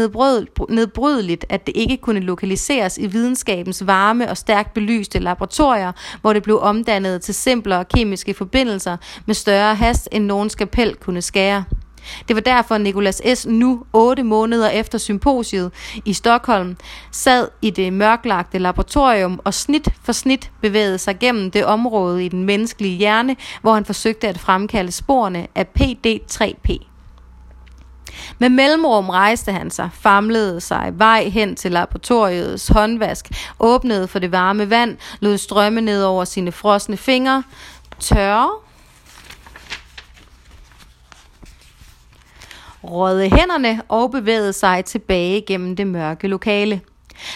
nedbrydeligt, 0.69 1.45
at 1.49 1.67
det 1.67 1.77
ikke 1.77 1.97
kunne 1.97 2.21
lokaliseres 2.21 2.99
i 2.99 3.07
videnskabens 3.07 3.87
varme 3.87 4.31
og 4.31 4.37
stærkt 4.37 4.75
belyste 4.75 5.19
laboratorier, 5.19 5.93
hvor 6.21 6.33
det 6.33 6.43
blev 6.43 6.61
omdannet 6.63 7.23
til 7.23 7.35
simplere 7.35 7.85
kemiske 7.85 8.35
forbindelser 8.35 8.97
med 9.27 9.35
større 9.35 9.75
hast, 9.75 10.09
end 10.13 10.25
nogen 10.25 10.51
skapel 10.51 10.95
kunne 10.95 11.23
skære. 11.23 11.65
Det 12.29 12.37
var 12.37 12.43
derfor, 12.43 12.79
Nicolas 12.79 13.23
S. 13.35 13.47
nu, 13.47 13.85
otte 13.93 14.23
måneder 14.23 14.69
efter 14.69 14.99
symposiet 14.99 15.73
i 16.05 16.13
Stockholm, 16.13 16.77
sad 17.11 17.49
i 17.63 17.71
det 17.71 17.93
mørklagte 17.93 18.59
laboratorium 18.59 19.41
og 19.45 19.55
snit 19.55 19.89
for 20.03 20.13
snit 20.13 20.51
bevægede 20.63 20.99
sig 20.99 21.19
gennem 21.19 21.51
det 21.51 21.65
område 21.65 22.25
i 22.25 22.29
den 22.29 22.45
menneskelige 22.45 22.97
hjerne, 22.97 23.37
hvor 23.63 23.75
han 23.75 23.85
forsøgte 23.85 24.29
at 24.29 24.39
fremkalde 24.39 24.93
sporene 24.93 25.47
af 25.55 25.67
PD3P. 25.81 26.87
Med 28.39 28.49
mellemrum 28.49 29.09
rejste 29.09 29.53
han 29.53 29.71
sig, 29.71 29.91
famlede 29.93 30.61
sig 30.61 30.93
vej 30.95 31.25
hen 31.25 31.57
til 31.57 31.73
laboratoriets 31.73 32.69
håndvask, 32.69 33.31
åbnede 33.61 34.09
for 34.09 34.19
det 34.19 34.33
varme 34.33 34.71
vand, 34.71 34.97
lod 35.21 35.39
strømme 35.39 35.81
ned 35.81 36.03
over 36.03 36.25
sine 36.25 36.53
frosne 36.53 36.97
fingre, 36.97 37.43
tørre, 38.01 38.51
røde 42.91 43.23
hænderne 43.23 43.83
og 43.89 44.11
bevægede 44.11 44.53
sig 44.53 44.85
tilbage 44.85 45.41
gennem 45.47 45.77
det 45.77 45.87
mørke 45.87 46.29
lokale. 46.29 46.81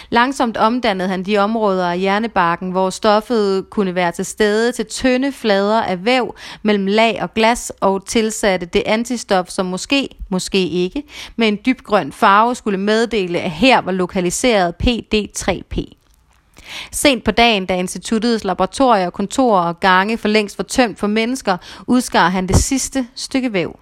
Langsomt 0.09 0.57
omdannede 0.57 1.09
han 1.09 1.23
de 1.23 1.37
områder 1.37 1.91
af 1.91 1.99
hjernebarken, 1.99 2.71
hvor 2.71 2.89
stoffet 2.89 3.69
kunne 3.69 3.95
være 3.95 4.11
til 4.11 4.25
stede 4.25 4.71
til 4.71 4.85
tynde 4.85 5.31
flader 5.31 5.81
af 5.81 6.05
væv 6.05 6.35
mellem 6.63 6.85
lag 6.85 7.19
og 7.21 7.33
glas 7.33 7.71
og 7.81 8.05
tilsatte 8.05 8.65
det 8.65 8.83
antistof, 8.85 9.49
som 9.49 9.65
måske, 9.65 10.09
måske 10.29 10.67
ikke, 10.67 11.03
med 11.35 11.47
en 11.47 11.57
dybgrøn 11.65 12.11
farve 12.11 12.55
skulle 12.55 12.77
meddele, 12.77 13.39
at 13.39 13.51
her 13.51 13.81
var 13.81 13.91
lokaliseret 13.91 14.73
PD3P. 14.83 15.97
Sent 16.91 17.23
på 17.23 17.31
dagen, 17.31 17.65
da 17.65 17.75
instituttets 17.75 18.43
laboratorier, 18.43 19.09
kontorer 19.09 19.61
og 19.61 19.79
gange 19.79 20.17
for 20.17 20.27
længst 20.27 20.57
var 20.57 20.63
tømt 20.63 20.99
for 20.99 21.07
mennesker, 21.07 21.57
udskar 21.87 22.29
han 22.29 22.47
det 22.47 22.55
sidste 22.55 23.07
stykke 23.15 23.53
væv. 23.53 23.80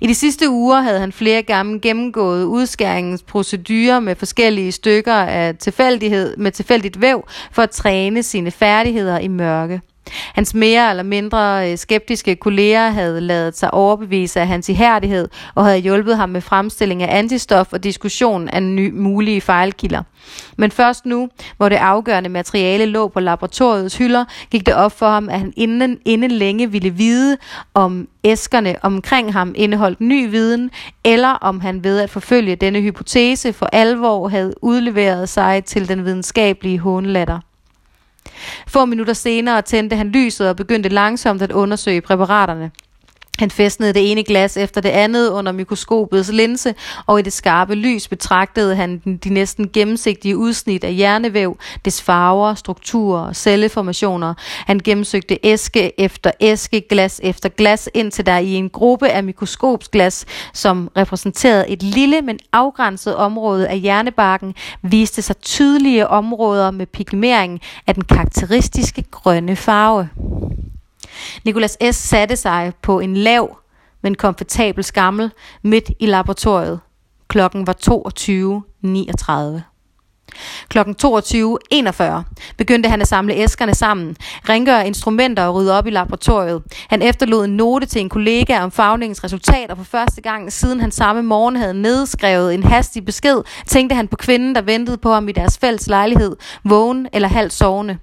I 0.00 0.06
de 0.06 0.14
sidste 0.14 0.50
uger 0.50 0.80
havde 0.80 1.00
han 1.00 1.12
flere 1.12 1.42
gange 1.42 1.80
gennemgået 1.80 2.44
udskæringens 2.44 3.22
procedurer 3.22 4.00
med 4.00 4.14
forskellige 4.14 4.72
stykker 4.72 5.14
af 5.14 5.56
tilfældighed 5.56 6.36
med 6.36 6.52
tilfældigt 6.52 7.00
væv 7.00 7.24
for 7.52 7.62
at 7.62 7.70
træne 7.70 8.22
sine 8.22 8.50
færdigheder 8.50 9.18
i 9.18 9.28
mørke. 9.28 9.80
Hans 10.10 10.54
mere 10.54 10.90
eller 10.90 11.02
mindre 11.02 11.70
øh, 11.70 11.78
skeptiske 11.78 12.36
kolleger 12.36 12.90
havde 12.90 13.20
lavet 13.20 13.56
sig 13.56 13.74
overbevise 13.74 14.40
af 14.40 14.46
hans 14.46 14.68
ihærdighed 14.68 15.28
og 15.54 15.64
havde 15.64 15.78
hjulpet 15.78 16.16
ham 16.16 16.28
med 16.28 16.40
fremstilling 16.40 17.02
af 17.02 17.18
antistof 17.18 17.72
og 17.72 17.84
diskussion 17.84 18.48
af 18.48 18.62
ny, 18.62 18.90
mulige 18.92 19.40
fejlkilder. 19.40 20.02
Men 20.56 20.70
først 20.70 21.06
nu, 21.06 21.28
hvor 21.56 21.68
det 21.68 21.76
afgørende 21.76 22.28
materiale 22.28 22.86
lå 22.86 23.08
på 23.08 23.20
laboratoriets 23.20 23.96
hylder, 23.96 24.24
gik 24.50 24.66
det 24.66 24.74
op 24.74 24.98
for 24.98 25.08
ham, 25.08 25.28
at 25.28 25.38
han 25.38 25.52
inden, 25.56 25.98
inden 26.04 26.30
længe 26.30 26.70
ville 26.70 26.90
vide, 26.90 27.36
om 27.74 28.08
æskerne 28.24 28.76
omkring 28.82 29.32
ham 29.32 29.52
indeholdt 29.56 30.00
ny 30.00 30.30
viden, 30.30 30.70
eller 31.04 31.28
om 31.28 31.60
han 31.60 31.84
ved 31.84 32.00
at 32.00 32.10
forfølge 32.10 32.56
denne 32.56 32.80
hypotese 32.80 33.52
for 33.52 33.66
alvor 33.66 34.28
havde 34.28 34.54
udleveret 34.62 35.28
sig 35.28 35.64
til 35.64 35.88
den 35.88 36.04
videnskabelige 36.04 36.78
hånlatter. 36.78 37.38
Få 38.68 38.84
minutter 38.84 39.12
senere 39.12 39.62
tændte 39.62 39.96
han 39.96 40.08
lyset 40.08 40.48
og 40.48 40.56
begyndte 40.56 40.88
langsomt 40.88 41.42
at 41.42 41.52
undersøge 41.52 42.00
præparaterne. 42.00 42.70
Han 43.38 43.50
festnede 43.50 43.92
det 43.92 44.10
ene 44.10 44.24
glas 44.24 44.56
efter 44.56 44.80
det 44.80 44.88
andet 44.88 45.28
under 45.28 45.52
mikroskopets 45.52 46.32
linse, 46.32 46.74
og 47.06 47.18
i 47.18 47.22
det 47.22 47.32
skarpe 47.32 47.74
lys 47.74 48.08
betragtede 48.08 48.76
han 48.76 49.18
de 49.24 49.28
næsten 49.28 49.70
gennemsigtige 49.72 50.36
udsnit 50.36 50.84
af 50.84 50.94
hjernevæv, 50.94 51.58
dets 51.84 52.02
farver, 52.02 52.54
strukturer 52.54 53.20
og 53.20 53.36
celleformationer. 53.36 54.34
Han 54.66 54.78
gennemsøgte 54.78 55.38
æske 55.42 56.00
efter 56.00 56.30
æske, 56.40 56.80
glas 56.88 57.20
efter 57.24 57.48
glas, 57.48 57.88
indtil 57.94 58.26
der 58.26 58.38
i 58.38 58.54
en 58.54 58.70
gruppe 58.70 59.08
af 59.08 59.24
mikroskopsglas, 59.24 60.26
som 60.52 60.90
repræsenterede 60.96 61.68
et 61.68 61.82
lille, 61.82 62.22
men 62.22 62.38
afgrænset 62.52 63.16
område 63.16 63.68
af 63.68 63.78
hjernebarken, 63.78 64.54
viste 64.82 65.22
sig 65.22 65.36
tydelige 65.36 66.08
områder 66.08 66.70
med 66.70 66.86
pigmering 66.86 67.60
af 67.86 67.94
den 67.94 68.04
karakteristiske 68.04 69.04
grønne 69.10 69.56
farve. 69.56 70.08
Nikolas 71.44 71.76
S. 71.92 71.96
satte 71.96 72.36
sig 72.36 72.72
på 72.82 73.00
en 73.00 73.16
lav, 73.16 73.58
men 74.02 74.14
komfortabel 74.14 74.84
skammel 74.84 75.30
midt 75.62 75.90
i 76.00 76.06
laboratoriet. 76.06 76.80
Klokken 77.28 77.66
var 77.66 77.76
22.39. 77.90 79.74
Klokken 80.68 80.96
22.41 81.04 82.04
begyndte 82.56 82.88
han 82.88 83.00
at 83.00 83.08
samle 83.08 83.34
æskerne 83.34 83.74
sammen, 83.74 84.16
rengøre 84.48 84.86
instrumenter 84.86 85.42
og 85.42 85.54
rydde 85.54 85.78
op 85.78 85.86
i 85.86 85.90
laboratoriet. 85.90 86.62
Han 86.88 87.02
efterlod 87.02 87.44
en 87.44 87.56
note 87.56 87.86
til 87.86 88.00
en 88.00 88.08
kollega 88.08 88.60
om 88.60 88.70
fagningens 88.70 89.24
resultater 89.24 89.74
for 89.74 89.84
første 89.84 90.20
gang, 90.20 90.52
siden 90.52 90.80
han 90.80 90.92
samme 90.92 91.22
morgen 91.22 91.56
havde 91.56 91.74
nedskrevet 91.74 92.54
en 92.54 92.62
hastig 92.62 93.04
besked, 93.04 93.42
tænkte 93.66 93.96
han 93.96 94.08
på 94.08 94.16
kvinden, 94.16 94.54
der 94.54 94.62
ventede 94.62 94.98
på 94.98 95.12
ham 95.12 95.28
i 95.28 95.32
deres 95.32 95.58
fælles 95.58 95.86
lejlighed, 95.86 96.36
vågen 96.64 97.08
eller 97.12 97.28
halvt 97.28 97.52
sovende. 97.52 97.98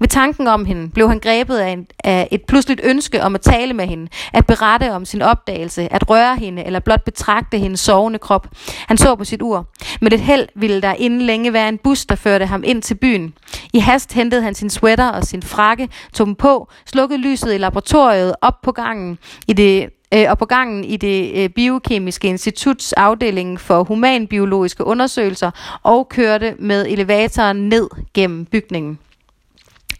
Ved 0.00 0.08
tanken 0.08 0.46
om 0.46 0.64
hende 0.64 0.90
blev 0.90 1.08
han 1.08 1.18
grebet 1.18 1.56
af, 1.56 1.68
en, 1.70 1.86
af 2.04 2.28
et 2.30 2.40
pludseligt 2.48 2.80
ønske 2.84 3.22
om 3.22 3.34
at 3.34 3.40
tale 3.40 3.74
med 3.74 3.86
hende, 3.86 4.08
at 4.32 4.46
berette 4.46 4.92
om 4.92 5.04
sin 5.04 5.22
opdagelse, 5.22 5.92
at 5.92 6.10
røre 6.10 6.36
hende 6.36 6.64
eller 6.64 6.80
blot 6.80 7.04
betragte 7.04 7.58
hendes 7.58 7.80
sovende 7.80 8.18
krop. 8.18 8.46
Han 8.86 8.96
så 8.96 9.14
på 9.14 9.24
sit 9.24 9.42
ur. 9.42 9.68
Med 10.00 10.12
et 10.12 10.20
held 10.20 10.48
ville 10.54 10.82
der 10.82 10.94
inden 10.94 11.22
længe 11.22 11.52
være 11.52 11.68
en 11.68 11.78
bus, 11.78 12.06
der 12.06 12.14
førte 12.14 12.46
ham 12.46 12.62
ind 12.66 12.82
til 12.82 12.94
byen. 12.94 13.34
I 13.72 13.78
hast 13.78 14.12
hentede 14.12 14.42
han 14.42 14.54
sin 14.54 14.70
sweater 14.70 15.08
og 15.08 15.24
sin 15.24 15.42
frakke, 15.42 15.88
tog 16.12 16.26
dem 16.26 16.34
på, 16.34 16.68
slukkede 16.86 17.20
lyset 17.20 17.54
i 17.54 17.58
laboratoriet 17.58 18.34
op 18.40 18.60
på 18.62 18.72
gangen 18.72 19.18
i 19.48 19.52
det 19.52 19.90
øh, 20.14 20.26
og 20.28 20.38
på 20.38 20.44
gangen 20.44 20.84
i 20.84 20.96
det 20.96 21.32
øh, 21.34 21.48
biokemiske 21.48 22.28
instituts 22.28 22.92
afdeling 22.92 23.60
for 23.60 23.84
humanbiologiske 23.84 24.84
undersøgelser 24.84 25.50
og 25.82 26.08
kørte 26.08 26.54
med 26.58 26.86
elevatoren 26.86 27.68
ned 27.68 27.88
gennem 28.14 28.44
bygningen. 28.44 28.98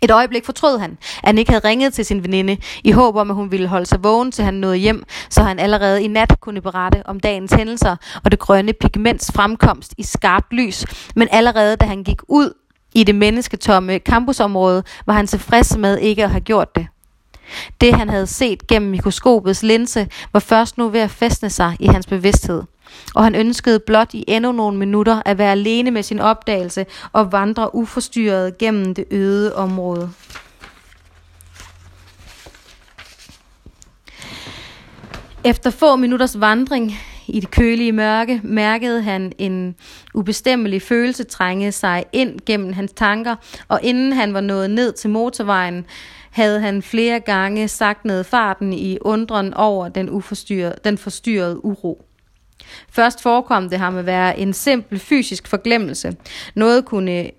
Et 0.03 0.11
øjeblik 0.11 0.45
fortrød 0.45 0.79
han, 0.79 0.99
at 1.01 1.27
han 1.29 1.39
ikke 1.39 1.51
havde 1.51 1.69
ringet 1.69 1.93
til 1.95 2.05
sin 2.05 2.23
veninde, 2.25 2.57
i 2.85 2.91
håb 2.91 3.17
om, 3.17 3.31
at 3.31 3.37
hun 3.37 3.51
ville 3.51 3.67
holde 3.67 3.87
sig 3.87 4.05
vågen, 4.05 4.33
til 4.33 4.45
han 4.45 4.55
nåede 4.55 4.77
hjem, 4.77 5.05
så 5.31 5.43
han 5.43 5.59
allerede 5.59 6.03
i 6.03 6.09
nat 6.09 6.41
kunne 6.41 6.61
berette 6.61 7.03
om 7.07 7.21
dagens 7.21 7.53
hændelser 7.53 7.97
og 8.25 8.31
det 8.31 8.39
grønne 8.39 8.73
pigments 8.73 9.33
fremkomst 9.33 9.95
i 9.99 10.03
skarpt 10.03 10.53
lys. 10.53 10.87
Men 11.17 11.29
allerede 11.31 11.77
da 11.77 11.87
han 11.87 12.05
gik 12.05 12.21
ud 12.29 12.53
i 12.95 13.05
det 13.05 13.15
mennesketomme 13.15 13.99
campusområde, 13.99 14.83
var 15.07 15.15
han 15.15 15.27
tilfreds 15.27 15.77
med 15.77 15.99
ikke 15.99 16.25
at 16.25 16.31
have 16.31 16.41
gjort 16.41 16.77
det. 16.77 16.87
Det 17.81 17.95
han 17.95 18.09
havde 18.09 18.27
set 18.27 18.67
gennem 18.67 18.91
mikroskopets 18.91 19.63
linse, 19.63 20.09
var 20.33 20.41
først 20.41 20.79
nu 20.79 20.89
ved 20.89 21.01
at 21.01 21.11
fæstne 21.11 21.51
sig 21.51 21.77
i 21.81 21.87
hans 21.87 22.07
bevidsthed 22.07 22.63
og 23.15 23.25
han 23.25 23.35
ønskede 23.35 23.81
blot 23.81 24.15
i 24.15 24.25
endnu 24.29 24.53
nogle 24.53 24.79
minutter 24.79 25.23
at 25.25 25.39
være 25.39 25.53
alene 25.53 25.91
med 25.91 26.03
sin 26.03 26.21
opdagelse 26.21 26.87
og 27.13 27.33
vandre 27.33 27.75
uforstyrret 27.75 28.59
gennem 28.59 28.95
det 28.95 29.05
øde 29.11 29.57
område. 29.57 30.11
Efter 35.45 35.71
få 35.71 35.97
minutters 35.97 36.41
vandring 36.41 36.99
i 37.27 37.41
det 37.41 37.51
kølige 37.51 37.93
mørke 37.93 38.41
mærkede 38.45 39.03
han 39.03 39.33
en 39.39 39.75
ubestemmelig 40.15 40.83
følelse 40.83 41.25
trænge 41.25 41.73
sig 41.73 42.05
ind 42.13 42.39
gennem 42.47 42.73
hans 42.73 42.93
tanker, 42.93 43.37
og 43.69 43.81
inden 43.83 44.13
han 44.13 44.35
var 44.35 44.41
nået 44.41 44.71
ned 44.71 44.93
til 44.93 45.11
motorvejen, 45.11 45.87
havde 46.31 46.61
han 46.61 46.83
flere 46.83 47.21
gange 47.21 47.69
sagt 47.69 48.05
ned 48.05 48.25
farten 48.25 48.73
i 48.73 48.99
undren 49.01 49.55
over 49.55 49.89
den, 49.89 50.11
uforstyrrede, 50.11 50.75
den 50.85 50.99
forstyrrede 50.99 51.65
uro. 51.65 52.05
Først 52.91 53.23
forekom 53.23 53.71
det 53.71 53.79
ham 53.79 53.97
at 53.97 54.07
være 54.07 54.39
en 54.39 54.53
simpel 54.53 54.99
fysisk 54.99 55.49
forglemmelse. 55.49 56.17
Noget 56.55 56.85
kunne 56.85 57.31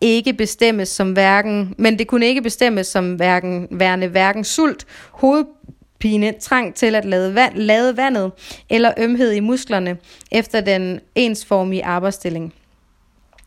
ikke 0.00 0.32
bestemmes 0.32 0.88
som 0.88 1.12
hverken, 1.12 1.74
men 1.78 1.98
det 1.98 2.06
kunne 2.06 2.26
ikke 2.26 2.42
bestemmes 2.42 2.86
som 2.86 3.14
hverken, 3.14 3.68
værende 3.70 4.08
hverken 4.08 4.44
sult, 4.44 4.86
hovedpine, 5.10 6.34
trang 6.40 6.74
til 6.74 6.94
at 6.94 7.04
lade, 7.04 7.34
vand, 7.34 7.56
lade 7.56 7.96
vandet 7.96 8.32
eller 8.70 8.92
ømhed 8.98 9.32
i 9.32 9.40
musklerne 9.40 9.96
efter 10.32 10.60
den 10.60 11.00
ensformige 11.14 11.84
arbejdsstilling. 11.84 12.54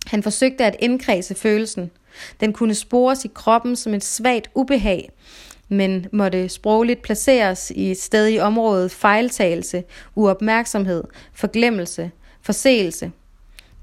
Han 0.07 0.24
forsøgte 0.24 0.65
at 0.65 0.76
indkredse 0.80 1.36
følelsen. 1.36 1.91
Den 2.39 2.53
kunne 2.53 2.76
spores 2.76 3.26
i 3.26 3.30
kroppen 3.34 3.76
som 3.76 3.93
et 3.93 4.03
svagt 4.03 4.49
ubehag, 4.55 5.11
men 5.70 6.05
måtte 6.11 6.49
sprogligt 6.49 7.01
placeres 7.01 7.72
i 7.76 7.91
et 7.91 7.97
sted 7.97 8.28
i 8.28 8.39
området 8.39 8.91
fejltagelse, 8.91 9.84
uopmærksomhed, 10.15 11.03
forglemmelse, 11.34 12.11
forseelse. 12.41 13.11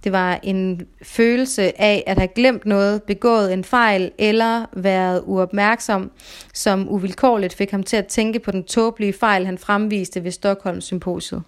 Det 0.05 0.13
var 0.13 0.41
en 0.43 0.87
følelse 1.03 1.81
af 1.81 2.05
at 2.07 2.19
have 2.19 2.29
glemt 2.29 2.67
noget, 2.67 3.03
begået 3.03 3.53
en 3.53 3.65
fejl 3.65 4.11
eller 4.19 4.67
været 4.73 5.23
uopmærksom, 5.27 6.11
som 6.55 6.89
uvilkårligt 6.89 7.55
fik 7.55 7.71
ham 7.71 7.83
til 7.83 7.97
at 7.97 8.07
tænke 8.07 8.39
på 8.39 8.51
den 8.51 8.65
tåbelige 8.65 9.13
fejl, 9.13 9.47
han 9.47 9.59
fremviste 9.59 10.25
ved 10.25 10.31
Stockholm 10.31 10.81
Symposiet. 10.81 11.43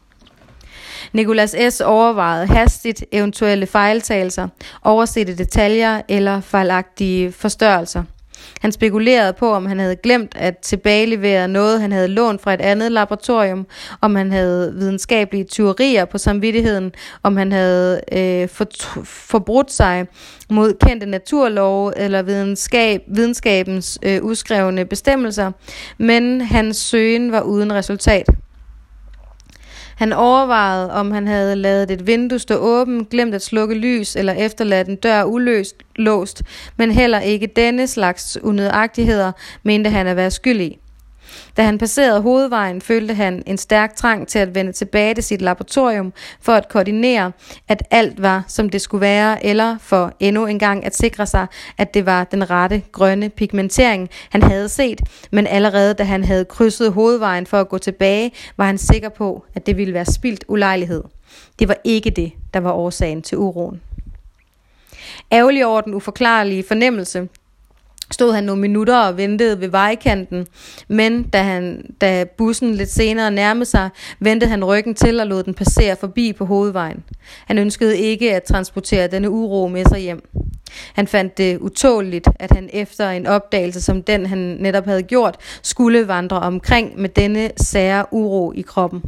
Nikolas 1.13 1.57
S. 1.71 1.81
overvejede 1.81 2.47
hastigt 2.47 3.05
eventuelle 3.13 3.67
fejltagelser, 3.67 4.49
oversette 4.83 5.39
detaljer 5.39 6.01
eller 6.09 6.41
fejlagtige 6.41 7.33
forstørrelser– 7.33 8.03
han 8.61 8.73
spekulerede 8.73 9.33
på, 9.33 9.53
om 9.53 9.67
han 9.67 9.79
havde 9.79 9.97
glemt 9.97 10.33
at 10.37 10.59
tilbagelevere 10.59 11.49
noget, 11.49 11.81
han 11.81 11.93
havde 11.93 12.09
lånt 12.09 12.43
fra 12.43 12.55
et 12.55 12.61
andet 12.61 12.93
laboratorium, 12.93 13.67
om 14.01 14.15
han 14.15 14.33
havde 14.33 14.75
videnskabelige 14.75 15.45
teorier 15.45 16.05
på 16.05 16.19
samvittigheden, 16.19 16.93
om 17.23 17.37
han 17.37 17.53
havde 17.53 18.01
øh, 18.13 18.49
for, 18.49 18.67
forbrudt 19.05 19.73
sig 19.73 20.07
mod 20.51 20.75
kendte 20.81 21.07
naturlove 21.07 21.99
eller 21.99 22.23
videnskab, 22.23 23.03
videnskabens 23.07 23.99
øh, 24.03 24.23
udskrevne 24.23 24.85
bestemmelser, 24.85 25.53
men 25.99 26.41
hans 26.41 26.77
søgen 26.77 27.33
var 27.33 27.41
uden 27.41 27.73
resultat. 27.73 28.27
Han 29.97 30.13
overvejede, 30.13 30.93
om 30.93 31.11
han 31.11 31.27
havde 31.27 31.57
lavet 31.57 31.91
et 31.91 32.07
vindue 32.07 32.39
stå 32.39 32.55
åbent, 32.55 33.09
glemt 33.11 33.35
at 33.35 33.43
slukke 33.43 33.75
lys 33.75 34.17
eller 34.17 34.33
efterladt 34.33 34.89
en 34.89 34.97
dør 34.97 35.25
uløst 35.25 35.77
låst, 35.97 36.43
men 36.77 36.91
heller 36.91 37.21
ikke 37.21 37.47
denne 37.47 37.87
slags 37.87 38.39
unødagtigheder 38.43 39.33
mente 39.63 39.91
han 39.91 40.07
at 40.07 40.17
være 40.17 40.31
skyldig. 40.31 40.79
Da 41.57 41.63
han 41.63 41.79
passerede 41.79 42.21
hovedvejen, 42.23 42.81
følte 42.81 43.15
han 43.15 43.43
en 43.47 43.59
stærk 43.59 43.97
trang 43.97 44.29
til 44.29 44.39
at 44.39 44.55
vende 44.55 44.73
tilbage 44.73 45.15
til 45.15 45.25
sit 45.25 45.43
laboratorium 45.43 46.13
for 46.41 46.53
at 46.53 46.69
koordinere, 46.69 47.33
at 47.69 47.83
alt 47.91 48.23
var, 48.23 48.45
som 48.49 48.71
det 48.71 48.81
skulle 48.81 49.01
være, 49.01 49.47
eller 49.47 49.79
for 49.81 50.13
endnu 50.21 50.47
en 50.47 50.59
gang 50.59 50.85
at 50.85 50.97
sikre 50.97 51.27
sig, 51.27 51.47
at 51.79 51.95
det 51.95 52.07
var 52.07 52.25
den 52.25 52.51
rette 52.51 52.83
grønne 52.93 53.29
pigmentering, 53.29 54.11
han 54.31 54.43
havde 54.43 54.69
set, 54.69 55.01
men 55.33 55.47
allerede 55.47 55.95
da 55.95 56.03
han 56.03 56.25
havde 56.25 56.45
krydset 56.45 56.93
hovedvejen 56.93 57.47
for 57.47 57.61
at 57.61 57.69
gå 57.69 57.79
tilbage, 57.79 58.33
var 58.57 58.65
han 58.65 58.79
sikker 58.79 59.09
på, 59.09 59.45
at 59.55 59.67
det 59.67 59.77
ville 59.77 59.95
være 59.95 60.05
spildt 60.05 60.45
ulejlighed. 60.49 61.05
Det 61.59 61.69
var 61.69 61.77
ikke 61.85 62.11
det, 62.11 62.33
der 62.55 62.61
var 62.61 62.73
årsagen 62.73 63.23
til 63.23 63.39
uroen. 63.39 63.81
Ærgerlig 65.33 65.67
over 65.67 65.81
den 65.81 65.95
uforklarlige 65.95 66.65
fornemmelse, 66.69 67.29
stod 68.11 68.33
han 68.33 68.45
nogle 68.45 68.61
minutter 68.61 68.99
og 68.99 69.17
ventede 69.17 69.61
ved 69.61 69.69
vejkanten, 69.69 70.47
men 70.89 71.23
da, 71.23 71.43
han, 71.43 71.95
da 72.01 72.25
bussen 72.39 72.75
lidt 72.75 72.91
senere 72.91 73.31
nærmede 73.31 73.65
sig, 73.65 73.91
vendte 74.21 74.47
han 74.47 74.65
ryggen 74.65 74.95
til 74.95 75.21
og 75.21 75.27
lod 75.27 75.43
den 75.43 75.55
passere 75.55 75.97
forbi 75.97 76.33
på 76.33 76.45
hovedvejen. 76.45 77.05
Han 77.47 77.59
ønskede 77.59 77.99
ikke 77.99 78.35
at 78.35 78.43
transportere 78.43 79.07
denne 79.07 79.31
uro 79.31 79.69
med 79.69 79.85
sig 79.85 80.01
hjem. 80.01 80.29
Han 80.95 81.07
fandt 81.07 81.39
det 81.39 81.59
utåligt, 81.59 82.29
at 82.39 82.53
han 82.53 82.71
efter 82.73 83.11
en 83.11 83.27
opdagelse 83.27 83.81
som 83.81 84.03
den, 84.03 84.27
han 84.27 84.39
netop 84.39 84.85
havde 84.85 85.03
gjort, 85.03 85.37
skulle 85.63 86.09
vandre 86.09 86.41
omkring 86.41 87.01
med 87.01 87.09
denne 87.09 87.51
sære 87.57 88.07
uro 88.11 88.53
i 88.53 88.61
kroppen. 88.61 89.03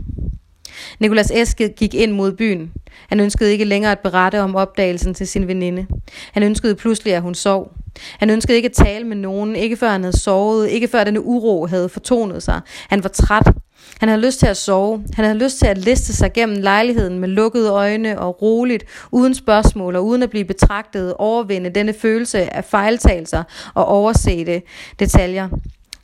Nikolas 0.99 1.31
Eske 1.31 1.69
gik 1.69 1.95
ind 1.95 2.13
mod 2.13 2.33
byen. 2.33 2.73
Han 3.09 3.21
ønskede 3.21 3.53
ikke 3.53 3.65
længere 3.65 3.93
at 3.93 3.99
berette 3.99 4.41
om 4.41 4.57
opdagelsen 4.57 5.15
til 5.15 5.29
sin 5.29 5.49
veninde. 5.49 5.87
Han 6.33 6.43
ønskede 6.43 6.75
pludselig, 6.75 7.15
at 7.15 7.23
hun 7.23 7.35
sov. 7.35 7.73
Han 8.19 8.31
ønskede 8.31 8.57
ikke 8.57 8.67
at 8.67 8.73
tale 8.73 9.05
med 9.05 9.17
nogen, 9.17 9.57
ikke 9.57 9.77
før 9.77 9.91
han 9.91 10.03
havde 10.03 10.19
sovet, 10.19 10.69
ikke 10.69 10.89
før 10.89 11.05
denne 11.05 11.25
uro 11.25 11.67
havde 11.67 11.89
fortonet 11.89 12.43
sig. 12.43 12.61
Han 12.89 13.03
var 13.03 13.09
træt. 13.09 13.53
Han 14.01 14.09
havde 14.09 14.23
lyst 14.23 14.39
til 14.39 14.47
at 14.47 14.57
sove. 14.57 15.05
Han 15.15 15.25
havde 15.25 15.39
lyst 15.39 15.59
til 15.59 15.67
at 15.67 15.79
liste 15.79 16.13
sig 16.13 16.33
gennem 16.33 16.59
lejligheden 16.59 17.19
med 17.19 17.29
lukkede 17.29 17.71
øjne 17.71 18.21
og 18.21 18.43
roligt, 18.43 18.85
uden 19.13 19.35
spørgsmål 19.35 19.97
og 19.97 20.07
uden 20.07 20.23
at 20.23 20.31
blive 20.31 20.45
betragtet, 20.45 21.15
overvinde 21.15 21.71
denne 21.71 21.93
følelse 21.93 22.57
af 22.57 22.65
fejltagelser 22.65 23.43
og 23.75 23.87
oversete 23.87 24.63
detaljer. 24.99 25.49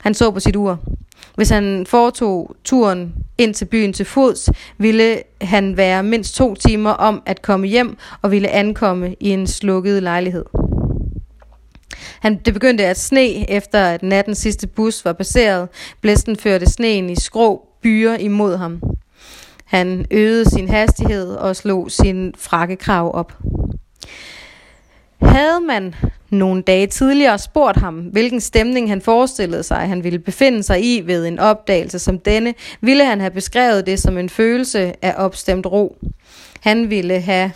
Han 0.03 0.14
så 0.14 0.30
på 0.30 0.40
sit 0.40 0.57
ur. 0.57 0.78
Hvis 1.34 1.51
han 1.51 1.86
foretog 1.86 2.57
turen 2.64 3.14
ind 3.38 3.55
til 3.55 3.64
byen 3.64 3.92
til 3.92 4.07
fods, 4.07 4.49
ville 4.78 5.22
han 5.40 5.76
være 5.76 6.03
mindst 6.03 6.34
to 6.34 6.55
timer 6.55 6.90
om 6.90 7.22
at 7.26 7.42
komme 7.42 7.66
hjem 7.66 7.97
og 8.22 8.30
ville 8.30 8.49
ankomme 8.49 9.14
i 9.20 9.28
en 9.30 9.47
slukket 9.47 10.03
lejlighed. 10.03 10.45
Han, 12.20 12.40
det 12.45 12.55
begyndte 12.55 12.86
at 12.86 12.99
sne, 12.99 13.51
efter 13.51 13.84
at 13.84 14.03
nattens 14.03 14.38
sidste 14.38 14.66
bus 14.66 15.05
var 15.05 15.12
passeret. 15.12 15.68
Blæsten 16.01 16.36
førte 16.36 16.66
sneen 16.66 17.11
i 17.11 17.16
skrå 17.20 17.68
byer 17.82 18.16
imod 18.16 18.57
ham. 18.57 18.80
Han 19.64 20.07
øgede 20.11 20.51
sin 20.51 20.68
hastighed 20.68 21.34
og 21.34 21.57
slog 21.57 21.90
sin 21.90 22.34
frakkekrav 22.38 23.14
op. 23.14 23.32
Havde 25.22 25.61
man 25.66 25.95
nogle 26.30 26.62
dage 26.62 26.86
tidligere 26.86 27.38
spurgt 27.38 27.76
ham, 27.76 27.95
hvilken 27.95 28.40
stemning 28.40 28.88
han 28.88 29.01
forestillede 29.01 29.62
sig, 29.62 29.78
han 29.78 30.05
ville 30.05 30.18
befinde 30.18 30.62
sig 30.62 30.84
i 30.84 31.03
ved 31.07 31.26
en 31.26 31.38
opdagelse 31.38 31.99
som 31.99 32.18
denne, 32.18 32.55
ville 32.80 33.05
han 33.05 33.20
have 33.20 33.30
beskrevet 33.30 33.86
det 33.86 34.01
som 34.01 34.18
en 34.18 34.28
følelse 34.28 35.05
af 35.05 35.14
opstemt 35.16 35.66
ro. 35.66 35.97
Han 36.61 36.90
ville 36.90 37.20
have 37.20 37.51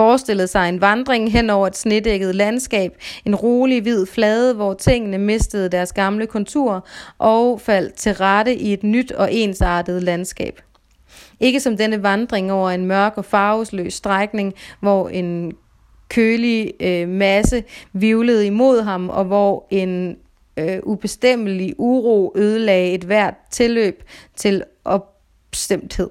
forestillede 0.00 0.48
sig 0.48 0.68
en 0.68 0.80
vandring 0.80 1.32
hen 1.32 1.50
over 1.50 1.66
et 1.66 1.76
snedækket 1.76 2.34
landskab, 2.34 2.96
en 3.24 3.34
rolig 3.34 3.82
hvid 3.82 4.06
flade, 4.06 4.54
hvor 4.54 4.74
tingene 4.74 5.18
mistede 5.18 5.68
deres 5.68 5.92
gamle 5.92 6.26
kontur 6.26 6.86
og 7.18 7.60
faldt 7.60 7.94
til 7.94 8.12
rette 8.12 8.54
i 8.54 8.72
et 8.72 8.82
nyt 8.82 9.12
og 9.12 9.32
ensartet 9.32 10.02
landskab. 10.02 10.60
Ikke 11.40 11.60
som 11.60 11.76
denne 11.76 12.02
vandring 12.02 12.52
over 12.52 12.70
en 12.70 12.86
mørk 12.86 13.12
og 13.16 13.24
farvesløs 13.24 13.94
strækning, 13.94 14.54
hvor 14.80 15.08
en 15.08 15.52
kølig 16.08 16.72
øh, 16.80 17.08
masse 17.08 17.64
vivlede 17.92 18.46
imod 18.46 18.82
ham, 18.82 19.08
og 19.08 19.24
hvor 19.24 19.66
en 19.70 20.16
øh, 20.56 20.78
ubestemmelig 20.82 21.74
uro 21.78 22.32
ødelagde 22.36 22.94
et 22.94 23.04
hvert 23.04 23.34
tilløb 23.50 24.02
til 24.36 24.64
opstemthed. 24.84 26.10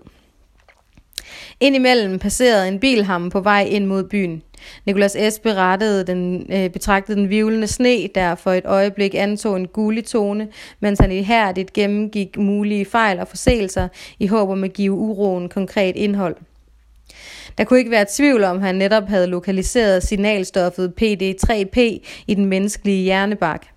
Indimellem 1.60 2.20
passerede 2.20 2.68
en 2.68 2.80
bil 2.80 3.04
ham 3.04 3.30
på 3.30 3.40
vej 3.40 3.68
ind 3.70 3.86
mod 3.86 4.04
byen. 4.04 4.42
Nikolas 4.86 5.18
S. 5.34 5.40
berettede 5.40 6.08
den, 6.08 6.46
øh, 6.54 6.70
betragtede 6.70 7.20
den 7.20 7.30
vivlende 7.30 7.68
sne, 7.68 8.08
der 8.16 8.36
for 8.36 8.52
et 8.52 8.66
øjeblik 8.66 9.16
antog 9.16 9.58
en 9.58 9.68
gulig 9.68 10.06
tone, 10.06 10.48
mens 10.80 11.00
han 11.00 11.12
ihærdigt 11.12 11.74
gennemgik 11.74 12.38
mulige 12.38 12.86
fejl 12.86 13.20
og 13.20 13.28
forseelser 13.28 13.88
i 14.20 14.28
håb 14.28 14.50
om 14.50 14.64
at 14.64 14.74
give 14.74 14.94
uroen 14.94 15.50
konkret 15.50 15.96
indhold. 15.96 16.36
Der 17.58 17.64
kunne 17.64 17.80
ikke 17.80 17.92
være 17.92 18.06
tvivl 18.10 18.44
om, 18.44 18.58
at 18.58 18.64
han 18.64 18.76
netop 18.76 19.08
havde 19.08 19.28
lokaliseret 19.28 20.04
signalstoffet 20.04 20.94
PD3P 21.02 21.80
i 22.28 22.36
den 22.36 22.46
menneskelige 22.46 23.04
hjernebark. 23.04 23.68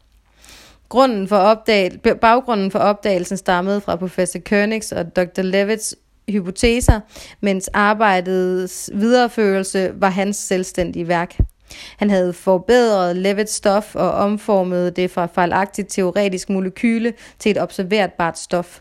Grunden 0.88 1.28
for 1.28 1.36
opdag, 1.36 1.90
baggrunden 2.20 2.70
for 2.70 2.78
opdagelsen 2.78 3.36
stammede 3.36 3.80
fra 3.80 3.96
professor 3.96 4.40
Koenigs 4.48 4.92
og 4.92 5.16
Dr. 5.16 5.42
Levitts 5.42 5.96
hypoteser, 6.28 7.00
mens 7.40 7.68
arbejdets 7.68 8.90
videreførelse 8.94 9.92
var 9.94 10.10
hans 10.10 10.36
selvstændige 10.36 11.08
værk. 11.08 11.36
Han 11.96 12.10
havde 12.10 12.32
forbedret 12.32 13.16
Levitts 13.16 13.54
stof 13.54 13.94
og 13.94 14.10
omformet 14.10 14.96
det 14.96 15.10
fra 15.10 15.26
fejlagtigt 15.26 15.88
teoretisk 15.90 16.50
molekyle 16.50 17.12
til 17.38 17.50
et 17.50 17.58
observerbart 17.58 18.38
stof. 18.38 18.80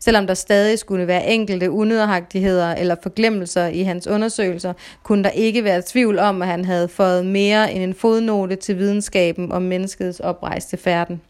Selvom 0.00 0.26
der 0.26 0.34
stadig 0.34 0.78
skulle 0.78 1.06
være 1.06 1.26
enkelte 1.26 1.70
unødagtigheder 1.70 2.74
eller 2.74 2.96
forglemmelser 3.02 3.66
i 3.66 3.82
hans 3.82 4.06
undersøgelser, 4.06 4.72
kunne 5.02 5.24
der 5.24 5.30
ikke 5.30 5.64
være 5.64 5.82
tvivl 5.86 6.18
om, 6.18 6.42
at 6.42 6.48
han 6.48 6.64
havde 6.64 6.88
fået 6.88 7.26
mere 7.26 7.72
end 7.72 7.82
en 7.82 7.94
fodnote 7.94 8.56
til 8.56 8.78
videnskaben 8.78 9.52
om 9.52 9.62
menneskets 9.62 10.20
oprejste 10.20 10.76
færden. 10.76 11.20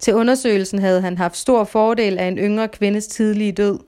Til 0.00 0.14
undersøgelsen 0.14 0.78
havde 0.78 1.00
han 1.00 1.18
haft 1.18 1.36
stor 1.36 1.64
fordel 1.64 2.18
af 2.18 2.24
en 2.26 2.38
yngre 2.38 2.68
kvindes 2.68 3.06
tidlige 3.06 3.52
død. 3.52 3.78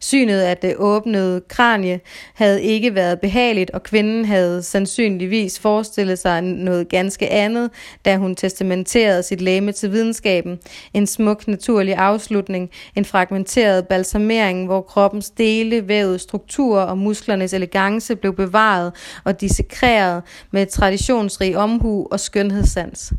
Synet 0.00 0.40
af 0.40 0.56
det 0.56 0.74
åbnede 0.76 1.42
kranie 1.48 2.00
havde 2.34 2.62
ikke 2.62 2.94
været 2.94 3.20
behageligt, 3.20 3.70
og 3.70 3.82
kvinden 3.82 4.24
havde 4.24 4.62
sandsynligvis 4.62 5.58
forestillet 5.58 6.18
sig 6.18 6.42
noget 6.42 6.88
ganske 6.88 7.30
andet, 7.30 7.70
da 8.04 8.16
hun 8.16 8.36
testamenterede 8.36 9.22
sit 9.22 9.40
læme 9.40 9.72
til 9.72 9.92
videnskaben. 9.92 10.58
En 10.94 11.06
smuk 11.06 11.48
naturlig 11.48 11.94
afslutning, 11.94 12.70
en 12.96 13.04
fragmenteret 13.04 13.88
balsamering, 13.88 14.66
hvor 14.66 14.80
kroppens 14.80 15.30
dele, 15.30 15.88
vævet 15.88 16.20
struktur 16.20 16.80
og 16.80 16.98
musklernes 16.98 17.52
elegance 17.52 18.16
blev 18.16 18.36
bevaret 18.36 18.92
og 19.24 19.40
dissekreret 19.40 20.22
med 20.50 20.66
traditionsrig 20.66 21.56
omhu 21.56 22.08
og 22.10 22.20
skønhedssans. 22.20 23.12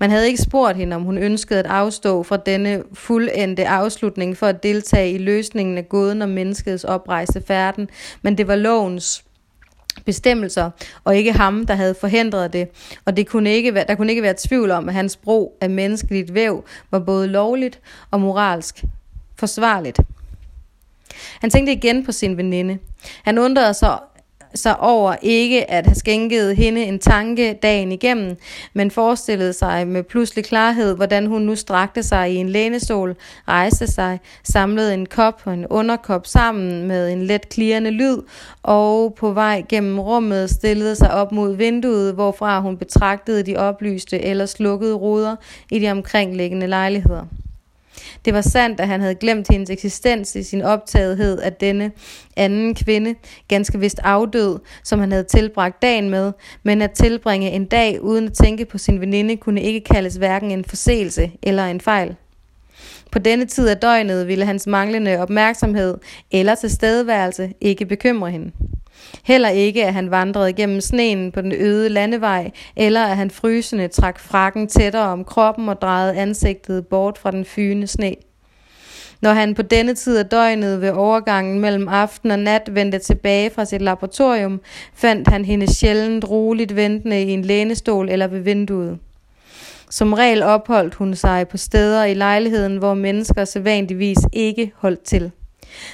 Man 0.00 0.10
havde 0.10 0.26
ikke 0.26 0.42
spurgt 0.42 0.76
hende, 0.76 0.96
om 0.96 1.02
hun 1.02 1.18
ønskede 1.18 1.58
at 1.58 1.66
afstå 1.66 2.22
fra 2.22 2.36
denne 2.36 2.82
fuldendte 2.92 3.68
afslutning 3.68 4.36
for 4.36 4.46
at 4.46 4.62
deltage 4.62 5.12
i 5.12 5.18
løsningen 5.18 5.78
af 5.78 5.88
gåden 5.88 6.22
om 6.22 6.28
menneskets 6.28 6.84
oprejse 6.84 7.42
færden, 7.46 7.88
men 8.22 8.38
det 8.38 8.48
var 8.48 8.56
lovens 8.56 9.24
bestemmelser, 10.04 10.70
og 11.04 11.16
ikke 11.16 11.32
ham, 11.32 11.66
der 11.66 11.74
havde 11.74 11.94
forhindret 11.94 12.52
det. 12.52 12.68
Og 13.04 13.16
det 13.16 13.26
kunne 13.26 13.50
ikke 13.50 13.74
være, 13.74 13.84
der 13.88 13.94
kunne 13.94 14.12
ikke 14.12 14.22
være 14.22 14.34
tvivl 14.38 14.70
om, 14.70 14.88
at 14.88 14.94
hans 14.94 15.16
brug 15.16 15.58
af 15.60 15.70
menneskeligt 15.70 16.34
væv 16.34 16.64
var 16.90 16.98
både 16.98 17.26
lovligt 17.26 17.80
og 18.10 18.20
moralsk 18.20 18.84
forsvarligt. 19.36 20.00
Han 21.40 21.50
tænkte 21.50 21.72
igen 21.72 22.04
på 22.04 22.12
sin 22.12 22.36
veninde. 22.36 22.78
Han 23.24 23.38
undrede 23.38 23.74
sig 23.74 23.98
sig 24.54 24.80
over 24.80 25.16
ikke 25.22 25.70
at 25.70 25.86
have 25.86 25.94
skænket 25.94 26.56
hende 26.56 26.84
en 26.84 26.98
tanke 26.98 27.58
dagen 27.62 27.92
igennem, 27.92 28.36
men 28.74 28.90
forestillede 28.90 29.52
sig 29.52 29.88
med 29.88 30.02
pludselig 30.02 30.44
klarhed, 30.44 30.96
hvordan 30.96 31.26
hun 31.26 31.42
nu 31.42 31.56
strakte 31.56 32.02
sig 32.02 32.32
i 32.32 32.36
en 32.36 32.48
lænestol, 32.48 33.16
rejste 33.48 33.86
sig, 33.86 34.20
samlede 34.44 34.94
en 34.94 35.06
kop 35.06 35.42
og 35.44 35.54
en 35.54 35.66
underkop 35.66 36.26
sammen 36.26 36.88
med 36.88 37.12
en 37.12 37.22
let 37.22 37.48
klirrende 37.48 37.90
lyd, 37.90 38.16
og 38.62 39.14
på 39.14 39.32
vej 39.32 39.62
gennem 39.68 39.98
rummet 39.98 40.50
stillede 40.50 40.96
sig 40.96 41.14
op 41.14 41.32
mod 41.32 41.56
vinduet, 41.56 42.14
hvorfra 42.14 42.60
hun 42.60 42.76
betragtede 42.76 43.42
de 43.42 43.56
oplyste 43.56 44.22
eller 44.22 44.46
slukkede 44.46 44.94
ruder 44.94 45.36
i 45.70 45.78
de 45.78 45.90
omkringliggende 45.90 46.66
lejligheder. 46.66 47.26
Det 48.24 48.34
var 48.34 48.40
sandt, 48.40 48.80
at 48.80 48.88
han 48.88 49.00
havde 49.00 49.14
glemt 49.14 49.48
hendes 49.50 49.70
eksistens 49.70 50.36
i 50.36 50.42
sin 50.42 50.62
optagethed 50.62 51.38
af 51.38 51.52
denne 51.52 51.92
anden 52.36 52.74
kvinde, 52.74 53.14
ganske 53.48 53.78
vist 53.78 54.00
afdød, 54.02 54.58
som 54.84 55.00
han 55.00 55.12
havde 55.12 55.24
tilbragt 55.24 55.82
dagen 55.82 56.10
med, 56.10 56.32
men 56.62 56.82
at 56.82 56.90
tilbringe 56.90 57.50
en 57.50 57.64
dag 57.64 58.02
uden 58.02 58.26
at 58.26 58.32
tænke 58.32 58.64
på 58.64 58.78
sin 58.78 59.00
veninde 59.00 59.36
kunne 59.36 59.62
ikke 59.62 59.80
kaldes 59.80 60.16
hverken 60.16 60.50
en 60.50 60.64
forseelse 60.64 61.30
eller 61.42 61.66
en 61.66 61.80
fejl. 61.80 62.16
På 63.12 63.18
denne 63.18 63.44
tid 63.44 63.68
af 63.68 63.76
døgnet 63.76 64.28
ville 64.28 64.44
hans 64.44 64.66
manglende 64.66 65.18
opmærksomhed 65.18 65.98
eller 66.30 66.54
tilstedeværelse 66.54 67.52
ikke 67.60 67.86
bekymre 67.86 68.30
hende. 68.30 68.50
Heller 69.24 69.48
ikke, 69.48 69.84
at 69.84 69.94
han 69.94 70.10
vandrede 70.10 70.52
gennem 70.52 70.80
sneen 70.80 71.32
på 71.32 71.40
den 71.40 71.52
øde 71.52 71.88
landevej, 71.88 72.50
eller 72.76 73.04
at 73.04 73.16
han 73.16 73.30
frysende 73.30 73.88
trak 73.88 74.18
frakken 74.18 74.66
tættere 74.66 75.08
om 75.08 75.24
kroppen 75.24 75.68
og 75.68 75.80
drejede 75.80 76.16
ansigtet 76.16 76.86
bort 76.86 77.18
fra 77.18 77.30
den 77.30 77.44
fyne 77.44 77.86
sne. 77.86 78.14
Når 79.20 79.32
han 79.32 79.54
på 79.54 79.62
denne 79.62 79.94
tid 79.94 80.18
af 80.18 80.26
døgnet 80.26 80.80
ved 80.80 80.90
overgangen 80.90 81.60
mellem 81.60 81.88
aften 81.88 82.30
og 82.30 82.38
nat 82.38 82.62
vendte 82.70 82.98
tilbage 82.98 83.50
fra 83.50 83.64
sit 83.64 83.82
laboratorium, 83.82 84.60
fandt 84.94 85.28
han 85.28 85.44
hende 85.44 85.74
sjældent 85.74 86.30
roligt 86.30 86.76
ventende 86.76 87.22
i 87.22 87.30
en 87.30 87.42
lænestol 87.42 88.08
eller 88.08 88.26
ved 88.26 88.40
vinduet. 88.40 88.98
Som 89.90 90.12
regel 90.12 90.42
opholdt 90.42 90.94
hun 90.94 91.14
sig 91.14 91.48
på 91.48 91.56
steder 91.56 92.04
i 92.04 92.14
lejligheden, 92.14 92.76
hvor 92.76 92.94
mennesker 92.94 93.44
sædvanligvis 93.44 94.18
ikke 94.32 94.72
holdt 94.76 95.02
til. 95.02 95.30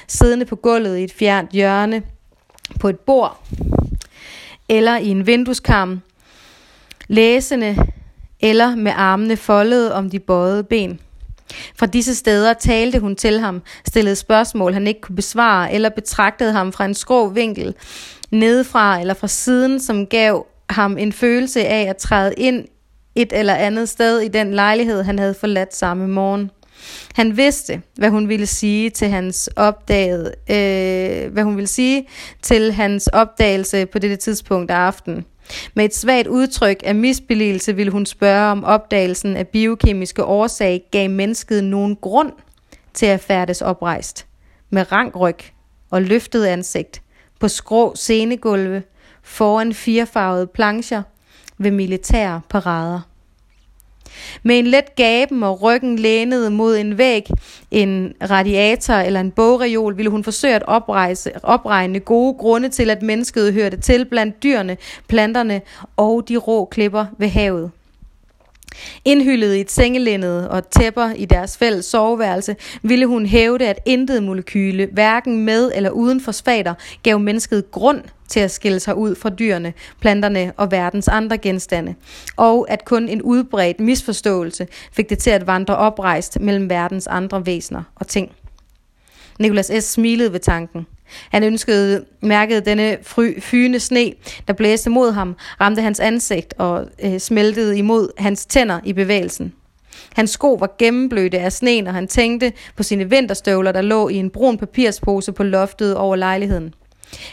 Siddende 0.07 0.45
på 0.45 0.55
gulvet 0.55 0.97
i 0.97 1.03
et 1.03 1.13
fjernt 1.13 1.51
hjørne, 1.51 2.03
på 2.79 2.89
et 2.89 2.99
bord 2.99 3.43
eller 4.69 4.97
i 4.97 5.07
en 5.07 5.27
vindueskarm, 5.27 6.01
læsende 7.07 7.77
eller 8.39 8.75
med 8.75 8.91
armene 8.95 9.37
foldet 9.37 9.93
om 9.93 10.09
de 10.09 10.19
bøjede 10.19 10.63
ben. 10.63 10.99
Fra 11.75 11.85
disse 11.85 12.15
steder 12.15 12.53
talte 12.53 12.99
hun 12.99 13.15
til 13.15 13.39
ham, 13.39 13.61
stillede 13.85 14.15
spørgsmål, 14.15 14.73
han 14.73 14.87
ikke 14.87 15.01
kunne 15.01 15.15
besvare, 15.15 15.73
eller 15.73 15.89
betragtede 15.89 16.51
ham 16.51 16.73
fra 16.73 16.85
en 16.85 16.93
skrå 16.93 17.29
vinkel, 17.29 17.75
nedefra 18.31 18.99
eller 18.99 19.13
fra 19.13 19.27
siden, 19.27 19.79
som 19.79 20.05
gav 20.05 20.45
ham 20.69 20.97
en 20.97 21.13
følelse 21.13 21.65
af 21.65 21.89
at 21.89 21.97
træde 21.97 22.33
ind 22.37 22.65
et 23.17 23.33
eller 23.33 23.55
andet 23.55 23.89
sted 23.89 24.19
i 24.19 24.27
den 24.27 24.53
lejlighed, 24.53 25.03
han 25.03 25.19
havde 25.19 25.33
forladt 25.33 25.75
samme 25.75 26.07
morgen. 26.07 26.51
Han 27.15 27.37
vidste, 27.37 27.81
hvad 27.95 28.09
hun 28.09 28.29
ville 28.29 28.45
sige 28.45 28.89
til 28.89 29.07
hans 29.07 29.49
opdaget, 29.55 30.35
øh, 30.49 31.33
hvad 31.33 31.43
hun 31.43 31.55
ville 31.55 31.67
sige 31.67 32.07
til 32.41 32.73
hans 32.73 33.07
opdagelse 33.07 33.85
på 33.85 33.99
dette 33.99 34.15
tidspunkt 34.15 34.71
af 34.71 34.75
aftenen. 34.75 35.25
Med 35.73 35.85
et 35.85 35.95
svagt 35.95 36.27
udtryk 36.27 36.77
af 36.85 36.95
misbilligelse 36.95 37.75
ville 37.75 37.91
hun 37.91 38.05
spørge, 38.05 38.51
om 38.51 38.63
opdagelsen 38.63 39.35
af 39.35 39.47
biokemiske 39.47 40.23
årsag 40.23 40.83
gav 40.91 41.09
mennesket 41.09 41.63
nogen 41.63 41.95
grund 41.95 42.31
til 42.93 43.05
at 43.05 43.19
færdes 43.19 43.61
oprejst. 43.61 44.25
Med 44.69 44.91
rangryg 44.91 45.37
og 45.91 46.01
løftet 46.01 46.45
ansigt, 46.45 47.01
på 47.39 47.47
skrå 47.47 47.95
scenegulve, 47.95 48.83
foran 49.23 49.73
firefarvede 49.73 50.47
plancher, 50.47 51.03
ved 51.57 51.71
militære 51.71 52.41
parader. 52.49 53.01
Med 54.43 54.59
en 54.59 54.67
let 54.67 54.95
gaben 54.95 55.43
og 55.43 55.61
ryggen 55.61 55.99
lænet 55.99 56.51
mod 56.51 56.77
en 56.77 56.97
væg, 56.97 57.29
en 57.71 58.13
radiator 58.29 58.93
eller 58.93 59.19
en 59.19 59.31
bogreol, 59.31 59.97
ville 59.97 60.11
hun 60.11 60.23
forsøge 60.23 60.55
at 60.55 60.63
oprejse, 60.67 61.31
opregne 61.43 61.99
gode 61.99 62.33
grunde 62.33 62.69
til, 62.69 62.89
at 62.89 63.01
mennesket 63.01 63.53
hørte 63.53 63.77
til 63.77 64.05
blandt 64.05 64.43
dyrene, 64.43 64.77
planterne 65.07 65.61
og 65.97 66.29
de 66.29 66.37
rå 66.37 66.65
klipper 66.65 67.05
ved 67.17 67.27
havet. 67.27 67.71
Indhyllet 69.05 69.55
i 69.55 69.61
et 69.61 69.71
sengelindet 69.71 70.49
og 70.49 70.69
tæpper 70.69 71.09
i 71.15 71.25
deres 71.25 71.57
fælles 71.57 71.85
soveværelse, 71.85 72.55
ville 72.81 73.05
hun 73.05 73.25
hævde, 73.25 73.67
at 73.67 73.79
intet 73.85 74.23
molekyle, 74.23 74.89
hverken 74.91 75.45
med 75.45 75.71
eller 75.75 75.89
uden 75.89 76.21
fosfater, 76.21 76.73
gav 77.03 77.19
mennesket 77.19 77.71
grund 77.71 78.01
til 78.27 78.39
at 78.39 78.51
skille 78.51 78.79
sig 78.79 78.95
ud 78.95 79.15
fra 79.15 79.29
dyrene, 79.29 79.73
planterne 80.01 80.53
og 80.57 80.71
verdens 80.71 81.07
andre 81.07 81.37
genstande, 81.37 81.95
og 82.35 82.65
at 82.69 82.85
kun 82.85 83.09
en 83.09 83.21
udbredt 83.21 83.79
misforståelse 83.79 84.67
fik 84.91 85.09
det 85.09 85.19
til 85.19 85.29
at 85.29 85.47
vandre 85.47 85.75
oprejst 85.75 86.39
mellem 86.39 86.69
verdens 86.69 87.07
andre 87.07 87.45
væsener 87.45 87.83
og 87.95 88.07
ting. 88.07 88.31
Nikolas 89.39 89.71
S. 89.79 89.83
smilede 89.83 90.33
ved 90.33 90.39
tanken. 90.39 90.87
Han 91.31 91.43
ønskede, 91.43 92.05
mærkede 92.21 92.61
denne 92.61 92.97
fry, 93.01 93.39
fyne 93.41 93.79
sne, 93.79 94.13
der 94.47 94.53
blæste 94.53 94.89
mod 94.89 95.11
ham, 95.11 95.35
ramte 95.61 95.81
hans 95.81 95.99
ansigt 95.99 96.53
og 96.57 96.85
øh, 97.03 97.19
smeltede 97.19 97.77
imod 97.77 98.09
hans 98.17 98.45
tænder 98.45 98.79
i 98.83 98.93
bevægelsen. 98.93 99.53
Hans 100.15 100.29
sko 100.29 100.53
var 100.53 100.75
gennemblødte 100.77 101.39
af 101.39 101.51
sneen, 101.51 101.87
og 101.87 101.93
han 101.93 102.07
tænkte 102.07 102.53
på 102.75 102.83
sine 102.83 103.09
vinterstøvler, 103.09 103.71
der 103.71 103.81
lå 103.81 104.09
i 104.09 104.15
en 104.15 104.29
brun 104.29 104.57
papirspose 104.57 105.31
på 105.31 105.43
loftet 105.43 105.95
over 105.95 106.15
lejligheden. 106.15 106.73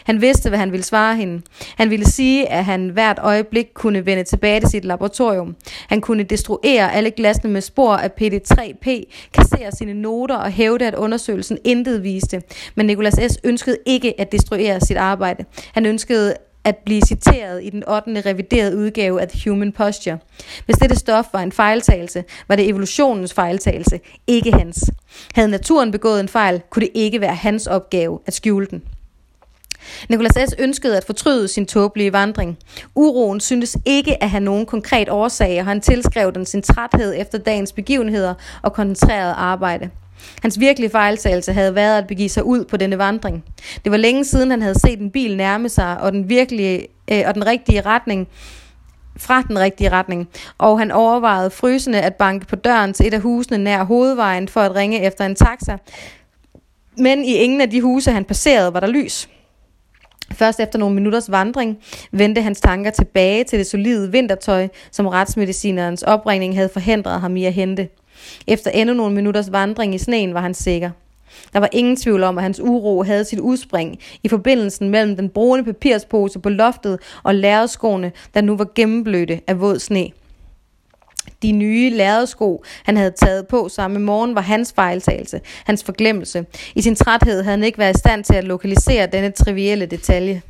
Han 0.03 0.21
vidste, 0.21 0.49
hvad 0.49 0.59
han 0.59 0.71
ville 0.71 0.83
svare 0.83 1.15
hende. 1.15 1.41
Han 1.77 1.89
ville 1.89 2.05
sige, 2.05 2.49
at 2.49 2.65
han 2.65 2.89
hvert 2.89 3.19
øjeblik 3.21 3.67
kunne 3.73 4.05
vende 4.05 4.23
tilbage 4.23 4.59
til 4.59 4.69
sit 4.69 4.85
laboratorium. 4.85 5.55
Han 5.89 6.01
kunne 6.01 6.23
destruere 6.23 6.93
alle 6.93 7.11
glasene 7.11 7.51
med 7.53 7.61
spor 7.61 7.95
af 7.95 8.09
PD3P, 8.21 8.89
kassere 9.33 9.71
sine 9.71 9.93
noter 9.93 10.35
og 10.35 10.51
hævde, 10.51 10.87
at 10.87 10.95
undersøgelsen 10.95 11.57
intet 11.63 12.03
viste. 12.03 12.41
Men 12.75 12.85
Nicolas 12.85 13.13
S. 13.31 13.37
ønskede 13.43 13.77
ikke 13.85 14.21
at 14.21 14.31
destruere 14.31 14.81
sit 14.81 14.97
arbejde. 14.97 15.45
Han 15.73 15.85
ønskede 15.85 16.35
at 16.65 16.77
blive 16.85 17.01
citeret 17.01 17.63
i 17.63 17.69
den 17.69 17.89
8. 17.89 18.21
reviderede 18.25 18.77
udgave 18.77 19.21
af 19.21 19.27
The 19.27 19.49
Human 19.49 19.71
Posture. 19.71 20.17
Hvis 20.65 20.75
dette 20.75 20.95
stof 20.95 21.25
var 21.33 21.39
en 21.39 21.51
fejltagelse, 21.51 22.23
var 22.47 22.55
det 22.55 22.69
evolutionens 22.69 23.33
fejltagelse, 23.33 23.99
ikke 24.27 24.51
hans. 24.51 24.91
Havde 25.33 25.47
naturen 25.47 25.91
begået 25.91 26.19
en 26.19 26.27
fejl, 26.27 26.61
kunne 26.69 26.81
det 26.81 26.91
ikke 26.93 27.21
være 27.21 27.35
hans 27.35 27.67
opgave 27.67 28.19
at 28.25 28.33
skjule 28.33 28.65
den. 28.65 28.83
Nicolas 30.09 30.49
S. 30.49 30.55
ønskede 30.59 30.97
at 30.97 31.05
fortryde 31.05 31.47
sin 31.47 31.65
tåbelige 31.65 32.13
vandring. 32.13 32.57
Uroen 32.95 33.39
syntes 33.39 33.77
ikke 33.85 34.23
at 34.23 34.29
have 34.29 34.43
nogen 34.43 34.65
konkret 34.65 35.09
årsag, 35.09 35.59
og 35.59 35.65
han 35.65 35.81
tilskrev 35.81 36.33
den 36.33 36.45
sin 36.45 36.61
træthed 36.61 37.13
efter 37.17 37.37
dagens 37.37 37.71
begivenheder 37.71 38.33
og 38.61 38.73
koncentreret 38.73 39.33
arbejde. 39.37 39.89
Hans 40.41 40.59
virkelige 40.59 40.89
fejltagelse 40.89 41.53
havde 41.53 41.75
været 41.75 41.97
at 41.97 42.07
begive 42.07 42.29
sig 42.29 42.43
ud 42.43 42.65
på 42.65 42.77
denne 42.77 42.97
vandring. 42.97 43.43
Det 43.83 43.91
var 43.91 43.97
længe 43.97 44.25
siden, 44.25 44.51
han 44.51 44.61
havde 44.61 44.79
set 44.79 44.99
en 44.99 45.11
bil 45.11 45.37
nærme 45.37 45.69
sig, 45.69 46.01
og 46.01 46.11
den, 46.11 46.29
virkelige, 46.29 46.87
øh, 47.11 47.23
og 47.27 47.35
den 47.35 47.45
rigtige 47.45 47.81
retning 47.81 48.27
fra 49.17 49.41
den 49.41 49.59
rigtige 49.59 49.89
retning, 49.89 50.27
og 50.57 50.79
han 50.79 50.91
overvejede 50.91 51.49
frysende 51.49 52.01
at 52.01 52.15
banke 52.15 52.45
på 52.45 52.55
døren 52.55 52.93
til 52.93 53.07
et 53.07 53.13
af 53.13 53.21
husene 53.21 53.57
nær 53.57 53.83
hovedvejen 53.83 54.47
for 54.47 54.61
at 54.61 54.75
ringe 54.75 55.03
efter 55.03 55.25
en 55.25 55.35
taxa. 55.35 55.77
Men 56.97 57.25
i 57.25 57.33
ingen 57.33 57.61
af 57.61 57.69
de 57.69 57.81
huse, 57.81 58.11
han 58.11 58.25
passerede, 58.25 58.73
var 58.73 58.79
der 58.79 58.87
lys. 58.87 59.29
Først 60.35 60.59
efter 60.59 60.79
nogle 60.79 60.95
minutters 60.95 61.31
vandring 61.31 61.77
vendte 62.11 62.41
hans 62.41 62.61
tanker 62.61 62.91
tilbage 62.91 63.43
til 63.43 63.59
det 63.59 63.67
solide 63.67 64.11
vintertøj, 64.11 64.67
som 64.91 65.07
retsmedicinerens 65.07 66.03
opringning 66.03 66.55
havde 66.55 66.69
forhindret 66.69 67.21
ham 67.21 67.37
i 67.37 67.45
at 67.45 67.53
hente. 67.53 67.89
Efter 68.47 68.71
endnu 68.71 68.95
nogle 68.95 69.15
minutters 69.15 69.51
vandring 69.51 69.95
i 69.95 69.97
sneen 69.97 70.33
var 70.33 70.41
han 70.41 70.53
sikker. 70.53 70.89
Der 71.53 71.59
var 71.59 71.69
ingen 71.71 71.95
tvivl 71.95 72.23
om, 72.23 72.37
at 72.37 72.43
hans 72.43 72.59
uro 72.59 73.03
havde 73.03 73.25
sit 73.25 73.39
udspring 73.39 73.99
i 74.23 74.29
forbindelsen 74.29 74.89
mellem 74.89 75.15
den 75.15 75.29
brune 75.29 75.63
papirspose 75.63 76.39
på 76.39 76.49
loftet 76.49 76.99
og 77.23 77.35
lærerskoene, 77.35 78.11
der 78.33 78.41
nu 78.41 78.57
var 78.57 78.67
gennemblødte 78.75 79.41
af 79.47 79.61
våd 79.61 79.79
sne. 79.79 80.09
De 81.45 81.51
nye 81.51 81.89
lærredsko, 81.89 82.63
han 82.83 82.97
havde 82.97 83.11
taget 83.11 83.47
på 83.47 83.69
samme 83.69 83.99
morgen, 83.99 84.35
var 84.35 84.41
hans 84.41 84.73
fejltagelse, 84.75 85.41
hans 85.65 85.83
forglemmelse. 85.83 86.45
I 86.75 86.81
sin 86.81 86.95
træthed 86.95 87.43
havde 87.43 87.57
han 87.57 87.63
ikke 87.63 87.77
været 87.77 87.95
i 87.95 87.99
stand 87.99 88.23
til 88.23 88.33
at 88.33 88.43
lokalisere 88.43 89.07
denne 89.07 89.31
trivielle 89.31 89.85
detalje. 89.85 90.41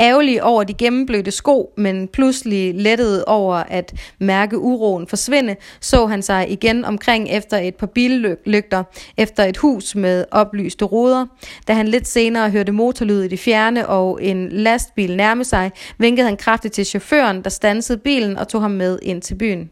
Ærgerlig 0.00 0.42
over 0.42 0.64
de 0.64 0.74
gennemblødte 0.74 1.30
sko, 1.30 1.72
men 1.76 2.08
pludselig 2.08 2.74
lettet 2.74 3.24
over 3.24 3.54
at 3.54 3.94
mærke 4.18 4.58
uroen 4.58 5.06
forsvinde, 5.06 5.56
så 5.80 6.06
han 6.06 6.22
sig 6.22 6.50
igen 6.50 6.84
omkring 6.84 7.28
efter 7.30 7.56
et 7.56 7.74
par 7.74 7.86
billygter, 7.86 8.84
efter 9.16 9.44
et 9.44 9.56
hus 9.56 9.94
med 9.94 10.24
oplyste 10.30 10.84
ruder. 10.84 11.26
Da 11.68 11.72
han 11.72 11.88
lidt 11.88 12.08
senere 12.08 12.50
hørte 12.50 12.72
motorlyd 12.72 13.22
i 13.22 13.28
det 13.28 13.38
fjerne 13.38 13.88
og 13.88 14.18
en 14.22 14.48
lastbil 14.48 15.16
nærme 15.16 15.44
sig, 15.44 15.70
vinkede 15.98 16.26
han 16.26 16.36
kraftigt 16.36 16.74
til 16.74 16.86
chaufføren, 16.86 17.42
der 17.42 17.50
stansede 17.50 17.98
bilen 17.98 18.38
og 18.38 18.48
tog 18.48 18.62
ham 18.62 18.70
med 18.70 18.98
ind 19.02 19.22
til 19.22 19.34
byen. 19.34 19.70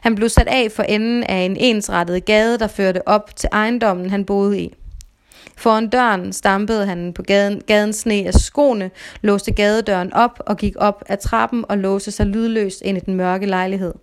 Han 0.00 0.14
blev 0.14 0.28
sat 0.28 0.48
af 0.48 0.72
for 0.72 0.82
enden 0.82 1.22
af 1.22 1.38
en 1.38 1.56
ensrettet 1.56 2.24
gade, 2.24 2.58
der 2.58 2.66
førte 2.66 3.08
op 3.08 3.36
til 3.36 3.48
ejendommen, 3.52 4.10
han 4.10 4.24
boede 4.24 4.60
i. 4.60 4.74
Foran 5.60 5.88
døren 5.88 6.32
stampede 6.32 6.86
han 6.86 7.12
på 7.12 7.22
gaden, 7.22 7.62
gadens 7.66 7.96
sne 7.96 8.26
af 8.26 8.34
skoene, 8.34 8.90
låste 9.22 9.52
gadedøren 9.52 10.12
op 10.12 10.42
og 10.46 10.56
gik 10.56 10.74
op 10.78 11.02
ad 11.08 11.16
trappen 11.16 11.64
og 11.68 11.78
låste 11.78 12.10
sig 12.10 12.26
lydløst 12.26 12.82
ind 12.84 12.96
i 12.96 13.00
den 13.00 13.14
mørke 13.14 13.46
lejlighed. 13.46 13.94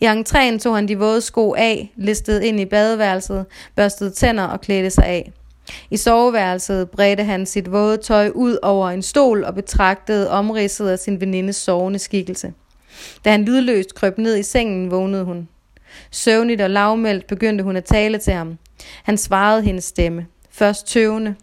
I 0.00 0.06
entréen 0.06 0.58
tog 0.58 0.74
han 0.74 0.88
de 0.88 0.98
våde 0.98 1.20
sko 1.20 1.54
af, 1.54 1.92
listede 1.96 2.46
ind 2.46 2.60
i 2.60 2.64
badeværelset, 2.64 3.46
børstede 3.76 4.10
tænder 4.10 4.44
og 4.44 4.60
klædte 4.60 4.90
sig 4.90 5.06
af. 5.06 5.32
I 5.90 5.96
soveværelset 5.96 6.90
bredte 6.90 7.24
han 7.24 7.46
sit 7.46 7.72
våde 7.72 7.96
tøj 7.96 8.30
ud 8.34 8.58
over 8.62 8.90
en 8.90 9.02
stol 9.02 9.44
og 9.44 9.54
betragtede 9.54 10.30
omridset 10.30 10.88
af 10.88 10.98
sin 10.98 11.20
venindes 11.20 11.56
sovende 11.56 11.98
skikkelse. 11.98 12.52
Da 13.24 13.30
han 13.30 13.44
lydløst 13.44 13.94
krøb 13.94 14.18
ned 14.18 14.36
i 14.36 14.42
sengen, 14.42 14.90
vågnede 14.90 15.24
hun. 15.24 15.48
Søvnigt 16.10 16.60
og 16.60 16.70
lavmældt 16.70 17.26
begyndte 17.26 17.64
hun 17.64 17.76
at 17.76 17.84
tale 17.84 18.18
til 18.18 18.32
ham. 18.32 18.58
Han 19.02 19.18
svarede 19.18 19.62
hendes 19.62 19.84
stemme 19.84 20.26
først 20.52 20.86
tøvende. 20.86 21.34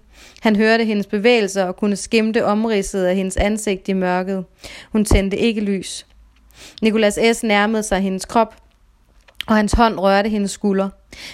Han 0.41 0.55
hørte 0.55 0.85
hendes 0.85 1.07
bevægelser 1.07 1.63
og 1.63 1.77
kunne 1.77 1.95
skimte 1.95 2.45
omridset 2.45 3.05
af 3.05 3.15
hendes 3.15 3.37
ansigt 3.37 3.87
i 3.87 3.93
mørket. 3.93 4.45
Hun 4.91 5.05
tændte 5.05 5.37
ikke 5.37 5.61
lys. 5.61 6.05
Nikolas 6.81 7.19
S. 7.33 7.43
nærmede 7.43 7.83
sig 7.83 7.99
hendes 7.99 8.25
krop, 8.25 8.55
og 9.47 9.55
hans 9.55 9.73
hånd 9.73 9.99
rørte 9.99 10.29
hendes 10.29 10.51
skulder. 10.51 10.89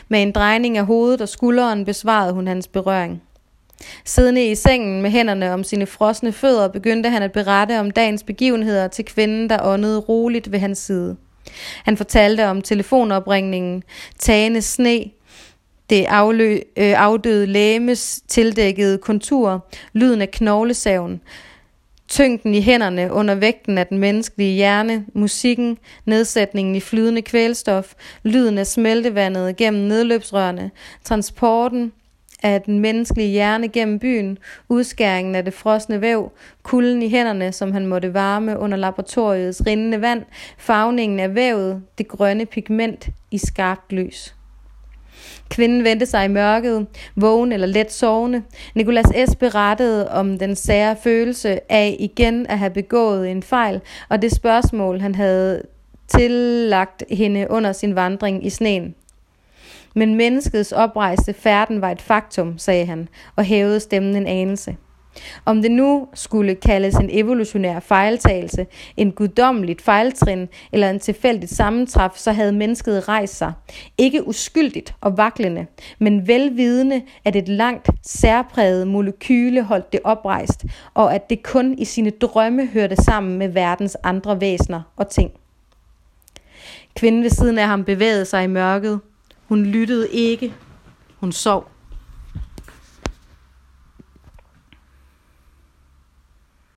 Med 0.08 0.22
en 0.22 0.32
drejning 0.32 0.78
af 0.78 0.86
hovedet 0.86 1.22
og 1.22 1.30
skulderen 1.30 1.86
besvarede 1.86 2.34
hun 2.34 2.48
hans 2.48 2.68
berøring. 2.68 3.22
Siddende 4.06 4.52
i 4.52 4.56
sengen 4.56 5.02
med 5.02 5.10
hænderne 5.10 5.54
om 5.54 5.64
sine 5.64 5.86
frosne 5.86 6.32
fødder, 6.32 6.68
begyndte 6.68 7.10
han 7.10 7.24
at 7.24 7.32
berette 7.32 7.80
om 7.80 7.92
dagens 7.92 8.24
begivenheder 8.24 8.88
til 8.88 9.06
kvinden, 9.06 9.50
der 9.50 9.64
åndede 9.64 10.00
roligt 10.00 10.52
ved 10.52 10.60
hans 10.60 10.78
side. 10.78 11.16
Han 11.84 11.98
fortalte 11.98 12.48
om 12.48 12.62
telefonopringningen, 12.62 13.84
tagende 14.20 14.62
sne, 14.62 15.06
det 15.90 16.06
aflø, 16.06 16.54
øh, 16.78 17.02
afdøde 17.02 17.46
læmes 17.46 18.22
tildækkede 18.28 18.98
kontur, 18.98 19.66
lyden 19.94 20.22
af 20.22 20.32
knoglesaven, 20.32 21.22
tyngden 22.08 22.54
i 22.54 22.62
hænderne 22.62 23.14
under 23.14 23.36
vægten 23.36 23.78
af 23.78 23.88
den 23.88 23.98
menneskelige 23.98 24.56
hjerne, 24.56 25.06
musikken, 25.14 25.78
nedsætningen 26.06 26.76
i 26.76 26.80
flydende 26.80 27.22
kvælstof, 27.22 27.94
lyden 28.24 28.58
af 28.58 28.68
smeltevandet 28.68 29.56
gennem 29.56 29.84
nedløbsrørene, 29.84 30.72
transporten 31.04 31.92
af 32.44 32.62
den 32.62 32.80
menneskelige 32.80 33.30
hjerne 33.30 33.68
gennem 33.68 34.00
byen, 34.00 34.38
udskæringen 34.70 35.36
af 35.36 35.46
det 35.46 35.54
frosne 35.54 36.02
væv, 36.02 36.32
kulden 36.64 37.02
i 37.02 37.10
hænderne, 37.10 37.52
som 37.52 37.72
han 37.72 37.86
måtte 37.86 38.14
varme 38.14 38.60
under 38.60 38.78
laboratoriets 38.78 39.62
rindende 39.66 40.02
vand, 40.02 40.24
farvningen 40.58 41.20
af 41.20 41.36
vævet, 41.36 41.84
det 41.98 42.08
grønne 42.08 42.46
pigment 42.46 43.10
i 43.32 43.38
skarpt 43.38 43.92
lys. 43.92 44.36
Kvinden 45.50 45.84
vendte 45.84 46.06
sig 46.06 46.26
i 46.26 46.28
mørket, 46.28 46.88
vågen 47.16 47.52
eller 47.52 47.68
let 47.68 47.92
sovende. 47.92 48.44
Nikolas 48.76 49.30
S. 49.30 49.36
berettede 49.36 50.12
om 50.12 50.40
den 50.40 50.56
sære 50.56 50.96
følelse 51.04 51.72
af 51.72 51.96
igen 52.00 52.48
at 52.48 52.60
have 52.60 52.72
begået 52.72 53.32
en 53.32 53.44
fejl, 53.44 53.82
og 54.10 54.22
det 54.22 54.32
spørgsmål, 54.32 55.00
han 55.00 55.16
havde 55.16 55.62
tillagt 56.08 57.04
hende 57.12 57.48
under 57.50 57.72
sin 57.72 57.96
vandring 57.96 58.46
i 58.46 58.50
sneen. 58.50 58.96
Men 59.96 60.16
menneskets 60.16 60.72
oprejste 60.72 61.34
færden 61.34 61.82
var 61.82 61.92
et 61.92 62.02
faktum, 62.02 62.58
sagde 62.58 62.86
han, 62.86 63.08
og 63.36 63.44
hævede 63.44 63.80
stemmen 63.80 64.16
en 64.16 64.28
anelse. 64.28 64.76
Om 65.46 65.62
det 65.62 65.72
nu 65.72 66.08
skulle 66.14 66.56
kaldes 66.56 66.96
en 66.96 67.10
evolutionær 67.12 67.80
fejltagelse, 67.80 68.66
en 68.98 69.12
guddommeligt 69.12 69.82
fejltrin 69.82 70.50
eller 70.72 70.90
en 70.90 71.00
tilfældigt 71.00 71.52
sammentræf, 71.52 72.12
så 72.16 72.32
havde 72.32 72.52
mennesket 72.52 73.08
rejst 73.08 73.38
sig. 73.38 73.54
Ikke 73.98 74.28
uskyldigt 74.28 74.96
og 75.02 75.18
vaklende, 75.18 75.66
men 76.00 76.28
velvidende, 76.28 77.02
at 77.26 77.36
et 77.36 77.50
langt, 77.50 77.90
særpræget 78.04 78.88
molekyle 78.88 79.64
holdt 79.64 79.94
det 79.94 80.00
oprejst, 80.04 80.66
og 80.94 81.16
at 81.16 81.30
det 81.30 81.44
kun 81.44 81.76
i 81.78 81.86
sine 81.86 82.10
drømme 82.10 82.66
hørte 82.66 82.96
sammen 82.96 83.38
med 83.38 83.48
verdens 83.48 83.98
andre 84.04 84.42
væsener 84.42 84.82
og 84.98 85.10
ting. 85.10 85.32
Kvinden 86.96 87.24
ved 87.24 87.30
siden 87.30 87.58
af 87.58 87.68
ham 87.68 87.84
bevægede 87.84 88.26
sig 88.26 88.44
i 88.44 88.48
mørket. 88.48 89.00
Hun 89.48 89.66
lyttede 89.66 90.10
ikke. 90.10 90.54
Hun 91.20 91.32
sov. 91.32 91.75